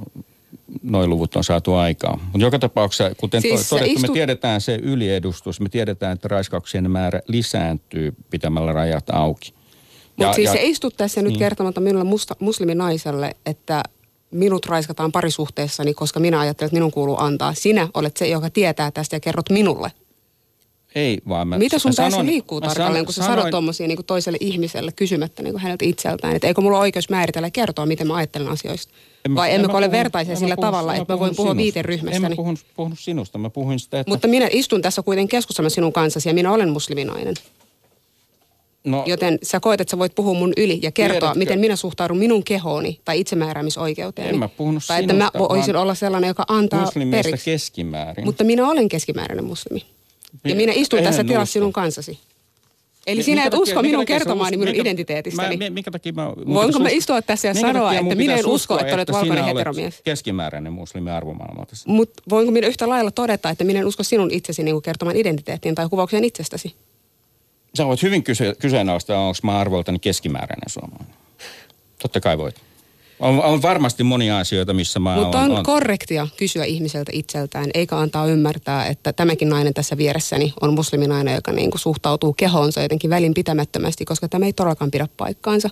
noin 0.83 1.11
luvut 1.11 1.37
on 1.37 1.45
saatu 1.45 1.75
aikaan. 1.75 2.21
Mutta 2.21 2.39
joka 2.39 2.59
tapauksessa, 2.59 3.15
kuten 3.15 3.43
Siis 3.43 3.69
todettu, 3.69 3.95
istut- 3.95 4.01
me 4.01 4.09
tiedetään 4.09 4.61
se 4.61 4.79
yliedustus, 4.83 5.61
me 5.61 5.69
tiedetään, 5.69 6.13
että 6.13 6.29
raiskauksien 6.29 6.91
määrä 6.91 7.21
lisääntyy 7.29 8.15
pitämällä 8.31 8.73
rajat 8.73 9.11
auki. 9.11 9.55
Mutta 10.17 10.33
siis 10.33 10.53
se 10.53 10.63
istut 10.63 10.97
tässä 10.97 11.23
nyt 11.23 11.29
niin. 11.33 11.39
kertomatta 11.39 11.81
minulle 11.81 12.05
musta, 12.05 12.37
musliminaiselle, 12.41 13.37
että 13.47 13.83
minut 14.31 14.67
raiskataan 14.67 15.13
parisuhteessani, 15.13 15.95
koska 15.95 16.21
minä 16.21 16.41
ajattelen, 16.41 16.67
että 16.67 16.77
minun 16.77 16.91
kuuluu 16.91 17.17
antaa. 17.19 17.55
Sinä 17.55 17.89
olet 17.95 18.17
se, 18.17 18.29
joka 18.29 18.51
tietää 18.51 18.91
tästä 18.91 19.17
ja 19.17 19.21
kerrot 19.21 19.51
minulle. 19.51 19.93
Ei, 20.95 21.19
vaan 21.29 21.49
mä 21.49 21.59
Mitä 21.59 21.79
sun 21.79 21.93
päässä 21.97 22.25
liikkuu 22.25 22.61
tarkalleen, 22.61 22.93
sanon- 22.95 23.05
kun 23.05 23.15
sä 23.15 23.23
sanoin- 23.23 23.39
sanot 23.41 23.51
tuommoisia 23.51 23.89
niin 23.89 24.05
toiselle 24.07 24.39
ihmiselle 24.41 24.93
kysymättä 24.93 25.43
niin 25.43 25.59
häneltä 25.59 25.85
itseltään? 25.85 26.37
Että 26.37 26.47
eikö 26.47 26.61
mulla 26.61 26.77
ole 26.79 26.83
oikeus 26.83 27.11
määritellä 27.11 27.47
ja 27.47 27.51
kertoa, 27.51 27.87
miten 27.87 28.07
mä 28.07 28.15
ajattelen 28.15 28.49
asioista? 28.49 28.93
En 29.25 29.31
mä- 29.33 29.41
Vai 29.41 29.49
en 29.51 29.55
emmekö 29.55 29.77
ole 29.77 29.91
vertaisia 29.91 30.33
en 30.33 30.39
sillä 30.39 30.57
puhunut- 30.57 30.67
tavalla, 30.73 30.95
en 30.95 31.01
että 31.03 31.13
mä 31.15 31.19
voin 31.19 31.37
puhua. 31.37 31.51
En 31.51 31.57
viiteryhmästäni? 31.57 32.29
mä 32.29 32.37
puhunut, 32.37 32.61
puhunut 32.77 32.99
sinusta, 32.99 33.39
mä 33.39 33.51
puhuin 33.51 33.79
sitä, 33.79 34.01
että... 34.01 34.11
Mutta 34.11 34.29
minä 34.29 34.49
istun 34.53 34.83
tässä 34.83 35.03
kuitenkin 35.03 35.29
keskustelemassa 35.39 35.75
sinun 35.75 35.93
kanssasi 35.93 36.29
ja 36.29 36.35
minä 36.35 36.53
olen 36.53 36.69
musliminainen. 36.71 37.35
No, 38.85 39.05
Joten 39.07 39.39
sä 39.43 39.61
koet, 39.61 39.81
että 39.81 39.91
sä 39.91 39.99
voit 39.99 40.15
puhua 40.15 40.35
mun 40.35 40.53
yli 40.57 40.79
ja 40.83 40.91
kertoa, 40.93 41.19
Tiedätkö- 41.21 41.39
miten 41.39 41.61
minä 41.61 41.77
suhtaudun 41.77 42.19
minun 42.19 42.45
kehooni 42.45 43.01
tai 43.05 43.21
itsemääräämisoikeuteeni. 43.21 44.31
En 44.31 44.39
mä 44.39 44.49
puhunut 44.49 44.83
Tai 44.87 45.01
että 45.01 45.15
mä 45.15 45.31
sinusta, 45.33 45.55
voisin 45.55 45.77
olla 45.77 45.95
sellainen, 45.95 46.29
joka 46.29 46.45
antaa 46.49 46.91
periksi. 47.11 47.45
keskimäärin. 47.51 48.25
Mutta 48.25 48.45
minä 48.45 48.69
olen 48.69 48.89
keskimääräinen 48.89 49.45
muslimi. 49.45 49.85
Ja 50.45 50.55
minä 50.55 50.73
istun 50.77 50.99
Eihän 50.99 51.13
tässä 51.13 51.25
tilassa 51.25 51.53
sinun 51.53 51.73
kanssasi. 51.73 52.19
Eli 53.07 53.23
sinä 53.23 53.43
minkä 53.43 53.57
et 53.57 53.63
usko 53.63 53.83
minkä 53.83 53.89
minun 53.97 54.07
kertomaani 54.07 54.57
minun 54.57 54.69
minkä- 54.75 54.81
identiteetistäni. 54.83 55.57
Mä, 55.57 55.71
minkä 55.71 55.91
takia 55.91 56.13
mä, 56.13 56.33
mun 56.45 56.55
Voinko 56.55 56.79
mä 56.79 56.89
istua 56.89 57.23
tässä 57.23 57.49
ja 57.49 57.55
minkä 57.55 57.69
sanoa, 57.69 57.95
että 57.95 58.15
minä 58.15 58.37
en 58.37 58.47
usko, 58.47 58.79
että 58.79 58.95
olet 58.95 59.13
valkoinen 59.13 59.45
heteromies? 59.45 60.01
keskimääräinen 60.05 60.73
muslimi 60.73 61.11
arvomaailmalta. 61.11 61.77
Mutta 61.87 62.23
voinko 62.31 62.53
minä 62.53 62.67
yhtä 62.67 62.89
lailla 62.89 63.11
todeta, 63.11 63.51
että 63.51 63.65
minä 63.65 63.81
en 63.81 63.87
usko 63.87 64.03
sinun 64.03 64.31
itsesi 64.31 64.63
niin 64.63 64.83
kertomaan 64.83 65.17
identiteettiin 65.17 65.75
tai 65.75 65.89
kuvaukseen 65.89 66.25
itsestäsi? 66.25 66.75
Sä 67.75 67.87
voit 67.87 68.03
hyvin 68.03 68.23
kyse, 68.23 68.55
kyseenalaistaa, 68.59 69.21
onko 69.21 69.39
mä 69.43 69.59
arvoltani 69.59 69.99
keskimääräinen 69.99 70.71
suomalainen. 70.71 71.15
Totta 72.03 72.21
kai 72.21 72.39
voit. 72.39 72.61
On, 73.21 73.43
on 73.43 73.63
varmasti 73.63 74.03
monia 74.03 74.39
asioita, 74.39 74.75
missä 74.75 74.99
mä 75.01 75.15
Mutta 75.15 75.41
on, 75.41 75.51
on, 75.51 75.65
korrektia 75.65 76.29
kysyä 76.37 76.65
ihmiseltä 76.65 77.11
itseltään, 77.15 77.71
eikä 77.75 77.97
antaa 77.97 78.27
ymmärtää, 78.27 78.87
että 78.87 79.13
tämäkin 79.13 79.49
nainen 79.49 79.75
tässä 79.75 79.97
vieressäni 79.97 80.53
on 80.61 80.75
musliminainen, 80.75 81.35
joka 81.35 81.53
niin 81.53 81.71
kuin 81.71 81.81
suhtautuu 81.81 82.33
kehoonsa 82.33 82.83
jotenkin 82.83 83.11
välinpitämättömästi, 83.11 84.05
koska 84.05 84.29
tämä 84.29 84.47
ei 84.47 84.53
todellakaan 84.53 84.91
pidä 84.91 85.09
paikkaansa. 85.17 85.71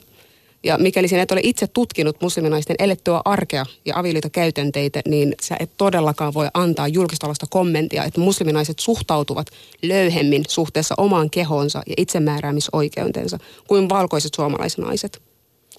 Ja 0.66 0.78
mikäli 0.78 1.08
sinä 1.08 1.22
et 1.22 1.32
ole 1.32 1.40
itse 1.42 1.66
tutkinut 1.66 2.20
musliminaisten 2.22 2.76
elettyä 2.78 3.20
arkea 3.24 3.64
ja 3.84 3.98
avioliitokäytänteitä, 3.98 5.00
niin 5.08 5.34
sä 5.42 5.56
et 5.60 5.70
todellakaan 5.76 6.34
voi 6.34 6.48
antaa 6.54 6.88
julkistalosta 6.88 7.46
kommenttia, 7.50 8.04
että 8.04 8.20
musliminaiset 8.20 8.78
suhtautuvat 8.78 9.46
löyhemmin 9.82 10.44
suhteessa 10.48 10.94
omaan 10.98 11.30
kehoonsa 11.30 11.82
ja 11.86 11.94
itsemääräämisoikeutensa 11.96 13.38
kuin 13.68 13.88
valkoiset 13.88 14.34
suomalaisnaiset. 14.34 15.22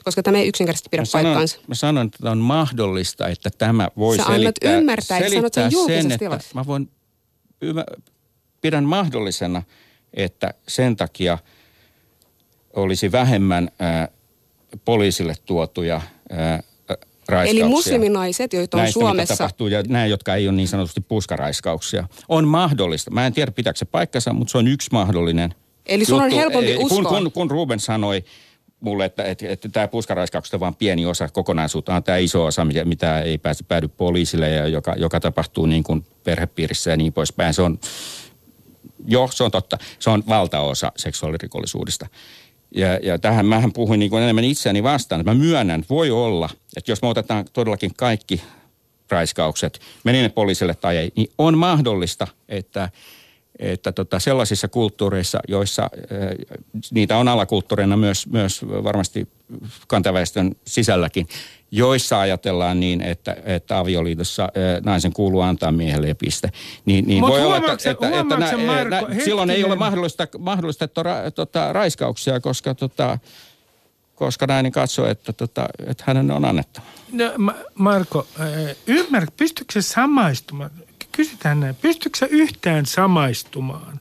Koska 0.04 0.24
tämä 0.24 0.38
ei 0.38 0.48
yksinkertaisesti 0.48 0.90
pidä 0.90 1.02
Mä 1.02 1.06
sanon, 1.06 1.24
paikkaansa. 1.26 1.60
mä 1.68 1.76
sanon, 1.76 2.06
että 2.06 2.32
on 2.32 2.38
mahdollista, 2.38 3.28
että 3.28 3.50
tämä 3.58 3.88
voi 3.98 4.18
Sä 4.18 4.24
annat 4.24 4.38
selittää, 4.38 4.78
ymmärtää, 4.78 5.18
että 5.18 5.30
sanot 5.30 5.54
sen 5.54 5.72
selittää 5.72 6.02
sen, 6.02 6.12
että 6.12 6.40
mä 6.54 6.66
voin, 6.66 6.90
ymmär, 7.62 7.86
pidän 8.62 8.84
mahdollisena, 8.84 9.64
että 10.14 10.54
sen 10.68 10.96
takia 10.96 11.38
olisi 12.74 13.12
vähemmän 13.12 13.70
ää, 13.80 14.08
poliisille 14.86 15.34
tuotuja 15.46 16.02
ää, 16.30 16.64
raiskauksia. 17.28 17.64
Eli 17.66 17.70
musliminaiset, 17.70 18.54
joita 18.54 18.78
on 18.78 18.82
Näistä, 18.82 19.00
Suomessa, 19.00 19.34
mitä 19.34 19.38
tapahtuu, 19.38 19.68
ja 19.68 19.84
nämä, 19.88 20.06
jotka 20.06 20.36
ei 20.36 20.48
ole 20.48 20.56
niin 20.56 20.68
sanotusti 20.68 21.02
puskaraiskauksia, 21.02 22.08
on 22.30 22.48
mahdollista. 22.48 23.12
Mä 23.12 23.26
en 23.26 23.34
tiedä, 23.34 23.52
pitääkö 23.52 23.80
se 23.80 23.86
paikkansa, 23.86 24.34
mutta 24.34 24.52
se 24.52 24.58
on 24.58 24.68
yksi 24.68 24.90
mahdollinen 24.92 25.56
Eli 25.86 26.06
sun 26.06 26.22
on 26.22 26.32
helpompi 26.32 26.72
Eh, 26.72 26.78
kun, 26.78 26.86
uskoa. 26.86 27.20
kun, 27.20 27.32
kun 27.32 27.52
Ruben 27.52 27.80
sanoi 27.80 28.24
mulle, 28.80 29.06
että, 29.06 29.24
että, 29.24 29.48
että 29.50 29.70
tämä 29.70 29.88
puskaraiskaukset 29.88 30.54
on 30.54 30.60
vain 30.60 30.76
pieni 30.76 31.06
osa 31.06 31.30
kokonaisuutta, 31.30 31.96
on 31.96 32.04
tämä 32.04 32.18
iso 32.18 32.46
osa, 32.46 32.66
mitä, 32.66 32.86
mitä 32.86 33.22
ei 33.22 33.38
pääse 33.38 33.64
päädy 33.64 33.88
poliisille 33.88 34.50
ja 34.50 34.68
joka, 34.68 34.94
joka 34.98 35.20
tapahtuu 35.20 35.66
niin 35.66 35.84
kuin 35.84 36.06
perhepiirissä 36.24 36.92
ja 36.92 36.98
niin 36.98 37.14
poispäin. 37.14 37.54
Se 37.54 37.62
on, 37.62 37.80
joo, 39.08 39.30
se 39.32 39.44
on 39.44 39.52
totta. 39.52 39.78
Se 40.00 40.10
on 40.10 40.24
valtaosa 40.28 40.92
seksuaalirikollisuudesta. 40.98 42.08
Ja, 42.78 43.00
ja 43.04 43.20
tähän 43.20 43.46
mähän 43.46 43.74
puhuin 43.74 44.00
niin 44.00 44.10
kuin 44.10 44.24
enemmän 44.24 44.44
itseäni 44.44 44.84
vastaan. 44.84 45.26
Mä 45.26 45.34
myönnän, 45.34 45.84
voi 45.90 46.12
olla, 46.12 46.50
että 46.78 46.92
jos 46.92 47.02
me 47.02 47.08
otetaan 47.08 47.46
todellakin 47.54 47.92
kaikki 47.98 48.42
raiskaukset, 49.10 49.80
meni 50.04 50.22
ne 50.22 50.30
poliisille 50.30 50.74
tai 50.74 50.98
ei, 50.98 51.12
niin 51.16 51.30
on 51.38 51.58
mahdollista, 51.58 52.28
että, 52.50 52.90
että 53.60 53.92
tota 53.92 54.20
sellaisissa 54.20 54.68
kulttuureissa, 54.68 55.40
joissa 55.48 55.84
äh, 55.84 55.90
niitä 56.92 57.18
on 57.18 57.28
alakulttuureina 57.28 57.98
myös, 57.98 58.28
myös 58.28 58.62
varmasti 58.64 59.28
kantaväestön 59.88 60.56
sisälläkin, 60.66 61.28
joissa 61.72 62.20
ajatellaan 62.20 62.80
niin, 62.80 63.02
että, 63.02 63.36
että 63.46 63.78
avioliitossa 63.78 64.50
naisen 64.86 65.14
kuuluu 65.14 65.42
antaa 65.42 65.72
miehelle 65.72 66.08
ja 66.08 66.16
piste. 66.16 66.52
Niin, 66.86 67.08
niin 67.08 67.20
Mut 67.20 67.30
voi 67.30 67.46
olla, 67.46 67.58
että, 67.58 67.72
että, 67.74 67.92
että 67.92 68.08
huomaatko 68.08 68.58
nä, 68.58 68.66
Marko, 68.66 69.08
nä, 69.08 69.24
silloin 69.24 69.50
ei 69.50 69.64
ole 69.64 69.76
mahdollista, 69.76 70.28
mahdollistettu 70.40 71.04
ra, 71.04 71.32
tota, 71.32 71.74
raiskauksia, 71.74 72.40
koska, 72.40 72.76
tota, 72.76 73.20
koska 74.16 74.48
nainen 74.48 74.72
katsoo, 74.72 75.08
että, 75.08 75.34
tota, 75.34 75.68
että 75.88 76.04
hänen 76.08 76.32
on 76.32 76.46
annettava. 76.46 76.86
No, 77.12 77.34
Ma- 77.38 77.56
Marko, 77.76 78.28
ymmärrät, 78.88 79.38
pystytkö 79.38 79.82
samaistumaan? 79.82 80.72
Kysytään 81.18 81.60
näin, 81.60 81.76
pystytkö 81.76 82.18
sä 82.20 82.26
yhtään 82.30 82.86
samaistumaan 82.86 84.00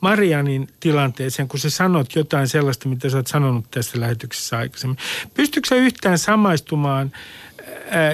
Marianin 0.00 0.68
tilanteeseen, 0.80 1.48
kun 1.48 1.60
sä 1.60 1.70
sanot 1.70 2.14
jotain 2.16 2.48
sellaista, 2.48 2.88
mitä 2.88 3.10
sä 3.10 3.16
oot 3.16 3.26
sanonut 3.26 3.70
tässä 3.70 4.00
lähetyksessä 4.00 4.58
aikaisemmin? 4.58 4.98
Pystytkö 5.34 5.68
sä 5.68 5.74
yhtään 5.74 6.18
samaistumaan 6.18 7.12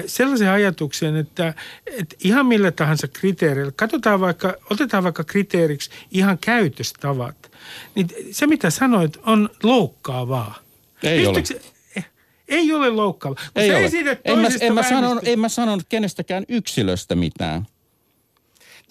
sellaisen 0.05 0.49
ajatukseen, 0.49 1.15
että, 1.15 1.53
että 1.85 2.15
ihan 2.23 2.45
millä 2.45 2.71
tahansa 2.71 3.07
kriteereillä, 3.07 3.71
katsotaan 3.75 4.19
vaikka, 4.19 4.55
otetaan 4.69 5.03
vaikka 5.03 5.23
kriteeriksi 5.23 5.89
ihan 6.11 6.37
käytöstavat, 6.37 7.51
niin 7.95 8.07
se 8.31 8.47
mitä 8.47 8.69
sanoit 8.69 9.17
on 9.25 9.49
loukkaavaa. 9.63 10.55
Ei 11.03 11.27
ole. 11.27 11.39
Pystytkö 11.39 11.63
sä- 11.63 11.75
Ei 12.47 12.73
ole 12.73 12.89
loukkaava. 12.89 13.35
Kun 13.35 13.63
Ei 13.63 13.71
ole. 13.71 13.77
En 14.25 14.39
mä, 14.39 14.47
en, 14.61 14.73
mä 14.73 14.81
vähemmistöstä- 14.81 15.29
en 15.29 15.39
mä 15.39 15.49
sanonut 15.49 15.85
kenestäkään 15.89 16.43
yksilöstä 16.49 17.15
mitään. 17.15 17.65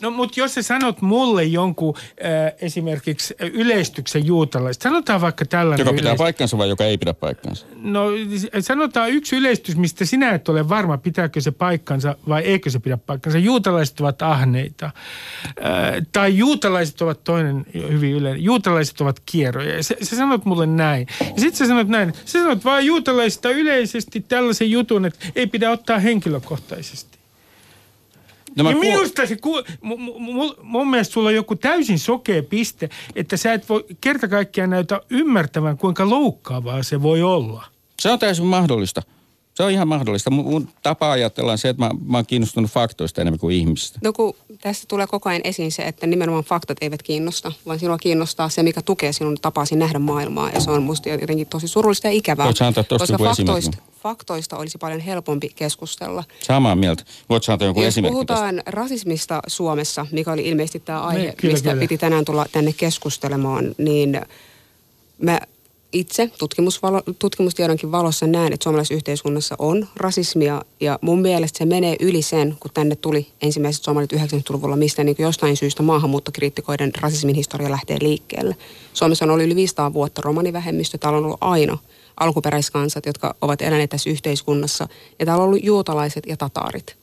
No 0.02 0.10
mutta 0.10 0.40
jos 0.40 0.54
sä 0.54 0.62
sanot 0.62 1.02
mulle 1.02 1.44
jonkun 1.44 1.94
äh, 1.96 2.52
esimerkiksi 2.60 3.34
äh, 3.42 3.50
yleistyksen 3.52 4.26
juutalaista, 4.26 4.82
sanotaan 4.82 5.20
vaikka 5.20 5.44
tällainen 5.44 5.84
Joka 5.84 5.90
pitää 5.92 6.02
yleistys. 6.02 6.18
paikkansa 6.24 6.58
vai 6.58 6.68
joka 6.68 6.84
ei 6.84 6.98
pidä 6.98 7.14
paikkansa? 7.14 7.66
No 7.76 8.06
sanotaan 8.60 9.10
yksi 9.10 9.36
yleistys, 9.36 9.76
mistä 9.76 10.04
sinä 10.04 10.30
et 10.30 10.48
ole 10.48 10.68
varma, 10.68 10.98
pitääkö 10.98 11.40
se 11.40 11.50
paikkansa 11.50 12.16
vai 12.28 12.42
eikö 12.42 12.70
se 12.70 12.78
pidä 12.78 12.96
paikkansa. 12.96 13.38
Juutalaiset 13.38 14.00
ovat 14.00 14.22
ahneita. 14.22 14.86
Äh, 14.86 14.92
tai 16.12 16.38
juutalaiset 16.38 17.02
ovat 17.02 17.24
toinen 17.24 17.66
hyvin 17.74 18.12
yleinen. 18.12 18.44
Juutalaiset 18.44 19.00
ovat 19.00 19.20
kierroja. 19.26 19.76
Ja 19.76 19.82
sä, 19.82 19.94
sä 20.02 20.16
sanot 20.16 20.44
mulle 20.44 20.66
näin. 20.66 21.06
Ja 21.20 21.26
sitten 21.26 21.54
sä 21.54 21.66
sanot 21.66 21.88
näin. 21.88 22.12
Sä 22.24 22.38
sanot 22.38 22.64
vaan 22.64 22.86
juutalaisista 22.86 23.50
yleisesti 23.50 24.20
tällaisen 24.20 24.70
jutun, 24.70 25.04
että 25.04 25.26
ei 25.36 25.46
pidä 25.46 25.70
ottaa 25.70 25.98
henkilökohtaisesti. 25.98 27.13
No, 28.56 28.70
kuul- 28.72 28.80
minusta 28.80 29.26
se, 29.26 29.36
ku, 29.36 29.62
mu, 29.82 29.96
mu, 29.96 30.18
mu, 30.18 30.54
mun 30.62 30.90
mielestä 30.90 31.12
sulla 31.12 31.28
on 31.28 31.34
joku 31.34 31.56
täysin 31.56 31.98
sokea 31.98 32.42
piste, 32.42 32.88
että 33.16 33.36
sä 33.36 33.52
et 33.52 33.68
voi 33.68 33.84
kerta 34.00 34.28
kaikkiaan 34.28 34.70
näytä 34.70 35.00
ymmärtävän, 35.10 35.78
kuinka 35.78 36.10
loukkaavaa 36.10 36.82
se 36.82 37.02
voi 37.02 37.22
olla. 37.22 37.66
Se 38.00 38.10
on 38.10 38.18
täysin 38.18 38.46
mahdollista. 38.46 39.02
Se 39.54 39.62
on 39.62 39.70
ihan 39.70 39.88
mahdollista. 39.88 40.30
Mun, 40.30 40.44
mun 40.44 40.68
tapa 40.82 41.10
ajatella 41.12 41.52
on 41.52 41.58
se, 41.58 41.68
että 41.68 41.84
mä, 41.84 41.90
mä 42.06 42.18
oon 42.18 42.26
kiinnostunut 42.26 42.70
faktoista 42.70 43.20
enemmän 43.20 43.38
kuin 43.38 43.56
ihmisistä. 43.56 43.98
No 44.02 44.12
kun 44.12 44.34
tässä 44.60 44.84
tulee 44.88 45.06
koko 45.06 45.28
ajan 45.28 45.40
esiin 45.44 45.72
se, 45.72 45.82
että 45.82 46.06
nimenomaan 46.06 46.44
faktat 46.44 46.78
eivät 46.80 47.02
kiinnosta, 47.02 47.52
vaan 47.66 47.78
sinua 47.78 47.98
kiinnostaa 47.98 48.48
se, 48.48 48.62
mikä 48.62 48.82
tukee 48.82 49.12
sinun 49.12 49.36
tapaasi 49.42 49.76
nähdä 49.76 49.98
maailmaa. 49.98 50.50
Ja 50.50 50.60
se 50.60 50.70
on 50.70 50.82
musta 50.82 51.08
jotenkin 51.08 51.46
tosi 51.46 51.68
surullista 51.68 52.06
ja 52.06 52.12
ikävää. 52.12 52.46
Voit 52.46 52.62
antaa 52.62 52.84
tosta 52.84 53.06
koska 53.18 53.24
faktoista, 53.28 53.76
faktoista 54.02 54.56
olisi 54.56 54.78
paljon 54.78 55.00
helpompi 55.00 55.48
keskustella. 55.56 56.24
Samaa 56.42 56.76
mieltä. 56.76 57.04
Voit 57.28 57.42
saada 57.42 57.64
joku 57.64 57.80
Jos 57.80 57.88
esimerkki 57.88 58.26
tästä? 58.26 58.34
puhutaan 58.42 58.62
rasismista 58.66 59.42
Suomessa, 59.46 60.06
mikä 60.12 60.32
oli 60.32 60.48
ilmeisesti 60.48 60.80
tämä 60.80 61.00
aihe, 61.00 61.22
Niin, 61.22 61.36
kyllä, 61.36 61.52
mistä 61.52 61.70
kyllä. 61.70 61.80
piti 61.80 61.98
tänään 61.98 62.24
tulla 62.24 62.46
tänne 62.52 62.72
keskustelemaan, 62.72 63.74
niin 63.78 64.20
mä 65.18 65.40
itse 65.94 66.30
tutkimusvalo- 66.38 67.14
tutkimustiedonkin 67.18 67.92
valossa 67.92 68.26
näen, 68.26 68.52
että 68.52 68.64
suomalaisessa 68.64 68.94
yhteiskunnassa 68.94 69.54
on 69.58 69.88
rasismia 69.96 70.62
ja 70.80 70.98
mun 71.00 71.20
mielestä 71.20 71.58
se 71.58 71.64
menee 71.64 71.96
yli 72.00 72.22
sen, 72.22 72.56
kun 72.60 72.70
tänne 72.74 72.96
tuli 72.96 73.26
ensimmäiset 73.42 73.82
somalit 73.82 74.12
90-luvulla, 74.12 74.76
mistä 74.76 75.04
niin 75.04 75.16
jostain 75.18 75.56
syystä 75.56 75.82
maahanmuuttokriittikoiden 75.82 76.92
rasismin 77.00 77.34
historia 77.34 77.70
lähtee 77.70 77.98
liikkeelle. 78.00 78.56
Suomessa 78.92 79.24
on 79.24 79.30
ollut 79.30 79.46
yli 79.46 79.56
500 79.56 79.92
vuotta 79.92 80.22
romanivähemmistö, 80.24 80.98
täällä 80.98 81.18
on 81.18 81.24
ollut 81.24 81.38
aina 81.40 81.78
alkuperäiskansat, 82.20 83.06
jotka 83.06 83.34
ovat 83.40 83.62
eläneet 83.62 83.90
tässä 83.90 84.10
yhteiskunnassa 84.10 84.88
ja 85.18 85.26
täällä 85.26 85.42
on 85.42 85.48
ollut 85.48 85.64
juutalaiset 85.64 86.26
ja 86.26 86.36
tataarit. 86.36 86.96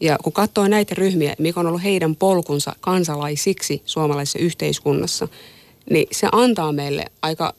Ja 0.00 0.18
kun 0.22 0.32
katsoo 0.32 0.68
näitä 0.68 0.94
ryhmiä, 0.94 1.34
mikä 1.38 1.60
on 1.60 1.66
ollut 1.66 1.82
heidän 1.82 2.16
polkunsa 2.16 2.72
kansalaisiksi 2.80 3.82
suomalaisessa 3.84 4.38
yhteiskunnassa, 4.38 5.28
niin 5.90 6.06
se 6.12 6.28
antaa 6.32 6.72
meille 6.72 7.04
aika 7.22 7.54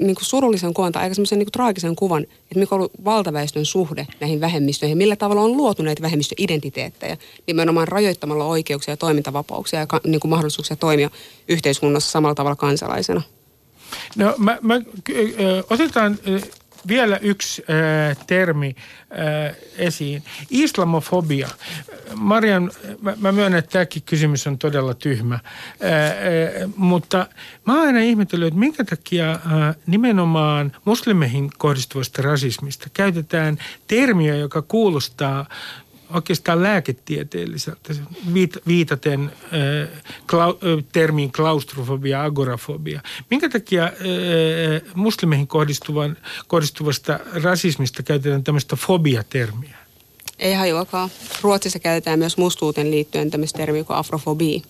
niin 0.00 0.14
kuin 0.14 0.24
surullisen 0.24 0.74
kuvan 0.74 0.92
tai 0.92 1.02
aika 1.02 1.14
semmoisen 1.14 1.38
niin 1.38 1.52
traagisen 1.52 1.96
kuvan, 1.96 2.22
että 2.22 2.58
mikä 2.58 2.74
on 2.74 2.78
ollut 2.78 2.92
valtaväestön 3.04 3.64
suhde 3.64 4.06
näihin 4.20 4.40
vähemmistöihin, 4.40 4.98
millä 4.98 5.16
tavalla 5.16 5.42
on 5.42 5.56
luotu 5.56 5.82
näitä 5.82 6.02
vähemmistöidentiteettejä, 6.02 7.16
nimenomaan 7.46 7.88
rajoittamalla 7.88 8.44
oikeuksia 8.44 8.92
ja 8.92 8.96
toimintavapauksia 8.96 9.80
ja 9.80 9.86
niin 10.06 10.20
kuin 10.20 10.30
mahdollisuuksia 10.30 10.76
toimia 10.76 11.10
yhteiskunnassa 11.48 12.10
samalla 12.10 12.34
tavalla 12.34 12.56
kansalaisena. 12.56 13.22
No 14.16 14.34
mä, 14.38 14.58
mä, 14.62 14.80
otetaan 15.70 16.18
vielä 16.88 17.18
yksi 17.22 17.64
äh, 17.70 18.16
termi 18.26 18.76
äh, 19.12 19.56
esiin. 19.76 20.22
Islamofobia. 20.50 21.48
Marian, 22.14 22.70
mä, 23.02 23.14
mä 23.20 23.32
myönnän, 23.32 23.58
että 23.58 23.70
tämäkin 23.70 24.02
kysymys 24.02 24.46
on 24.46 24.58
todella 24.58 24.94
tyhmä. 24.94 25.34
Äh, 25.34 25.40
äh, 25.42 26.70
mutta 26.76 27.26
mä 27.66 27.74
oon 27.74 27.86
aina 27.86 28.00
ihmetellyt, 28.00 28.46
että 28.46 28.60
minkä 28.60 28.84
takia 28.84 29.32
äh, 29.32 29.40
nimenomaan 29.86 30.72
muslimeihin 30.84 31.50
kohdistuvasta 31.58 32.22
rasismista 32.22 32.86
käytetään 32.94 33.58
termiä, 33.86 34.36
joka 34.36 34.62
kuulostaa 34.62 35.46
oikeastaan 36.14 36.62
lääketieteelliseltä, 36.62 37.94
viitaten 38.66 39.20
äh, 39.22 40.40
äh, 40.40 40.84
termiin 40.92 41.32
klaustrofobia, 41.32 42.24
agorafobia. 42.24 43.00
Minkä 43.30 43.48
takia 43.48 43.84
äh, 43.84 43.92
muslimeihin 44.94 45.46
kohdistuvan, 45.46 46.16
kohdistuvasta 46.46 47.20
rasismista 47.42 48.02
käytetään 48.02 48.44
tämmöistä 48.44 48.76
fobia-termiä? 48.76 49.76
Ei 50.38 50.54
hajuakaan. 50.54 51.10
Ruotsissa 51.42 51.78
käytetään 51.78 52.18
myös 52.18 52.36
mustuuteen 52.36 52.90
liittyen 52.90 53.30
tämmöistä 53.30 53.56
termiä 53.56 53.84
kuin 53.84 53.96
afrofobia. 53.96 54.60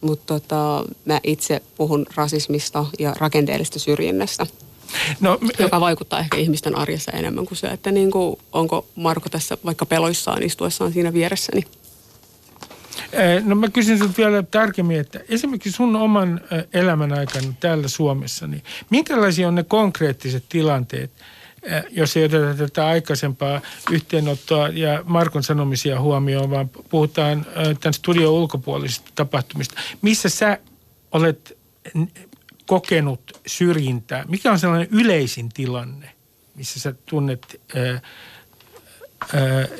Mutta 0.00 0.40
tota, 0.40 0.84
mä 1.04 1.20
itse 1.22 1.62
puhun 1.76 2.06
rasismista 2.14 2.86
ja 2.98 3.14
rakenteellisesta 3.18 3.78
syrjinnästä. 3.78 4.46
No, 5.20 5.38
joka 5.58 5.80
vaikuttaa 5.80 6.18
ehkä 6.20 6.36
ihmisten 6.36 6.78
arjessa 6.78 7.12
enemmän 7.12 7.46
kuin 7.46 7.58
se, 7.58 7.66
että 7.66 7.92
niin 7.92 8.10
kuin, 8.10 8.38
onko 8.52 8.86
Marko 8.96 9.28
tässä 9.28 9.58
vaikka 9.64 9.86
peloissaan 9.86 10.42
istuessaan 10.42 10.92
siinä 10.92 11.12
vieressäni. 11.12 11.62
No 13.44 13.54
mä 13.54 13.68
kysyn 13.68 13.98
sinulta 13.98 14.16
vielä 14.16 14.42
tarkemmin, 14.42 15.00
että 15.00 15.20
esimerkiksi 15.28 15.72
sun 15.72 15.96
oman 15.96 16.40
elämän 16.72 17.12
aikana 17.12 17.54
täällä 17.60 17.88
Suomessa, 17.88 18.46
niin 18.46 18.62
minkälaisia 18.90 19.48
on 19.48 19.54
ne 19.54 19.62
konkreettiset 19.62 20.44
tilanteet, 20.48 21.10
jos 21.90 22.16
ei 22.16 22.24
oteta 22.24 22.54
tätä 22.54 22.86
aikaisempaa 22.86 23.60
yhteenottoa 23.90 24.68
ja 24.68 25.02
Markon 25.04 25.42
sanomisia 25.42 26.00
huomioon, 26.00 26.50
vaan 26.50 26.68
puhutaan 26.68 27.46
tämän 27.80 27.94
studion 27.94 28.32
ulkopuolisista 28.32 29.10
tapahtumista. 29.14 29.74
Missä 30.02 30.28
sä 30.28 30.58
olet 31.12 31.58
kokenut 32.66 33.40
syrjintää? 33.46 34.24
Mikä 34.28 34.52
on 34.52 34.58
sellainen 34.58 34.88
yleisin 34.90 35.48
tilanne, 35.48 36.10
missä 36.54 36.80
sä 36.80 36.94
tunnet, 37.06 37.60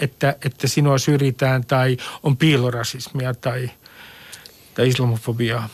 että, 0.01 0.37
että 0.45 0.69
sinua 0.69 0.99
syrjitään 0.99 1.65
tai 1.65 1.97
on 2.23 2.37
piilorasismia 2.37 3.35
tai, 3.35 3.71
tai 4.75 4.89
islamofobiaa? 4.89 5.69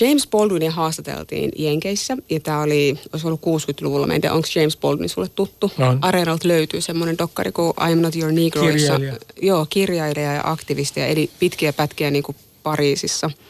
James 0.00 0.26
Baldwinia 0.26 0.70
haastateltiin 0.70 1.50
Jenkeissä 1.58 2.16
ja 2.30 2.40
tämä 2.40 2.60
oli, 2.60 2.98
olisi 3.12 3.26
ollut 3.26 3.40
60-luvulla. 3.40 4.06
Mä 4.06 4.14
en 4.14 4.20
tiedä, 4.20 4.34
onko 4.34 4.48
James 4.54 4.76
Baldwin 4.76 5.08
sulle 5.08 5.28
tuttu? 5.34 5.72
On. 5.78 5.98
Areenalta 6.02 6.48
löytyy 6.48 6.80
semmoinen 6.80 7.18
dokkari 7.18 7.52
kuin 7.52 7.72
I'm 7.80 7.94
Not 7.94 8.16
Your 8.16 8.32
Negro. 8.32 8.62
Kirjailija. 8.62 9.12
Jossa, 9.12 9.26
joo, 9.42 9.66
kirjailija 9.70 10.32
ja 10.32 10.42
aktivisti 10.44 11.00
ja 11.00 11.06
eli 11.06 11.30
pitkiä 11.38 11.72
pätkiä 11.72 12.10
niin 12.10 12.22
kuin 12.22 12.36
Pariisissa– 12.62 13.30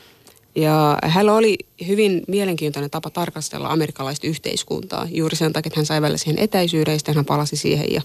ja 0.58 0.98
hänellä 1.02 1.34
oli 1.34 1.58
hyvin 1.86 2.22
mielenkiintoinen 2.28 2.90
tapa 2.90 3.10
tarkastella 3.10 3.68
amerikkalaista 3.68 4.26
yhteiskuntaa. 4.26 5.06
Juuri 5.10 5.36
sen 5.36 5.52
takia, 5.52 5.68
että 5.68 5.80
hän 5.80 5.86
sai 5.86 6.02
välillä 6.02 6.18
siihen 6.18 6.38
etäisyyden 6.38 6.98
ja 7.06 7.14
hän 7.14 7.24
palasi 7.24 7.56
siihen 7.56 7.92
ja 7.92 8.02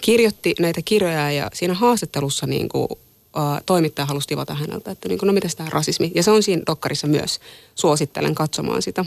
kirjoitti 0.00 0.54
näitä 0.60 0.80
kirjoja. 0.84 1.30
Ja 1.30 1.50
siinä 1.54 1.74
haastattelussa 1.74 2.46
niin 2.46 2.68
kuin, 2.68 2.88
uh, 2.90 3.62
toimittaja 3.66 4.06
halusi 4.06 4.28
tivata 4.28 4.54
häneltä, 4.54 4.90
että 4.90 5.08
niin 5.08 5.18
kuin, 5.18 5.26
no 5.26 5.32
mitä 5.32 5.48
tämä 5.56 5.70
rasismi. 5.70 6.12
Ja 6.14 6.22
se 6.22 6.30
on 6.30 6.42
siinä 6.42 6.62
dokkarissa 6.66 7.06
myös. 7.06 7.40
Suosittelen 7.74 8.34
katsomaan 8.34 8.82
sitä. 8.82 9.04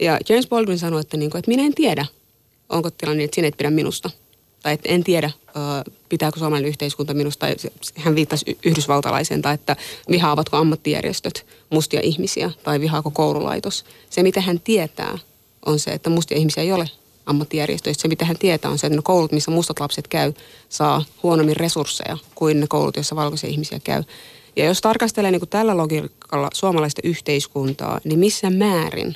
Ja 0.00 0.18
James 0.28 0.48
Baldwin 0.48 0.78
sanoi, 0.78 1.00
että, 1.00 1.16
niin 1.16 1.30
kuin, 1.30 1.38
että 1.38 1.50
minä 1.50 1.62
en 1.62 1.74
tiedä, 1.74 2.06
onko 2.68 2.90
tilanne 2.90 3.16
niin, 3.16 3.24
että 3.24 3.34
sinä 3.34 3.48
et 3.48 3.56
pidä 3.56 3.70
minusta– 3.70 4.10
tai 4.64 4.74
että 4.74 4.88
en 4.88 5.04
tiedä, 5.04 5.30
pitääkö 6.08 6.38
suomalainen 6.38 6.68
yhteiskunta 6.68 7.14
minusta, 7.14 7.46
hän 7.96 8.14
viittasi 8.14 8.58
yhdysvaltalaiseen, 8.64 9.42
tai 9.42 9.54
että 9.54 9.76
vihaavatko 10.10 10.56
ammattijärjestöt 10.56 11.46
mustia 11.70 12.00
ihmisiä, 12.02 12.50
tai 12.62 12.80
vihaako 12.80 13.10
koululaitos. 13.10 13.84
Se, 14.10 14.22
mitä 14.22 14.40
hän 14.40 14.60
tietää, 14.60 15.18
on 15.66 15.78
se, 15.78 15.90
että 15.90 16.10
mustia 16.10 16.38
ihmisiä 16.38 16.62
ei 16.62 16.72
ole 16.72 16.90
ammattijärjestöistä. 17.26 18.02
Se, 18.02 18.08
mitä 18.08 18.24
hän 18.24 18.38
tietää, 18.38 18.70
on 18.70 18.78
se, 18.78 18.86
että 18.86 18.96
ne 18.96 19.02
koulut, 19.02 19.32
missä 19.32 19.50
mustat 19.50 19.80
lapset 19.80 20.08
käy, 20.08 20.32
saa 20.68 21.04
huonommin 21.22 21.56
resursseja 21.56 22.18
kuin 22.34 22.60
ne 22.60 22.66
koulut, 22.68 22.96
joissa 22.96 23.16
valkoisia 23.16 23.50
ihmisiä 23.50 23.80
käy. 23.84 24.02
Ja 24.56 24.64
jos 24.64 24.80
tarkastelee 24.80 25.30
niin 25.30 25.40
kuin 25.40 25.48
tällä 25.50 25.76
logiikalla 25.76 26.48
suomalaista 26.54 27.00
yhteiskuntaa, 27.04 28.00
niin 28.04 28.18
missä 28.18 28.50
määrin 28.50 29.14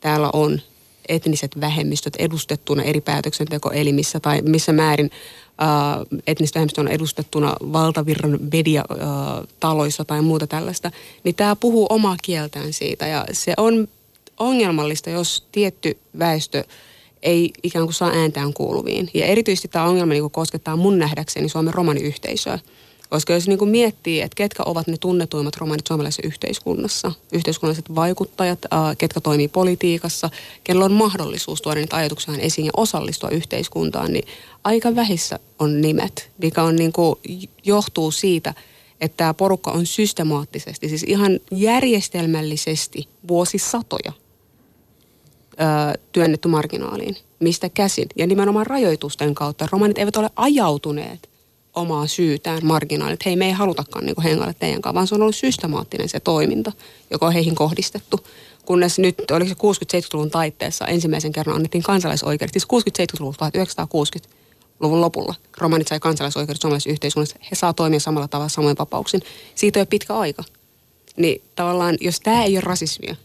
täällä 0.00 0.30
on 0.32 0.60
etniset 1.08 1.60
vähemmistöt 1.60 2.16
edustettuna 2.16 2.82
eri 2.82 3.00
päätöksentekoelimissä 3.00 4.20
tai 4.20 4.42
missä 4.42 4.72
määrin 4.72 5.10
äh, 5.62 6.20
etniset 6.26 6.54
vähemmistöt 6.54 6.78
on 6.78 6.88
edustettuna 6.88 7.54
valtavirran 7.60 8.38
mediataloissa 8.52 10.04
tai 10.04 10.22
muuta 10.22 10.46
tällaista, 10.46 10.90
niin 11.24 11.34
tämä 11.34 11.56
puhuu 11.56 11.86
omaa 11.90 12.16
kieltään 12.22 12.72
siitä 12.72 13.06
ja 13.06 13.24
se 13.32 13.54
on 13.56 13.88
ongelmallista, 14.38 15.10
jos 15.10 15.46
tietty 15.52 15.98
väestö 16.18 16.64
ei 17.22 17.52
ikään 17.62 17.84
kuin 17.84 17.94
saa 17.94 18.10
ääntään 18.10 18.52
kuuluviin. 18.52 19.10
Ja 19.14 19.26
erityisesti 19.26 19.68
tämä 19.68 19.84
ongelma 19.84 20.12
niin 20.12 20.30
koskettaa 20.30 20.76
mun 20.76 20.98
nähdäkseni 20.98 21.48
Suomen 21.48 21.74
romaniyhteisöä. 21.74 22.58
Koska 23.10 23.32
jos 23.32 23.48
niin 23.48 23.58
kuin 23.58 23.70
miettii, 23.70 24.20
että 24.20 24.34
ketkä 24.34 24.62
ovat 24.66 24.86
ne 24.86 24.96
tunnetuimmat 25.00 25.56
romanit 25.56 25.86
suomalaisessa 25.86 26.26
yhteiskunnassa, 26.26 27.12
yhteiskunnalliset 27.32 27.94
vaikuttajat, 27.94 28.58
äh, 28.64 28.96
ketkä 28.98 29.20
toimii 29.20 29.48
politiikassa, 29.48 30.30
kenellä 30.64 30.84
on 30.84 30.92
mahdollisuus 30.92 31.62
tuoda 31.62 31.80
niitä 31.80 31.96
ajatuksia 31.96 32.34
esiin 32.38 32.66
ja 32.66 32.72
osallistua 32.76 33.30
yhteiskuntaan, 33.30 34.12
niin 34.12 34.28
aika 34.64 34.94
vähissä 34.94 35.38
on 35.58 35.80
nimet, 35.80 36.30
mikä 36.38 36.62
on 36.62 36.76
niin 36.76 36.92
kuin, 36.92 37.18
johtuu 37.64 38.10
siitä, 38.10 38.54
että 39.00 39.16
tämä 39.16 39.34
porukka 39.34 39.70
on 39.70 39.86
systemaattisesti, 39.86 40.88
siis 40.88 41.02
ihan 41.02 41.40
järjestelmällisesti 41.50 43.08
vuosisatoja 43.28 44.12
ö, 45.52 45.98
työnnetty 46.12 46.48
marginaaliin. 46.48 47.16
Mistä 47.40 47.68
käsin? 47.68 48.08
Ja 48.16 48.26
nimenomaan 48.26 48.66
rajoitusten 48.66 49.34
kautta. 49.34 49.68
Romanit 49.72 49.98
eivät 49.98 50.16
ole 50.16 50.30
ajautuneet 50.36 51.28
omaa 51.78 52.06
syytään 52.06 52.66
marginaalit, 52.66 53.24
hei 53.24 53.36
me 53.36 53.46
ei 53.46 53.52
halutakaan 53.52 54.06
niin 54.06 54.22
hengailla 54.22 54.54
teidän 54.54 54.82
kanssa, 54.82 54.94
vaan 54.94 55.06
se 55.06 55.14
on 55.14 55.22
ollut 55.22 55.36
systemaattinen 55.36 56.08
se 56.08 56.20
toiminta, 56.20 56.72
joka 57.10 57.26
on 57.26 57.32
heihin 57.32 57.54
kohdistettu. 57.54 58.20
Kunnes 58.64 58.98
nyt, 58.98 59.30
oliko 59.30 59.48
se 59.48 59.54
60-70-luvun 59.98 60.30
taitteessa 60.30 60.86
ensimmäisen 60.86 61.32
kerran 61.32 61.56
annettiin 61.56 61.82
kansalaisoikeudet, 61.82 62.52
siis 62.52 62.64
60-70-luvun 62.64 63.34
1960-luvun 63.34 65.00
lopulla 65.00 65.34
romanit 65.58 65.88
sai 65.88 66.00
kansalaisoikeudet 66.00 66.60
suomalaisessa 66.60 66.90
yhteiskunnassa, 66.90 67.36
he 67.50 67.56
saa 67.56 67.72
toimia 67.72 68.00
samalla 68.00 68.28
tavalla 68.28 68.48
samoin 68.48 68.76
vapauksin. 68.78 69.22
Siitä 69.54 69.80
on 69.80 69.86
pitkä 69.86 70.14
aika. 70.14 70.44
Niin 71.16 71.42
tavallaan, 71.54 71.96
jos 72.00 72.20
tämä 72.20 72.44
ei 72.44 72.56
ole 72.56 72.60
rasismia, 72.60 73.16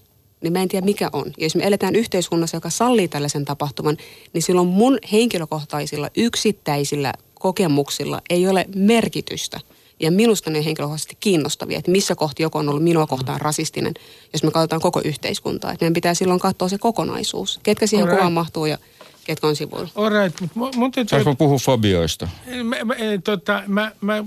niin 0.42 0.54
mä 0.54 0.62
en 0.62 0.68
tiedä 0.68 0.86
mikä 0.86 1.10
on. 1.14 1.26
Ja 1.38 1.46
jos 1.46 1.56
me 1.56 1.68
eletään 1.68 1.96
yhteiskunnassa, 1.96 2.58
joka 2.58 2.70
sallii 2.70 3.08
tällaisen 3.08 3.46
tapahtuman, 3.46 3.98
niin 4.34 4.42
silloin 4.42 4.68
mun 4.68 4.98
henkilökohtaisilla 5.12 6.10
yksittäisillä 6.18 7.14
kokemuksilla 7.44 8.22
ei 8.30 8.48
ole 8.48 8.66
merkitystä. 8.76 9.60
Ja 10.00 10.12
minusta 10.12 10.50
ne 10.50 10.66
henkilökohtaisesti 10.66 11.18
kiinnostavia, 11.20 11.78
että 11.78 11.92
missä 11.92 12.16
kohti 12.16 12.44
joku 12.44 12.58
on 12.58 12.70
ollut 12.70 12.84
minua 12.84 13.08
kohtaan 13.08 13.42
rasistinen, 13.42 13.94
jos 14.34 14.44
me 14.44 14.52
katsotaan 14.52 14.82
koko 14.82 15.02
yhteiskuntaa. 15.06 15.72
Että 15.72 15.84
meidän 15.84 15.94
pitää 15.94 16.14
silloin 16.14 16.40
katsoa 16.40 16.70
se 16.70 16.78
kokonaisuus. 16.78 17.60
Ketkä 17.64 17.88
siihen 17.88 18.04
Alright. 18.04 18.20
kuvaan 18.20 18.34
mahtuu 18.34 18.66
ja 18.66 18.78
ketkä 19.24 19.48
on 19.48 19.56
sivuilla. 19.56 19.90
Alright, 19.96 20.42
mutta 20.56 20.78
mun 20.78 20.92
täytyy... 20.92 21.10
Saanko 21.10 21.36
puhua 21.36 21.58
fobioista? 21.58 22.28
Mä, 22.64 22.76
mä, 22.86 22.96
tota, 23.24 23.64
mä, 23.68 23.92
mä 24.02 24.24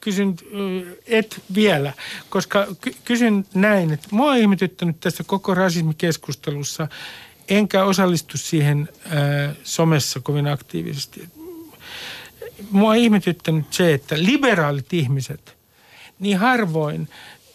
kysyn 0.00 0.36
et 1.06 1.42
vielä, 1.54 1.92
koska 2.30 2.66
kysyn 3.04 3.46
näin, 3.54 3.92
että 3.92 4.08
mua 4.10 4.30
on 4.30 4.38
ihmetyttänyt 4.38 5.00
tässä 5.00 5.24
koko 5.24 5.54
rasismikeskustelussa, 5.54 6.88
enkä 7.48 7.84
osallistu 7.84 8.38
siihen 8.38 8.88
ää, 9.04 9.54
somessa 9.64 10.20
kovin 10.20 10.46
aktiivisesti. 10.46 11.28
Mua 12.70 12.90
on 12.90 12.96
ihmetyttänyt 12.96 13.72
se, 13.72 13.94
että 13.94 14.14
liberaalit 14.18 14.92
ihmiset 14.92 15.56
niin 16.18 16.38
harvoin 16.38 17.08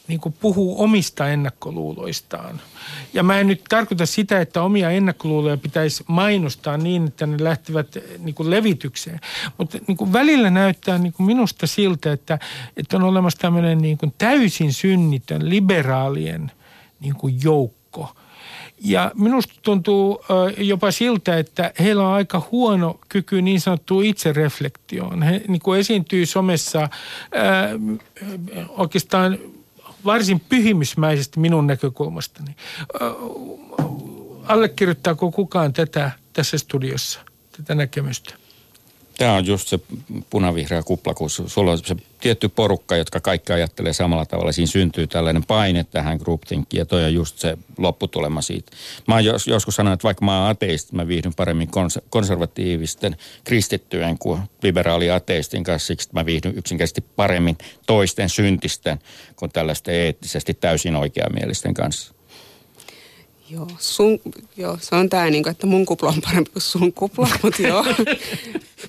niin 0.07 0.19
kuin 0.19 0.35
puhuu 0.39 0.83
omista 0.83 1.29
ennakkoluuloistaan. 1.29 2.61
Ja 3.13 3.23
mä 3.23 3.39
en 3.39 3.47
nyt 3.47 3.63
tarkoita 3.69 4.05
sitä, 4.05 4.41
että 4.41 4.61
omia 4.61 4.89
ennakkoluuloja 4.89 5.57
pitäisi 5.57 6.03
mainostaa 6.07 6.77
niin, 6.77 7.07
että 7.07 7.25
ne 7.25 7.43
lähtevät 7.43 7.97
niin 8.19 8.35
kuin 8.35 8.49
levitykseen. 8.49 9.19
Mutta 9.57 9.77
niin 9.87 9.97
kuin 9.97 10.13
välillä 10.13 10.49
näyttää 10.49 10.97
niin 10.97 11.13
kuin 11.13 11.27
minusta 11.27 11.67
siltä, 11.67 12.11
että, 12.11 12.39
että 12.77 12.97
on 12.97 13.03
olemassa 13.03 13.39
tämmöinen 13.39 13.77
niin 13.77 13.97
kuin 13.97 14.13
täysin 14.17 14.73
synnitön 14.73 15.49
liberaalien 15.49 16.51
niin 16.99 17.15
kuin 17.15 17.39
joukko– 17.43 17.80
ja 18.83 19.11
minusta 19.15 19.53
tuntuu 19.61 20.23
jopa 20.57 20.91
siltä, 20.91 21.37
että 21.37 21.73
heillä 21.79 22.07
on 22.07 22.13
aika 22.13 22.47
huono 22.51 22.99
kyky 23.09 23.41
niin 23.41 23.61
sanottuun 23.61 24.05
itsereflektioon. 24.05 25.21
He 25.23 25.41
niin 25.47 25.61
kuin 25.61 25.79
esiintyy 25.79 26.25
somessa 26.25 26.79
ää, 26.79 27.69
oikeastaan 28.69 29.37
varsin 30.05 30.39
pyhimysmäisesti 30.39 31.39
minun 31.39 31.67
näkökulmastani. 31.67 32.55
Allekirjoittaako 34.47 35.31
kukaan 35.31 35.73
tätä 35.73 36.11
tässä 36.33 36.57
studiossa, 36.57 37.19
tätä 37.57 37.75
näkemystä? 37.75 38.40
Tämä 39.21 39.33
on 39.33 39.45
just 39.45 39.67
se 39.67 39.79
punavihreä 40.29 40.83
kupla, 40.83 41.13
kun 41.13 41.29
sulla 41.29 41.71
on 41.71 41.77
se 41.77 41.95
tietty 42.19 42.49
porukka, 42.49 42.95
jotka 42.95 43.19
kaikki 43.19 43.53
ajattelee 43.53 43.93
samalla 43.93 44.25
tavalla. 44.25 44.51
Siinä 44.51 44.67
syntyy 44.67 45.07
tällainen 45.07 45.45
paine 45.45 45.83
tähän 45.83 46.17
groupthinkiin 46.17 46.79
ja 46.79 46.85
toi 46.85 47.03
on 47.03 47.13
just 47.13 47.37
se 47.37 47.57
lopputulema 47.77 48.41
siitä. 48.41 48.71
Mä 49.07 49.13
oon 49.13 49.25
jos, 49.25 49.47
joskus 49.47 49.75
sanonut, 49.75 49.97
että 49.97 50.03
vaikka 50.03 50.25
mä 50.25 50.41
oon 50.41 50.49
ateisti, 50.49 50.95
mä 50.95 51.07
viihdyn 51.07 51.33
paremmin 51.33 51.67
kons- 51.67 52.03
konservatiivisten 52.09 53.17
kristittyjen 53.43 54.17
kuin 54.17 54.41
liberaali 54.63 55.11
ateistin 55.11 55.63
kanssa. 55.63 55.87
Siksi 55.87 56.09
mä 56.13 56.25
viihdyn 56.25 56.57
yksinkertaisesti 56.57 57.01
paremmin 57.15 57.57
toisten 57.87 58.29
syntisten 58.29 58.99
kuin 59.35 59.51
tällaisten 59.51 59.95
eettisesti 59.95 60.53
täysin 60.53 60.95
oikeamielisten 60.95 61.73
kanssa. 61.73 62.13
Joo, 63.51 63.67
sun, 63.79 64.19
joo, 64.57 64.77
se 64.81 64.95
on 64.95 65.09
tämä, 65.09 65.29
niin 65.29 65.49
että 65.49 65.67
mun 65.67 65.85
kupla 65.85 66.09
on 66.09 66.21
parempi 66.21 66.51
kuin 66.51 66.61
sun 66.61 66.93
kupla, 66.93 67.29
mutta 67.43 67.61
joo, 67.61 67.85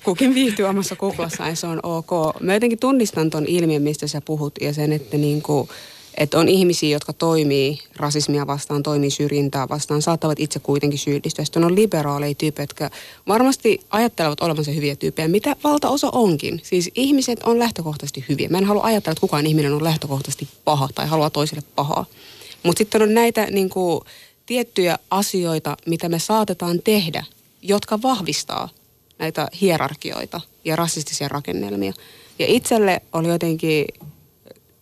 kukin 0.03 0.35
viihtyy 0.35 0.65
omassa 0.65 0.95
kuplassaan 0.95 1.49
ja 1.49 1.55
se 1.55 1.67
on 1.67 1.79
ok. 1.83 2.11
Mä 2.39 2.53
jotenkin 2.53 2.79
tunnistan 2.79 3.29
ton 3.29 3.45
ilmiön, 3.47 3.81
mistä 3.81 4.07
sä 4.07 4.21
puhut 4.21 4.53
ja 4.61 4.73
sen, 4.73 4.93
että 4.93 5.17
niin 5.17 5.41
kuin, 5.41 5.69
että 6.17 6.39
on 6.39 6.49
ihmisiä, 6.49 6.89
jotka 6.89 7.13
toimii 7.13 7.79
rasismia 7.95 8.47
vastaan, 8.47 8.83
toimii 8.83 9.09
syrjintää 9.09 9.69
vastaan, 9.69 10.01
saattavat 10.01 10.39
itse 10.39 10.59
kuitenkin 10.59 10.99
syyllistyä. 10.99 11.45
Sitten 11.45 11.63
on 11.63 11.75
liberaaleja 11.75 12.35
tyyppejä, 12.35 12.63
jotka 12.63 12.89
varmasti 13.27 13.81
ajattelevat 13.89 14.41
olevansa 14.41 14.71
hyviä 14.71 14.95
tyyppejä, 14.95 15.27
mitä 15.27 15.55
valtaosa 15.63 16.09
onkin. 16.11 16.61
Siis 16.63 16.91
ihmiset 16.95 17.43
on 17.43 17.59
lähtökohtaisesti 17.59 18.25
hyviä. 18.29 18.49
Mä 18.49 18.57
en 18.57 18.65
halua 18.65 18.83
ajatella, 18.83 19.11
että 19.11 19.21
kukaan 19.21 19.47
ihminen 19.47 19.73
on 19.73 19.83
lähtökohtaisesti 19.83 20.47
paha 20.65 20.89
tai 20.95 21.07
haluaa 21.07 21.29
toiselle 21.29 21.63
pahaa. 21.75 22.05
Mutta 22.63 22.77
sitten 22.77 23.01
on 23.01 23.13
näitä 23.13 23.47
niin 23.51 23.69
kuin, 23.69 24.01
tiettyjä 24.45 24.97
asioita, 25.09 25.77
mitä 25.85 26.09
me 26.09 26.19
saatetaan 26.19 26.79
tehdä, 26.83 27.25
jotka 27.61 28.01
vahvistaa 28.01 28.69
näitä 29.19 29.47
hierarkioita 29.61 30.41
ja 30.65 30.75
rasistisia 30.75 31.27
rakennelmia. 31.27 31.93
Ja 32.39 32.45
itselle 32.47 33.01
oli 33.13 33.27
jotenkin, 33.27 33.85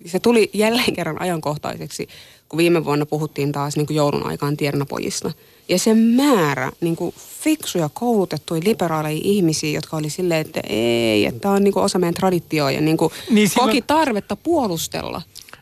se 0.05 0.19
tuli 0.19 0.49
jälleen 0.53 0.93
kerran 0.93 1.21
ajankohtaiseksi, 1.21 2.07
kun 2.49 2.57
viime 2.57 2.85
vuonna 2.85 3.05
puhuttiin 3.05 3.51
taas 3.51 3.75
niin 3.75 3.87
kuin 3.87 3.97
joulun 3.97 4.25
aikaan 4.25 4.57
tiedonapojista. 4.57 5.31
Ja 5.69 5.79
se 5.79 5.93
määrä 5.93 6.71
niin 6.81 6.95
kuin 6.95 7.15
fiksuja, 7.43 7.89
koulutettuja, 7.93 8.61
liberaaleja 8.65 9.19
ihmisiä, 9.23 9.71
jotka 9.71 9.97
oli 9.97 10.09
silleen, 10.09 10.41
että 10.41 10.61
ei, 10.69 11.25
että 11.25 11.39
tämä 11.39 11.53
on 11.53 11.63
niin 11.63 11.73
kuin 11.73 11.83
osa 11.83 11.99
meidän 11.99 12.13
traditioa 12.13 12.71
ja 12.71 12.81
niin 12.81 12.97
kuin 12.97 13.11
niin 13.29 13.49
koki 13.55 13.81
tarvetta 13.81 14.35
puolustella 14.35 15.21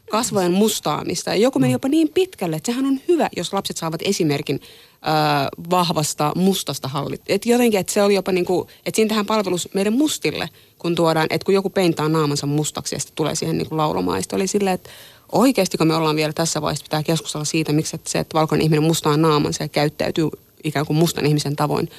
kasvojen 0.10 0.51
mustaamista. 0.51 1.30
Ja 1.30 1.36
joku 1.36 1.60
meni 1.60 1.70
mm. 1.70 1.76
jopa 1.76 1.88
niin 1.88 2.10
pitkälle, 2.10 2.55
että 2.55 2.72
sehän 2.72 2.86
on 2.86 2.99
hyvä, 3.07 3.30
jos 3.38 3.53
lapset 3.53 3.78
saavat 3.78 4.01
esimerkin 4.05 4.60
ö, 4.62 5.68
vahvasta 5.70 6.32
mustasta 6.36 6.88
hallit. 6.88 7.22
Et 7.28 7.45
jotenkin, 7.45 7.80
että 7.80 7.93
se 7.93 8.03
oli 8.03 8.16
jopa 8.16 8.32
niin 8.32 8.45
kuin, 8.45 8.68
että 8.86 8.95
siinä 8.95 9.10
tähän 9.10 9.26
palvelus 9.26 9.70
meidän 9.74 9.93
mustille, 9.93 10.49
kun 10.80 10.95
tuodaan, 10.95 11.28
että 11.30 11.45
kun 11.45 11.53
joku 11.53 11.70
peintaa 11.70 12.10
naamansa 12.10 12.47
mustaksi 12.47 12.95
ja 12.95 12.99
sitten 12.99 13.16
tulee 13.16 13.36
siihen 13.36 13.57
niin 13.57 13.70
kuin 13.70 13.78
laulamaan. 13.78 14.18
Ja 14.18 14.38
oli 14.38 14.47
silleen, 14.47 14.74
että 14.74 14.89
oikeasti 15.32 15.78
kun 15.78 15.88
me 15.88 15.95
ollaan 15.95 16.16
vielä 16.16 16.34
tässä 16.34 16.62
vaiheessa, 16.62 16.84
pitää 16.84 17.03
keskustella 17.03 17.45
siitä, 17.45 17.74
miksi 17.74 17.95
että 17.95 18.10
se, 18.10 18.20
että 18.20 18.34
valkoinen 18.34 18.64
ihminen 18.64 18.84
mustaa 18.84 19.18
naamansa 19.18 19.64
ja 19.64 19.68
käyttäytyy 19.68 20.30
ikään 20.64 20.86
kuin 20.86 20.97
mustan 20.97 21.26
ihmisen 21.26 21.55
tavoin 21.55 21.89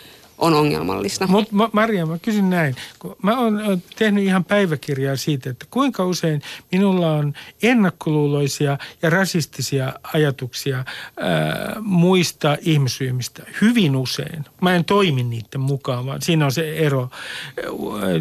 on 0.41 0.55
ongelmallista. 0.55 1.27
Mutta 1.27 1.55
Maria, 1.73 2.07
mä 2.07 2.19
kysyn 2.19 2.51
näin. 2.51 2.77
Mä 3.23 3.39
oon 3.39 3.83
tehnyt 3.97 4.25
ihan 4.25 4.45
päiväkirjaa 4.45 5.17
siitä, 5.17 5.51
että 5.51 5.67
kuinka 5.71 6.05
usein 6.05 6.43
minulla 6.73 7.13
on 7.13 7.33
ennakkoluuloisia 7.63 8.79
ja 9.03 9.11
rasistisia 9.11 9.93
ajatuksia 10.13 10.77
ää, 10.77 11.77
muista 11.81 12.57
ihmisryhmistä. 12.61 13.43
Hyvin 13.61 13.97
usein. 13.97 14.45
Mä 14.61 14.75
en 14.75 14.85
toimi 14.85 15.23
niiden 15.23 15.61
mukaan, 15.61 16.07
vaan 16.07 16.23
siinä 16.23 16.45
on 16.45 16.53
se 16.53 16.77
ero. 16.77 17.11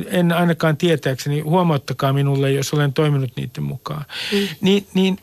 En 0.08 0.32
ainakaan 0.32 0.78
tietääkseni, 0.78 1.40
huomauttakaa 1.40 2.14
minulle, 2.14 2.52
jos 2.52 2.74
olen 2.74 2.94
toiminut 2.94 3.32
niiden 3.36 3.64
mukaan. 3.64 4.06
Mm. 4.32 4.48
Ni, 4.62 4.88
niin 4.94 5.18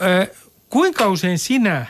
ää, 0.00 0.26
kuinka 0.70 1.08
usein 1.08 1.38
sinä 1.38 1.86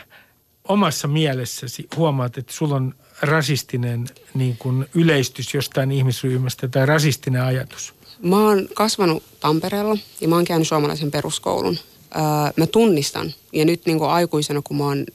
omassa 0.67 1.07
mielessäsi 1.07 1.87
huomaat, 1.95 2.37
että 2.37 2.53
sulla 2.53 2.75
on 2.75 2.93
rasistinen 3.21 4.07
niin 4.33 4.57
kuin 4.57 4.85
yleistys 4.93 5.53
jostain 5.53 5.91
ihmisryhmästä 5.91 6.67
tai 6.67 6.85
rasistinen 6.85 7.41
ajatus? 7.41 7.93
Mä 8.21 8.47
oon 8.47 8.67
kasvanut 8.73 9.23
Tampereella 9.39 9.97
ja 10.21 10.27
mä 10.27 10.35
oon 10.35 10.45
käynyt 10.45 10.67
suomalaisen 10.67 11.11
peruskoulun. 11.11 11.77
Öö, 12.15 12.21
mä 12.57 12.67
tunnistan 12.67 13.33
ja 13.53 13.65
nyt 13.65 13.85
niin 13.85 13.99
kuin 13.99 14.09
aikuisena, 14.09 14.61
kun 14.61 14.77
mä 14.77 14.83
oon 14.83 15.05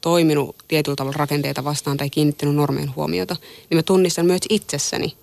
toiminut 0.00 0.56
tietyllä 0.68 0.96
tavalla 0.96 1.16
rakenteita 1.16 1.64
vastaan 1.64 1.96
tai 1.96 2.10
kiinnittänyt 2.10 2.54
normeen 2.54 2.96
huomiota, 2.96 3.36
niin 3.70 3.78
mä 3.78 3.82
tunnistan 3.82 4.26
myös 4.26 4.40
itsessäni 4.48 5.16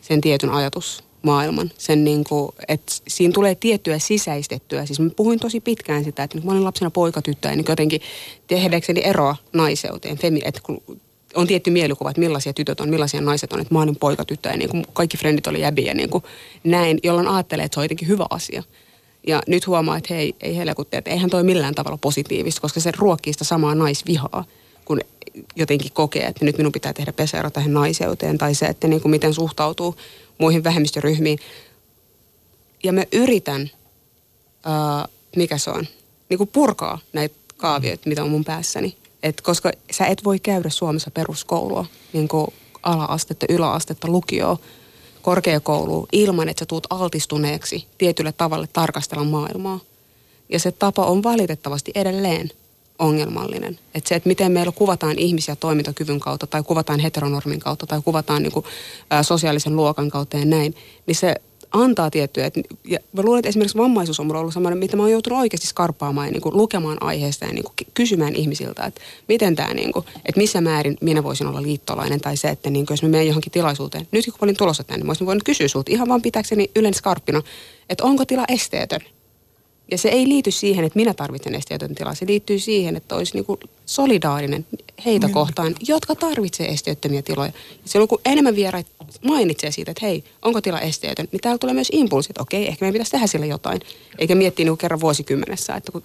sen 0.00 0.20
tietyn 0.20 0.50
ajatusmaailman. 0.50 1.70
Sen 1.78 2.04
niin 2.04 2.24
kuin, 2.24 2.52
että 2.68 2.92
siinä 3.08 3.32
tulee 3.32 3.54
tiettyä 3.54 3.98
sisäistettyä. 3.98 4.86
Siis 4.86 5.00
mä 5.00 5.10
puhuin 5.10 5.40
tosi 5.40 5.60
pitkään 5.60 6.04
sitä, 6.04 6.22
että 6.22 6.36
niin 6.36 6.46
mä 6.46 6.52
olin 6.52 6.64
lapsena 6.64 6.90
poikatyttö 6.90 7.48
niin 7.48 7.64
jotenkin 7.68 8.00
tehdäkseni 8.46 9.00
eroa 9.04 9.36
naiseuteen. 9.52 10.18
Femi, 10.18 10.40
että 10.44 10.60
kun 10.62 10.82
on 11.34 11.46
tietty 11.46 11.70
mielikuva, 11.70 12.10
että 12.10 12.20
millaisia 12.20 12.52
tytöt 12.52 12.80
on, 12.80 12.88
millaisia 12.88 13.20
naiset 13.20 13.52
on, 13.52 13.60
että 13.60 13.74
mä 13.74 13.82
olin 13.82 13.96
poikatyttö 13.96 14.48
ja 14.48 14.56
niin 14.56 14.70
kuin 14.70 14.84
kaikki 14.92 15.16
frendit 15.16 15.46
oli 15.46 15.60
jäbiä 15.60 15.94
niin 15.94 16.10
kuin 16.10 16.24
näin, 16.64 16.98
jolloin 17.02 17.28
ajattelee, 17.28 17.64
että 17.64 17.74
se 17.74 17.80
on 17.80 17.84
jotenkin 17.84 18.08
hyvä 18.08 18.26
asia. 18.30 18.62
Ja 19.26 19.42
nyt 19.46 19.66
huomaa, 19.66 19.96
että 19.96 20.14
hei, 20.14 20.34
ei 20.40 20.56
helkutti, 20.56 20.96
että 20.96 21.10
eihän 21.10 21.30
toi 21.30 21.44
millään 21.44 21.74
tavalla 21.74 21.98
positiivista, 21.98 22.60
koska 22.60 22.80
se 22.80 22.92
ruokkii 22.98 23.32
sitä 23.32 23.44
samaa 23.44 23.74
naisvihaa, 23.74 24.44
kun 24.84 25.00
jotenkin 25.56 25.92
kokee, 25.92 26.26
että 26.26 26.44
nyt 26.44 26.58
minun 26.58 26.72
pitää 26.72 26.92
tehdä 26.92 27.12
pesäero 27.12 27.50
tähän 27.50 27.72
naiseuteen, 27.72 28.38
tai 28.38 28.54
se, 28.54 28.66
että 28.66 28.88
niin 28.88 29.00
kuin 29.00 29.10
miten 29.10 29.34
suhtautuu 29.34 29.96
muihin 30.38 30.64
vähemmistöryhmiin. 30.64 31.38
Ja 32.84 32.92
mä 32.92 33.04
yritän, 33.12 33.70
ää, 34.64 35.08
mikä 35.36 35.58
se 35.58 35.70
on, 35.70 35.86
niin 36.28 36.38
kuin 36.38 36.50
purkaa 36.52 36.98
näitä 37.12 37.34
kaavioita, 37.56 38.08
mitä 38.08 38.24
on 38.24 38.30
mun 38.30 38.44
päässäni. 38.44 38.96
Et 39.24 39.40
koska 39.40 39.70
sä 39.90 40.06
et 40.06 40.24
voi 40.24 40.38
käydä 40.38 40.70
Suomessa 40.70 41.10
peruskoulua, 41.10 41.86
niin 42.12 42.28
kuin 42.28 42.46
ala-astetta, 42.82 43.46
yläastetta, 43.48 44.08
lukioa, 44.08 44.58
korkeakoulua, 45.22 46.06
ilman 46.12 46.48
että 46.48 46.60
sä 46.60 46.66
tuut 46.66 46.86
altistuneeksi 46.90 47.86
tietylle 47.98 48.32
tavalle 48.32 48.68
tarkastella 48.72 49.24
maailmaa. 49.24 49.80
Ja 50.48 50.58
se 50.58 50.72
tapa 50.72 51.04
on 51.04 51.22
valitettavasti 51.22 51.92
edelleen 51.94 52.50
ongelmallinen. 52.98 53.78
Että 53.94 54.08
se, 54.08 54.14
että 54.14 54.28
miten 54.28 54.52
meillä 54.52 54.72
kuvataan 54.72 55.18
ihmisiä 55.18 55.56
toimintakyvyn 55.56 56.20
kautta 56.20 56.46
tai 56.46 56.62
kuvataan 56.62 57.00
heteronormin 57.00 57.60
kautta 57.60 57.86
tai 57.86 58.00
kuvataan 58.04 58.42
niin 58.42 58.52
kuin, 58.52 58.66
ä, 59.12 59.22
sosiaalisen 59.22 59.76
luokan 59.76 60.10
kautta 60.10 60.36
ja 60.36 60.44
näin, 60.44 60.74
niin 61.06 61.16
se 61.16 61.34
antaa 61.74 62.10
tiettyjä. 62.10 62.46
Et, 62.46 62.54
ja 62.84 62.98
mä 63.12 63.22
luulen, 63.22 63.38
että 63.38 63.48
esimerkiksi 63.48 63.78
vammaisuus 63.78 64.20
on 64.20 64.26
mulla 64.26 64.40
ollut 64.40 64.54
sellainen, 64.54 64.78
mitä 64.78 64.96
mä 64.96 65.02
oon 65.02 65.12
joutunut 65.12 65.38
oikeasti 65.38 65.66
skarppaamaan 65.66 66.26
ja 66.26 66.32
niin 66.32 66.42
kuin 66.42 66.56
lukemaan 66.56 67.02
aiheesta 67.02 67.44
ja 67.44 67.52
niin 67.52 67.64
kuin 67.64 67.74
kysymään 67.94 68.34
ihmisiltä, 68.34 68.84
että 68.84 69.00
miten 69.28 69.56
tämä, 69.56 69.74
niin 69.74 69.92
kuin, 69.92 70.04
että 70.24 70.40
missä 70.40 70.60
määrin 70.60 70.96
minä 71.00 71.22
voisin 71.22 71.46
olla 71.46 71.62
liittolainen 71.62 72.20
tai 72.20 72.36
se, 72.36 72.48
että 72.48 72.70
niin 72.70 72.86
kuin, 72.86 72.92
jos 72.94 73.02
mä 73.02 73.08
menen 73.08 73.26
johonkin 73.26 73.52
tilaisuuteen. 73.52 74.08
Nyt 74.12 74.24
kun 74.24 74.34
olin 74.40 74.56
tulossa 74.56 74.84
tänne, 74.84 75.04
mä 75.04 75.10
olisin 75.10 75.26
voinut 75.26 75.44
kysyä 75.44 75.68
sulta 75.68 75.92
ihan 75.92 76.08
vaan 76.08 76.22
pitääkseni 76.22 76.70
yleensä 76.76 76.98
skarppina, 76.98 77.42
että 77.88 78.04
onko 78.04 78.24
tila 78.24 78.44
esteetön. 78.48 79.00
Ja 79.90 79.98
se 79.98 80.08
ei 80.08 80.28
liity 80.28 80.50
siihen, 80.50 80.84
että 80.84 80.98
minä 80.98 81.14
tarvitsen 81.14 81.54
esteetön 81.54 81.94
tilaa. 81.94 82.14
Se 82.14 82.26
liittyy 82.26 82.58
siihen, 82.58 82.96
että 82.96 83.14
olisi 83.14 83.34
niin 83.34 83.44
kuin 83.44 83.60
solidaarinen 83.86 84.66
heitä 85.04 85.26
niin. 85.26 85.34
kohtaan, 85.34 85.74
jotka 85.88 86.14
tarvitsee 86.14 86.68
esteettömiä 86.68 87.22
tiloja. 87.22 87.52
Ja 87.82 87.88
silloin 87.88 88.08
kun 88.08 88.20
enemmän 88.24 88.56
vieraat 88.56 88.86
mainitsee 89.24 89.70
siitä, 89.70 89.90
että 89.90 90.06
hei, 90.06 90.24
onko 90.42 90.60
tila 90.60 90.80
esteetön, 90.80 91.28
niin 91.32 91.40
täällä 91.40 91.58
tulee 91.58 91.74
myös 91.74 91.88
impulsi, 91.92 92.30
että 92.30 92.42
okei, 92.42 92.68
ehkä 92.68 92.84
meidän 92.84 92.92
pitäisi 92.92 93.12
tehdä 93.12 93.26
sille 93.26 93.46
jotain. 93.46 93.80
Eikä 94.18 94.34
miettiä 94.34 94.64
niin 94.64 94.78
kerran 94.78 95.00
vuosikymmenessä, 95.00 95.74
että 95.74 95.92
kun 95.92 96.02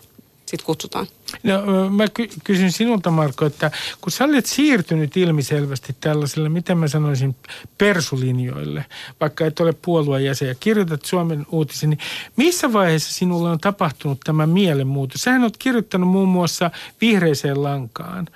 sitten 0.49 0.65
kutsutaan. 0.65 1.07
No, 1.43 1.89
mä 1.89 2.07
ky- 2.07 2.29
kysyn 2.43 2.71
sinulta 2.71 3.11
Marko, 3.11 3.45
että 3.45 3.71
kun 4.01 4.11
sä 4.11 4.23
olet 4.23 4.45
siirtynyt 4.45 5.17
ilmiselvästi 5.17 5.95
tällaiselle, 6.01 6.49
miten 6.49 6.77
mä 6.77 6.87
sanoisin, 6.87 7.35
persulinjoille, 7.77 8.85
vaikka 9.21 9.45
et 9.45 9.59
ole 9.59 9.73
puolueen 9.81 10.25
jäsen 10.25 10.47
ja 10.47 10.55
kirjoitat 10.55 11.05
Suomen 11.05 11.45
uutisen, 11.51 11.89
niin 11.89 11.99
missä 12.35 12.73
vaiheessa 12.73 13.13
sinulle 13.13 13.49
on 13.49 13.59
tapahtunut 13.59 14.19
tämä 14.23 14.47
mielenmuutos? 14.47 15.21
Sähän 15.21 15.41
olet 15.41 15.57
kirjoittanut 15.57 16.09
muun 16.09 16.29
muassa 16.29 16.71
vihreiseen 17.01 17.63
lankaan. 17.63 18.27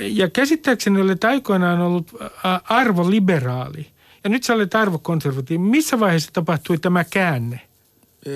Ja 0.00 0.30
käsittääkseni 0.30 1.00
olet 1.00 1.24
aikoinaan 1.24 1.80
ollut 1.80 2.10
arvoliberaali. 2.68 3.86
Ja 4.24 4.30
nyt 4.30 4.44
sä 4.44 4.54
olet 4.54 4.74
arvokonservatiivi. 4.74 5.64
Missä 5.64 6.00
vaiheessa 6.00 6.30
tapahtui 6.32 6.78
tämä 6.78 7.04
käänne? 7.04 7.60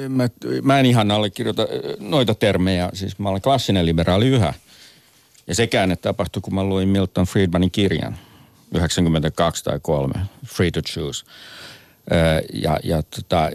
Mä, 0.09 0.29
mä 0.63 0.81
en 0.81 0.87
ihan 0.87 1.11
allekirjoita 1.11 1.67
noita 1.99 2.35
termejä. 2.35 2.91
Siis 2.93 3.19
mä 3.19 3.29
olen 3.29 3.43
klassinen 3.43 3.87
liberaali 3.87 4.29
yhä. 4.29 4.55
Ja 5.47 5.55
se 5.55 5.67
käänne 5.67 5.97
tapahtui, 5.97 6.43
kun 6.43 6.55
mä 6.55 6.65
luin 6.65 6.89
Milton 6.89 7.27
Friedmanin 7.27 7.71
kirjan 7.71 8.19
92 8.75 9.65
tai 9.65 9.81
3, 9.83 10.15
Free 10.47 10.71
to 10.71 10.83
Choose. 10.83 11.25
Ja, 12.53 12.79
ja 12.85 13.03
tota, 13.03 13.51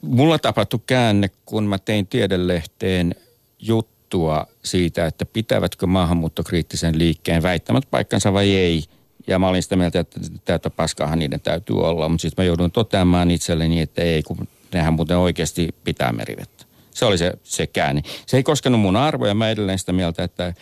mulla 0.00 0.38
tapahtui 0.38 0.80
käänne, 0.86 1.30
kun 1.44 1.64
mä 1.64 1.78
tein 1.78 2.06
tiedelehteen 2.06 3.14
juttua 3.58 4.46
siitä, 4.64 5.06
että 5.06 5.26
pitävätkö 5.26 5.86
maahanmuuttokriittisen 5.86 6.98
liikkeen 6.98 7.42
väittämät 7.42 7.84
paikkansa 7.90 8.32
vai 8.32 8.54
ei. 8.54 8.84
Ja 9.26 9.38
mä 9.38 9.48
olin 9.48 9.62
sitä 9.62 9.76
mieltä, 9.76 10.00
että 10.00 10.20
tätä 10.44 10.70
paskahan 10.70 11.18
niiden 11.18 11.40
täytyy 11.40 11.80
olla. 11.80 12.08
Mutta 12.08 12.22
sitten 12.22 12.42
mä 12.42 12.46
joudun 12.46 12.70
toteamaan 12.70 13.30
itselleni, 13.30 13.80
että 13.80 14.02
ei, 14.02 14.22
kun 14.22 14.48
nehän 14.74 14.94
muuten 14.94 15.18
oikeasti 15.18 15.68
pitää 15.84 16.12
merivettä. 16.12 16.64
Se 16.90 17.04
oli 17.04 17.18
se, 17.18 17.32
se 17.42 17.66
käänne. 17.66 18.02
Se 18.26 18.36
ei 18.36 18.42
koskenut 18.42 18.80
mun 18.80 18.96
arvoja. 18.96 19.34
Mä 19.34 19.50
edelleen 19.50 19.78
sitä 19.78 19.92
mieltä, 19.92 20.24
että, 20.24 20.54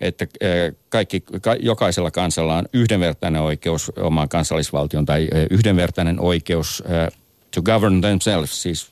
että 0.00 0.26
kaikki, 0.88 1.20
ka, 1.20 1.54
jokaisella 1.60 2.10
kansalla 2.10 2.56
on 2.56 2.64
yhdenvertainen 2.72 3.42
oikeus 3.42 3.92
omaan 3.96 4.28
kansallisvaltion 4.28 5.06
tai 5.06 5.28
yhdenvertainen 5.50 6.20
oikeus 6.20 6.82
to 7.54 7.62
govern 7.62 8.00
themselves, 8.00 8.62
siis 8.62 8.88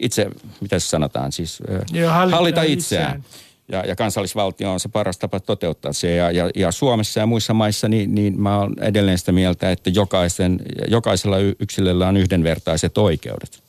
itse, 0.00 0.26
mitä 0.60 0.78
se 0.78 0.88
sanotaan, 0.88 1.32
siis 1.32 1.62
Joo, 1.92 2.12
hallita, 2.12 2.36
hallita 2.36 2.62
itseään. 2.62 3.18
itseään. 3.18 3.44
Ja, 3.68 3.84
ja 3.86 3.96
kansallisvaltio 3.96 4.72
on 4.72 4.80
se 4.80 4.88
paras 4.88 5.18
tapa 5.18 5.40
toteuttaa 5.40 5.92
se. 5.92 6.14
Ja, 6.14 6.30
ja, 6.30 6.50
ja 6.54 6.72
Suomessa 6.72 7.20
ja 7.20 7.26
muissa 7.26 7.54
maissa, 7.54 7.88
niin, 7.88 8.14
niin 8.14 8.40
mä 8.40 8.58
olen 8.58 8.74
edelleen 8.80 9.18
sitä 9.18 9.32
mieltä, 9.32 9.70
että 9.70 9.90
jokaisen, 9.90 10.60
jokaisella 10.88 11.36
yksilöllä 11.60 12.08
on 12.08 12.16
yhdenvertaiset 12.16 12.98
oikeudet. 12.98 13.63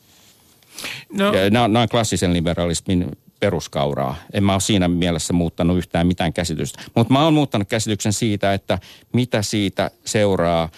No, 1.12 1.34
Ja 1.34 1.50
nämä, 1.50 1.64
on- 1.64 1.72
nämä 1.72 1.82
on 1.82 1.88
klassisen 1.88 2.32
liberalismin 2.32 3.06
peruskauraa. 3.40 4.16
En 4.32 4.44
mä 4.44 4.52
ole 4.52 4.60
siinä 4.60 4.88
mielessä 4.88 5.32
muuttanut 5.32 5.78
yhtään 5.78 6.06
mitään 6.06 6.32
käsitystä. 6.32 6.82
Mutta 6.94 7.12
mä 7.12 7.24
oon 7.24 7.34
muuttanut 7.34 7.68
käsityksen 7.68 8.12
siitä, 8.12 8.54
että 8.54 8.78
mitä 9.12 9.42
siitä 9.42 9.90
seuraa 10.04 10.68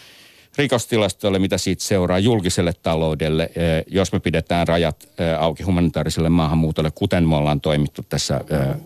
rikostilastoille, 0.58 1.38
mitä 1.38 1.58
siitä 1.58 1.82
seuraa 1.84 2.18
julkiselle 2.18 2.72
taloudelle, 2.82 3.42
eh, 3.42 3.84
jos 3.86 4.12
me 4.12 4.20
pidetään 4.20 4.68
rajat 4.68 5.08
eh, 5.18 5.42
auki 5.42 5.62
humanitaariselle 5.62 6.28
maahanmuutolle, 6.28 6.90
kuten 6.94 7.28
me 7.28 7.36
ollaan 7.36 7.60
toimittu 7.60 8.02
tässä, 8.08 8.40
eh, 8.50 8.76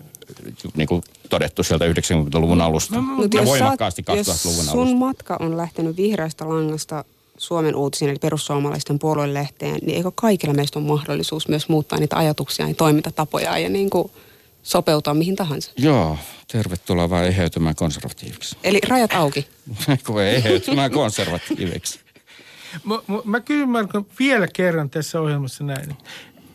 niin 0.76 0.88
kuin 0.88 1.02
todettu 1.28 1.62
sieltä 1.62 1.84
90-luvun 1.86 2.60
alusta. 2.60 3.00
Mut 3.00 3.34
ja 3.34 3.44
voimakkaasti 3.44 4.04
jos 4.08 4.28
2000-luvun 4.28 4.64
sun 4.64 4.78
alusta. 4.78 4.96
matka 4.96 5.36
on 5.40 5.56
lähtenyt 5.56 5.96
vihreästä 5.96 6.48
langasta 6.48 7.04
Suomen 7.39 7.76
uutisiin, 7.76 8.11
eli 8.11 8.18
perussuomalaisten 8.18 8.99
puoluelehteen, 8.99 9.78
niin 9.83 9.97
eikö 9.97 10.11
kaikilla 10.14 10.55
meistä 10.55 10.78
on 10.78 10.85
mahdollisuus 10.85 11.49
myös 11.49 11.68
muuttaa 11.68 11.99
niitä 11.99 12.16
ajatuksia 12.16 12.68
ja 12.68 12.74
toimintatapoja 12.74 13.59
ja 13.59 13.68
niin 13.68 13.91
kuin 13.91 14.11
sopeutua 14.62 15.14
mihin 15.14 15.37
tahansa? 15.37 15.72
Joo, 15.76 16.18
tervetuloa 16.53 17.11
vaan 17.11 17.24
eheytymään 17.24 17.74
konservatiiviksi. 17.74 18.57
Eli 18.64 18.80
rajat 18.89 19.12
auki. 19.12 19.47
kun 20.07 20.22
eheytymään 20.22 20.91
konservatiiviksi. 20.91 22.01
Mu- 22.76 23.03
mu- 23.11 23.22
Mä 23.24 23.41
kysyn 23.41 23.68
Marko 23.68 24.07
vielä 24.18 24.49
kerran 24.53 24.91
tässä 24.91 25.20
ohjelmassa 25.20 25.64
näin. 25.64 25.97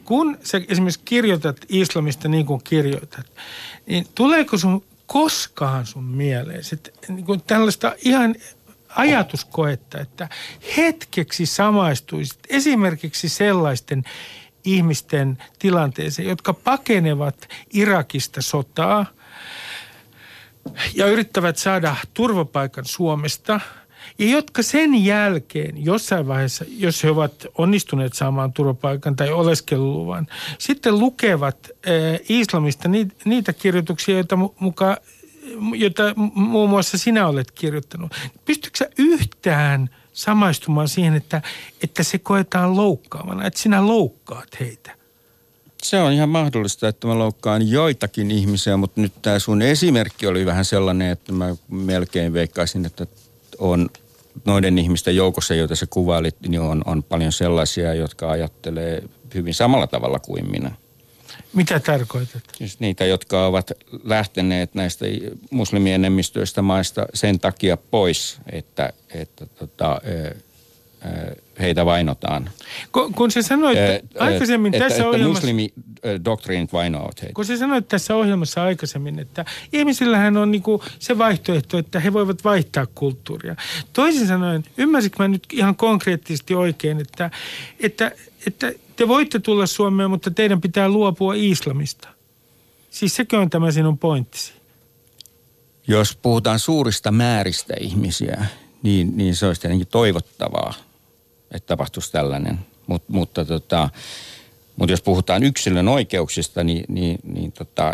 Kun 0.06 0.38
sä 0.44 0.62
esimerkiksi 0.68 1.02
kirjoitat 1.06 1.58
islamista 1.70 2.28
niin 2.28 2.46
kuin 2.46 2.62
kirjoitat, 2.64 3.26
niin 3.88 4.08
tuleeko 4.16 4.58
sun 4.58 4.84
koskaan 5.08 5.86
sun 5.86 6.04
mieleen 6.04 6.64
sit, 6.64 6.90
niin 7.08 7.26
kuin 7.26 7.42
tällaista 7.42 7.96
ihan 8.06 8.36
ajatuskoetta, 8.96 10.00
että 10.00 10.30
hetkeksi 10.78 11.46
samaistuisit 11.46 12.40
esimerkiksi 12.50 13.30
sellaisten 13.30 14.04
ihmisten 14.64 15.38
tilanteeseen, 15.60 16.28
jotka 16.28 16.54
pakenevat 16.54 17.48
Irakista 17.74 18.42
sotaa 18.42 19.06
ja 20.96 21.08
yrittävät 21.08 21.58
saada 21.58 21.96
turvapaikan 22.14 22.86
Suomesta 22.86 23.60
ja 24.20 24.30
jotka 24.30 24.62
sen 24.62 25.06
jälkeen 25.06 25.86
jossain 25.86 26.28
vaiheessa, 26.28 26.66
jos 26.70 27.04
he 27.04 27.10
ovat 27.10 27.46
onnistuneet 27.58 28.14
saamaan 28.14 28.54
turvapaikan 28.54 29.16
tai 29.16 29.32
oleskeluluvan, 29.32 30.28
sitten 30.60 31.00
lukevat 31.00 31.70
äh, 31.88 32.20
islamista 32.30 32.90
niitä, 33.26 33.54
kirjoituksia, 33.54 34.16
joita 34.16 34.36
mu- 34.36 34.54
mukaan 34.60 34.98
jota 35.76 36.04
muun 36.34 36.70
muassa 36.70 36.98
sinä 36.98 37.28
olet 37.28 37.52
kirjoittanut. 37.52 38.12
Pystytkö 38.46 38.78
sä 38.78 38.90
yhtään 38.98 39.90
samaistumaan 40.14 40.88
siihen, 40.88 41.14
että, 41.14 41.42
että 41.84 42.04
se 42.04 42.18
koetaan 42.18 42.76
loukkaavana, 42.76 43.48
että 43.48 43.60
sinä 43.60 43.88
loukkaat 43.88 44.60
heitä? 44.60 44.98
Se 45.84 46.02
on 46.02 46.12
ihan 46.14 46.30
mahdollista, 46.30 46.88
että 46.88 47.08
mä 47.08 47.20
loukkaan 47.20 47.70
joitakin 47.70 48.32
ihmisiä, 48.32 48.78
mutta 48.78 49.02
nyt 49.02 49.14
tämä 49.22 49.40
sun 49.40 49.62
esimerkki 49.62 50.28
oli 50.28 50.46
vähän 50.46 50.66
sellainen, 50.66 51.12
että 51.12 51.32
mä 51.32 51.56
melkein 51.70 52.34
veikkaisin, 52.34 52.86
että 52.86 53.08
on 53.58 53.90
noiden 54.46 54.78
ihmisten 54.78 55.16
joukossa, 55.16 55.56
joita 55.56 55.76
sä 55.76 55.88
kuvailit, 55.90 56.36
niin 56.48 56.62
on, 56.62 56.82
on 56.86 57.04
paljon 57.04 57.32
sellaisia, 57.32 57.94
jotka 57.94 58.32
ajattelee 58.32 59.04
hyvin 59.34 59.54
samalla 59.54 59.88
tavalla 59.88 60.20
kuin 60.20 60.52
minä. 60.52 60.72
Mitä 61.58 61.80
tarkoitat? 61.80 62.44
Siis 62.58 62.80
niitä, 62.80 63.06
jotka 63.06 63.46
ovat 63.46 63.72
lähteneet 64.04 64.76
näistä 64.76 65.06
muslimienemmistöistä 65.52 66.62
maista 66.62 67.06
sen 67.14 67.40
takia 67.40 67.78
pois, 67.78 68.38
että, 68.52 68.94
että 69.14 69.46
tota, 69.46 70.02
heitä 71.60 71.86
vainotaan. 71.86 72.50
Kun, 72.92 73.14
kun 73.14 73.32
sä 73.32 73.42
sanoit 73.42 73.78
ö, 73.78 74.02
aikaisemmin 74.20 74.74
että, 74.74 74.86
tässä 74.86 74.98
että 74.98 75.10
ohjelmassa... 75.10 75.48
muslimidoktriinit 75.48 76.74
vainoavat 76.74 77.22
heitä. 77.22 77.34
Kun 77.34 77.46
sä 77.46 77.58
sanoit 77.58 77.88
tässä 77.88 78.16
ohjelmassa 78.16 78.64
aikaisemmin, 78.64 79.20
että 79.20 79.46
ihmisillähän 79.74 80.38
on 80.38 80.52
niinku 80.52 80.84
se 81.00 81.18
vaihtoehto, 81.18 81.78
että 81.78 82.00
he 82.00 82.14
voivat 82.14 82.44
vaihtaa 82.44 82.86
kulttuuria. 82.96 83.56
Toisin 83.94 84.28
sanoen, 84.28 84.64
ymmärsinkö 84.78 85.24
mä 85.24 85.28
nyt 85.28 85.44
ihan 85.54 85.76
konkreettisesti 85.76 86.56
oikein, 86.56 87.02
että, 87.02 87.32
että, 87.80 88.12
että 88.48 88.74
te 88.98 89.08
voitte 89.08 89.40
tulla 89.40 89.66
Suomeen, 89.66 90.10
mutta 90.10 90.32
teidän 90.32 90.62
pitää 90.62 90.90
luopua 90.90 91.34
islamista. 91.36 92.10
Siis 92.90 93.16
sekö 93.16 93.40
on 93.40 93.50
tämä 93.50 93.72
sinun 93.72 93.98
pointtisi? 93.98 94.54
Jos 95.88 96.18
puhutaan 96.22 96.60
suurista 96.60 97.12
määristä 97.12 97.74
ihmisiä, 97.80 98.46
niin, 98.84 99.18
niin 99.18 99.36
se 99.36 99.46
olisi 99.48 99.62
tietenkin 99.62 99.88
toivottavaa, 99.88 100.74
että 101.52 101.68
tapahtuisi 101.68 102.12
tällainen. 102.12 102.60
Mut, 102.88 103.10
mutta 103.10 103.46
tota, 103.46 103.90
mutta 104.76 104.94
jos 104.94 105.02
puhutaan 105.02 105.44
yksilön 105.44 105.88
oikeuksista, 105.88 106.64
niin, 106.64 106.86
niin, 106.88 107.20
niin 107.24 107.52
tota, 107.52 107.94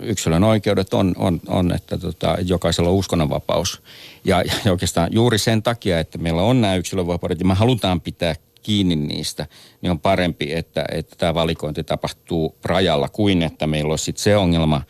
yksilön 0.00 0.44
oikeudet 0.44 0.94
on, 0.94 1.14
on, 1.16 1.40
on 1.46 1.72
että 1.72 1.98
tota, 1.98 2.36
jokaisella 2.44 2.90
on 2.90 2.96
uskonnonvapaus. 2.96 3.82
Ja, 4.24 4.42
ja 4.64 4.72
oikeastaan 4.72 5.12
juuri 5.12 5.38
sen 5.38 5.62
takia, 5.62 6.00
että 6.00 6.18
meillä 6.18 6.42
on 6.42 6.60
nämä 6.60 6.74
yksilönvapaudet 6.74 7.40
ja 7.40 7.46
me 7.46 7.54
halutaan 7.54 8.00
pitää 8.00 8.34
kiinni 8.66 8.96
niistä, 8.96 9.46
niin 9.80 9.90
on 9.90 10.00
parempi, 10.00 10.52
että, 10.52 10.84
että 10.92 11.16
tämä 11.18 11.34
valikointi 11.34 11.84
tapahtuu 11.84 12.56
rajalla 12.64 13.08
kuin 13.08 13.42
että 13.42 13.66
meillä 13.66 13.90
olisi 13.90 14.04
sit 14.04 14.16
se 14.16 14.36
ongelma, 14.36 14.82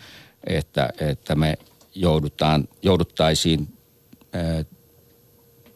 että, 0.47 0.89
että 1.01 1.35
me 1.35 1.55
joudutaan, 1.95 2.69
jouduttaisiin 2.83 3.69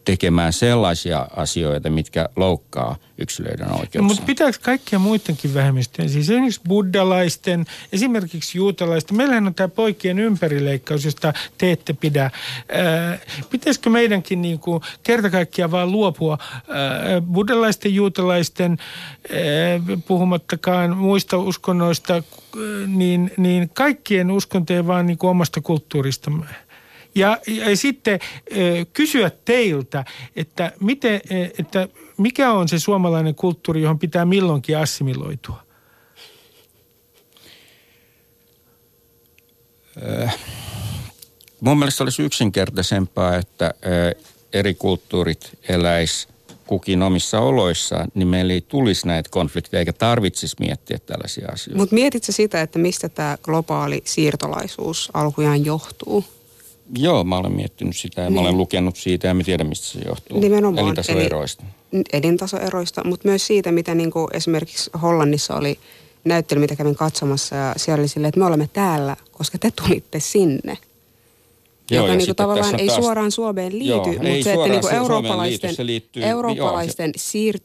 tekemään 0.05 0.53
sellaisia 0.53 1.27
asioita, 1.37 1.91
mitkä 1.91 2.29
loukkaa 2.37 2.97
yksilöiden 3.19 3.73
oikeuksia. 3.73 4.03
Mutta 4.03 4.23
pitääkö 4.27 4.59
kaikkia 4.63 4.99
muidenkin 4.99 5.55
vähemmistöjen, 5.55 6.11
siis 6.11 6.31
esimerkiksi 6.31 6.61
buddalaisten, 6.69 7.65
esimerkiksi 7.93 8.59
juutalaisten, 8.59 9.17
meillähän 9.17 9.47
on 9.47 9.55
tämä 9.55 9.69
poikien 9.69 10.19
ympärileikkaus, 10.19 11.05
josta 11.05 11.33
te 11.59 11.73
ette 11.73 11.93
pidä. 11.93 12.31
Ää, 12.73 13.19
pitäisikö 13.51 13.91
meidänkin 13.91 14.43
niin 14.43 14.59
kuin 14.59 14.83
kerta 15.03 15.31
kaikkiaan 15.31 15.71
vaan 15.71 15.93
luopua 15.93 16.39
ää, 16.69 17.21
buddalaisten, 17.21 17.95
juutalaisten, 17.95 18.79
ää, 19.33 19.99
puhumattakaan 20.07 20.97
muista 20.97 21.39
uskonnoista, 21.39 22.15
ää, 22.15 22.23
niin, 22.87 23.31
niin 23.37 23.69
kaikkien 23.69 24.31
uskontojen 24.31 24.87
vaan 24.87 25.07
niin 25.07 25.19
kuin 25.19 25.31
omasta 25.31 25.61
kulttuuristamme? 25.61 26.47
Ja, 27.15 27.39
ja 27.47 27.77
sitten 27.77 28.21
kysyä 28.93 29.31
teiltä, 29.45 30.05
että, 30.37 30.73
miten, 30.81 31.21
että 31.59 31.89
mikä 32.17 32.53
on 32.53 32.69
se 32.69 32.79
suomalainen 32.79 33.35
kulttuuri, 33.35 33.83
johon 33.83 33.99
pitää 33.99 34.25
milloinkin 34.25 34.79
assimiloitua? 34.79 35.63
mun 41.61 41.79
mielestä 41.79 42.05
olisi 42.05 42.23
yksinkertaisempaa, 42.23 43.37
että 43.37 43.75
eri 44.53 44.75
kulttuurit 44.75 45.59
eläis 45.69 46.29
kukin 46.67 47.03
omissa 47.03 47.41
oloissaan, 47.41 48.09
niin 48.15 48.29
meillä 48.29 48.53
ei 48.53 48.61
tulisi 48.61 49.07
näitä 49.07 49.31
konflikteja 49.31 49.79
eikä 49.79 49.93
tarvitsisi 49.93 50.57
miettiä 50.61 50.99
tällaisia 51.07 51.49
asioita. 51.53 51.79
Mutta 51.79 51.95
mietitkö 51.95 52.33
sitä, 52.33 52.63
että 52.63 52.79
mistä 52.79 53.09
tämä 53.09 53.39
globaali 53.43 54.03
siirtolaisuus 54.05 55.11
alkujaan 55.15 55.65
johtuu? 55.65 56.25
Joo, 56.99 57.25
mä 57.25 57.37
olen 57.37 57.53
miettinyt 57.53 57.97
sitä 57.97 58.21
ja 58.21 58.29
niin. 58.29 58.35
mä 58.35 58.41
olen 58.41 58.51
niin. 58.53 58.59
lukenut 58.59 58.97
siitä 58.97 59.29
ja 59.29 59.35
mä 59.35 59.45
tiedän, 59.45 59.67
mistä 59.67 59.87
se 59.87 59.99
johtuu. 60.07 60.41
Nimenomaan. 60.41 60.85
Elintasoeroista. 60.85 61.65
Eli, 61.93 62.05
elintasoeroista, 62.13 63.05
mutta 63.05 63.29
myös 63.29 63.47
siitä, 63.47 63.73
mitä 63.73 63.95
niin 63.95 64.11
kuin 64.11 64.29
esimerkiksi 64.33 64.91
Hollannissa 65.03 65.57
oli 65.57 65.79
näyttely, 66.25 66.61
mitä 66.61 66.77
kävin 66.77 66.95
katsomassa 66.95 67.57
ja 67.57 67.75
siellä 67.77 68.01
oli 68.01 68.09
silleen, 68.09 68.29
että 68.29 68.41
me 68.41 68.47
olemme 68.47 68.69
täällä, 68.73 69.17
koska 69.33 69.59
te 69.59 69.71
tulitte 69.71 70.21
sinne. 70.21 70.79
Joo, 71.91 72.07
joka 72.07 72.17
niinku 72.17 72.35
tavallaan 72.35 72.81
ei 72.81 72.87
taas, 72.87 73.01
suoraan 73.01 73.31
Suomeen 73.31 73.79
liity, 73.79 73.87
joo, 73.87 74.05
mutta 74.07 74.45
se, 74.45 74.53
että 74.53 74.69
niinku 74.69 74.89
eurooppalaisten, 74.89 75.69
liity, 75.69 75.77
se 75.77 75.87
liittyy, 75.87 76.25
eurooppalaisten 76.25 77.07
joo, 77.07 77.13
siirt, 77.17 77.63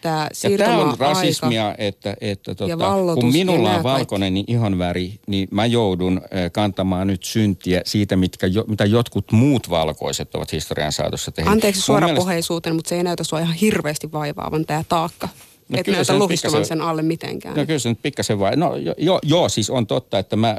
tämä 0.00 0.28
siirtymäaika 0.32 0.80
ja 0.80 0.80
tämä 0.80 0.92
on 0.92 0.98
rasismia, 0.98 1.74
että, 1.78 2.16
että 2.20 2.54
tota, 2.54 2.76
kun 3.14 3.32
minulla 3.32 3.74
on 3.74 3.82
valkoinen 3.82 4.34
niin 4.34 4.44
ihon 4.48 4.78
väri, 4.78 5.14
niin 5.26 5.48
mä 5.50 5.66
joudun 5.66 6.20
kantamaan 6.52 7.06
nyt 7.06 7.24
syntiä 7.24 7.80
siitä, 7.84 8.16
mitkä, 8.16 8.46
mitä 8.66 8.84
jotkut 8.84 9.32
muut 9.32 9.70
valkoiset 9.70 10.34
ovat 10.34 10.52
historian 10.52 10.92
saatossa 10.92 11.32
tehneet. 11.32 11.52
Anteeksi 11.52 11.80
suorapuheisuuteen, 11.80 12.72
mielestä... 12.72 12.78
mutta 12.78 12.88
se 12.88 12.96
ei 12.96 13.02
näytä 13.02 13.24
sua 13.24 13.40
ihan 13.40 13.54
hirveästi 13.54 14.12
vaivaavan 14.12 14.66
tämä 14.66 14.84
taakka. 14.88 15.28
No, 15.72 15.78
et 15.80 15.86
näytä 15.86 16.18
luhistavan 16.18 16.64
sen 16.64 16.80
alle 16.80 17.02
mitenkään. 17.02 17.56
No 17.56 17.66
kyllä 17.66 17.78
se 17.78 17.88
nyt 17.88 18.02
pikkasen 18.02 18.38
vai. 18.38 18.56
No 18.56 18.76
jo, 18.96 19.18
joo, 19.22 19.48
siis 19.48 19.70
on 19.70 19.86
totta, 19.86 20.18
että 20.18 20.36
mä, 20.36 20.56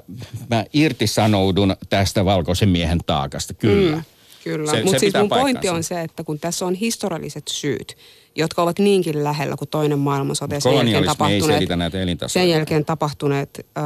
mä 0.50 0.66
irtisanoudun 0.74 1.76
tästä 1.90 2.26
valkoisen 2.26 2.70
miehen 2.70 3.00
taakasta, 3.06 3.54
kyllä. 3.54 3.96
Mm, 3.96 4.04
kyllä, 4.44 4.84
mutta 4.84 5.00
siis 5.00 5.14
mun 5.14 5.30
pointti 5.30 5.70
on 5.70 5.84
se, 5.84 6.02
että 6.02 6.24
kun 6.24 6.40
tässä 6.40 6.66
on 6.66 6.74
historialliset 6.74 7.48
syyt, 7.48 7.98
jotka 8.36 8.64
ovat 8.64 8.80
niinkin 8.80 9.24
lähellä 9.24 9.56
kuin 9.58 9.70
toinen 9.70 10.00
maailmansota 10.00 10.60
sen 10.60 10.76
jälkeen 10.76 11.06
tapahtuneet, 11.06 12.20
sen 12.28 12.50
jälkeen 12.50 12.86
tapahtuneet 12.86 13.66
äh, 13.78 13.84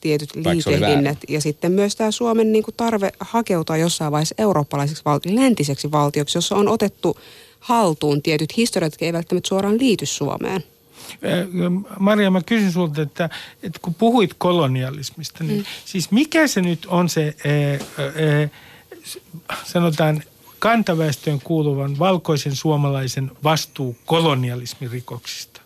tietyt 0.00 0.36
liikehdinnät 0.36 1.18
ja 1.28 1.40
sitten 1.40 1.72
myös 1.72 1.96
tämä 1.96 2.10
Suomen 2.10 2.52
niin 2.52 2.62
kuin 2.62 2.74
tarve 2.76 3.12
hakeutua 3.20 3.76
jossain 3.76 4.12
vaiheessa 4.12 4.34
eurooppalaiseksi 4.38 5.02
valtioksi, 5.04 5.40
läntiseksi 5.40 5.92
valtioksi, 5.92 6.38
jossa 6.38 6.56
on 6.56 6.68
otettu 6.68 7.16
haltuun 7.64 8.22
tietyt 8.22 8.56
historiat, 8.56 8.92
jotka 8.92 9.04
ei 9.04 9.12
välttämättä 9.12 9.48
suoraan 9.48 9.78
liity 9.78 10.06
Suomeen. 10.06 10.64
Maria, 11.98 12.30
mä 12.30 12.40
kysyn 12.42 12.72
sulta, 12.72 13.02
että, 13.02 13.30
että 13.62 13.78
kun 13.82 13.94
puhuit 13.94 14.34
kolonialismista, 14.38 15.44
niin 15.44 15.58
mm. 15.58 15.64
siis 15.84 16.10
mikä 16.10 16.46
se 16.46 16.60
nyt 16.60 16.86
on 16.86 17.08
se, 17.08 17.36
ää, 17.44 17.78
ää, 17.98 18.48
sanotaan, 19.64 20.22
kantaväestöön 20.58 21.40
kuuluvan 21.40 21.98
valkoisen 21.98 22.56
suomalaisen 22.56 23.30
vastuu 23.44 23.96
kolonialismirikoksista? 24.06 25.60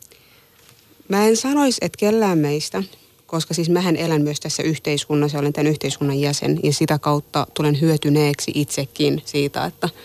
Mä 1.09 1.27
en 1.27 1.37
sanoisi, 1.37 1.79
että 1.83 1.99
kellään 1.99 2.39
meistä, 2.39 2.83
koska 3.27 3.55
siis 3.55 3.71
mähän 3.71 3.97
elän 3.97 4.23
myös 4.23 4.41
tässä 4.41 4.63
yhteiskunnassa, 4.63 5.39
olen 5.39 5.53
tämän 5.53 5.71
yhteiskunnan 5.71 6.21
jäsen 6.21 6.61
ja 6.63 6.73
sitä 6.73 6.99
kautta 6.99 7.47
tulen 7.55 7.81
hyötyneeksi 7.81 8.53
itsekin 8.55 9.23
siitä, 9.25 9.65
että– 9.65 9.89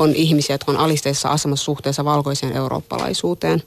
on 0.00 0.14
ihmisiä, 0.14 0.54
jotka 0.54 0.72
on 0.72 0.78
alisteisessa 0.78 1.28
asemassa 1.28 1.64
suhteessa 1.64 2.04
valkoiseen 2.04 2.56
eurooppalaisuuteen. 2.56 3.62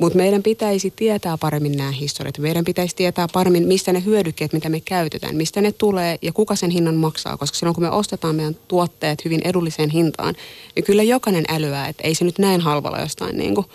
Mutta 0.00 0.16
meidän 0.16 0.42
pitäisi 0.42 0.90
tietää 0.90 1.38
paremmin 1.38 1.76
nämä 1.76 1.90
historiat. 1.90 2.38
Meidän 2.38 2.64
pitäisi 2.64 2.96
tietää 2.96 3.26
paremmin, 3.32 3.68
mistä 3.68 3.92
ne 3.92 4.04
hyödykkeet, 4.04 4.52
mitä 4.52 4.68
me 4.68 4.80
käytetään, 4.80 5.36
mistä 5.36 5.60
ne 5.60 5.72
tulee 5.72 6.18
ja 6.22 6.32
kuka 6.32 6.56
sen 6.56 6.70
hinnan 6.70 6.94
maksaa. 6.94 7.36
Koska 7.36 7.58
silloin 7.58 7.74
kun 7.74 7.84
me 7.84 7.90
ostetaan 7.90 8.34
meidän 8.36 8.56
tuotteet 8.68 9.24
hyvin 9.24 9.40
edulliseen 9.44 9.90
hintaan, 9.90 10.34
niin 10.76 10.84
kyllä 10.84 11.02
jokainen 11.02 11.44
älyää, 11.48 11.88
että 11.88 12.02
ei 12.04 12.14
se 12.14 12.24
nyt 12.24 12.38
näin 12.38 12.60
halvalla 12.60 13.00
jostain 13.00 13.38
niin 13.38 13.54
kuin 13.54 13.66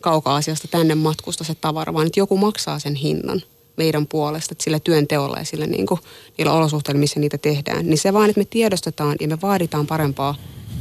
kauka-asiasta 0.00 0.68
tänne 0.68 0.94
matkusta 0.94 1.44
se 1.44 1.54
tavara, 1.54 1.94
vaan 1.94 2.06
että 2.06 2.20
joku 2.20 2.36
maksaa 2.36 2.78
sen 2.78 2.94
hinnan 2.94 3.42
meidän 3.76 4.06
puolesta, 4.06 4.52
että 4.52 4.64
sillä 4.64 4.80
työnteolla 4.80 5.38
ja 5.38 5.44
sillä 5.44 5.66
niin 5.66 5.86
kuin, 5.86 6.00
niillä 6.38 6.52
olosuhteilla, 6.52 7.00
missä 7.00 7.20
niitä 7.20 7.38
tehdään. 7.38 7.86
Niin 7.86 7.98
se 7.98 8.12
vaan, 8.12 8.30
että 8.30 8.40
me 8.40 8.46
tiedostetaan 8.50 9.16
ja 9.20 9.28
me 9.28 9.40
vaaditaan 9.40 9.86
parempaa 9.86 10.34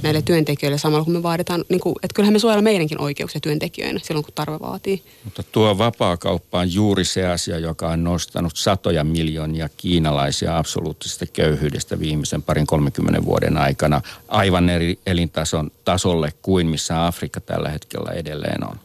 näille 0.04 0.22
työntekijöille 0.22 0.78
samalla, 0.78 1.04
kun 1.06 1.14
me 1.14 1.24
vaaditaan, 1.24 1.66
niin 1.70 1.80
kuin, 1.80 1.96
että 2.04 2.16
kyllähän 2.16 2.34
me 2.34 2.40
suojellaan 2.40 2.64
meidänkin 2.64 3.02
oikeuksia 3.02 3.42
työntekijöinä 3.42 4.00
silloin, 4.04 4.26
kun 4.26 4.34
tarve 4.34 4.60
vaatii. 4.60 5.04
Mutta 5.24 5.44
tuo 5.44 5.78
vapaakauppa 5.78 6.60
on 6.60 6.74
juuri 6.74 7.06
se 7.06 7.28
asia, 7.28 7.60
joka 7.60 7.90
on 7.90 8.04
nostanut 8.04 8.54
satoja 8.56 9.04
miljoonia 9.04 9.70
kiinalaisia 9.78 10.58
absoluuttisesta 10.58 11.26
köyhyydestä 11.26 12.00
viimeisen 12.00 12.44
parin 12.44 12.68
30 12.68 13.26
vuoden 13.26 13.58
aikana 13.58 14.02
aivan 14.28 14.70
eri 14.70 15.00
elintason 15.06 15.72
tasolle 15.86 16.34
kuin 16.42 16.68
missä 16.68 17.08
Afrikka 17.08 17.42
tällä 17.42 17.70
hetkellä 17.70 18.12
edelleen 18.12 18.68
on. 18.68 18.80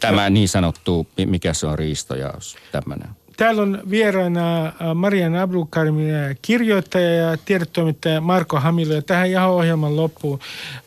Tämä 0.00 0.30
niin 0.30 0.48
sanottu, 0.48 1.06
mikä 1.26 1.54
se 1.54 1.66
on 1.66 1.78
riistojaos, 1.78 2.56
tämmöinen. 2.72 3.08
Täällä 3.36 3.62
on 3.62 3.82
vieraana 3.90 4.66
äh, 4.66 4.72
Marian 4.94 5.36
Abdulkarim, 5.36 5.94
kirjoittaja 6.42 7.10
ja 7.10 7.36
tiedetoimittaja 7.44 8.20
Marko 8.20 8.60
Hamilo. 8.60 8.94
Ja 8.94 9.02
tähän 9.02 9.28
ihan 9.28 9.50
ohjelman 9.50 9.96
loppuun. 9.96 10.38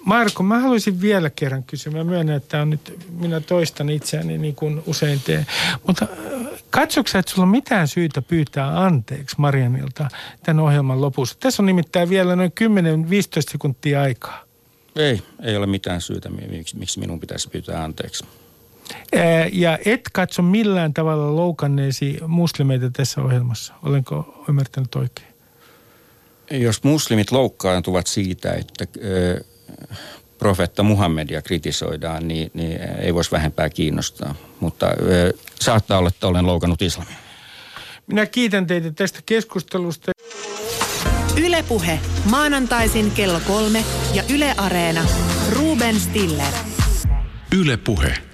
Marko, 0.06 0.43
mä 0.43 0.60
haluaisin 0.60 1.02
vielä 1.02 1.30
kerran 1.30 1.64
kysyä. 1.64 1.93
Mä 1.93 2.04
myönnän, 2.04 2.36
että 2.36 2.62
on 2.62 2.70
nyt, 2.70 2.98
minä 3.20 3.39
toistan 3.39 3.89
itseäni 3.89 4.38
niin 4.38 4.56
kuin 4.56 4.84
usein 4.86 5.22
teen. 5.26 5.45
Mutta 5.88 6.08
äh, 6.12 6.62
katsoksa, 6.70 7.20
että 7.20 7.32
sulla 7.32 7.43
on 7.43 7.50
mitään 7.50 7.88
syytä 7.88 8.22
pyytää 8.22 8.84
anteeksi 8.84 9.36
Marianilta 9.39 10.08
tämän 10.43 10.64
ohjelman 10.64 11.02
lopussa? 11.02 11.38
Tässä 11.39 11.64
on 11.64 11.68
nimittäin 11.68 12.10
vielä 12.10 12.36
noin 12.36 12.52
10-15 12.52 13.52
sekuntia 13.52 14.02
aikaa. 14.02 14.43
Ei, 14.95 15.22
ei 15.43 15.58
ole 15.58 15.66
mitään 15.66 16.02
syytä, 16.02 16.30
miksi 16.76 17.00
minun 17.00 17.20
pitäisi 17.20 17.50
pyytää 17.50 17.84
anteeksi. 17.84 18.26
Ja 19.51 19.79
et 19.85 20.01
katso 20.13 20.41
millään 20.41 20.93
tavalla 20.93 21.35
loukanneesi 21.35 22.17
muslimeita 22.27 22.89
tässä 22.89 23.21
ohjelmassa. 23.21 23.73
Olenko 23.83 24.43
ymmärtänyt 24.49 24.95
oikein? 24.95 25.27
Jos 26.51 26.83
muslimit 26.83 27.31
loukkaantuvat 27.31 28.07
siitä, 28.07 28.53
että 28.53 28.85
profetta 30.38 30.83
Muhammedia 30.83 31.41
kritisoidaan, 31.41 32.27
niin, 32.27 32.51
niin 32.53 32.79
ei 32.81 33.13
voisi 33.13 33.31
vähempää 33.31 33.69
kiinnostaa. 33.69 34.35
Mutta 34.59 34.88
saattaa 35.59 35.97
olla, 35.97 36.09
että 36.09 36.27
olen 36.27 36.45
loukannut 36.45 36.81
islamia. 36.81 37.15
Minä 38.07 38.25
kiitän 38.25 38.67
teitä 38.67 38.91
tästä 38.91 39.19
keskustelusta. 39.25 40.11
Ylepuhe 41.41 41.99
maanantaisin 42.29 43.11
kello 43.11 43.39
kolme 43.47 43.83
ja 44.13 44.23
Yle 44.33 44.53
Areena. 44.57 45.05
Ruben 45.51 45.99
Stiller. 45.99 46.53
Ylepuhe. 47.57 48.26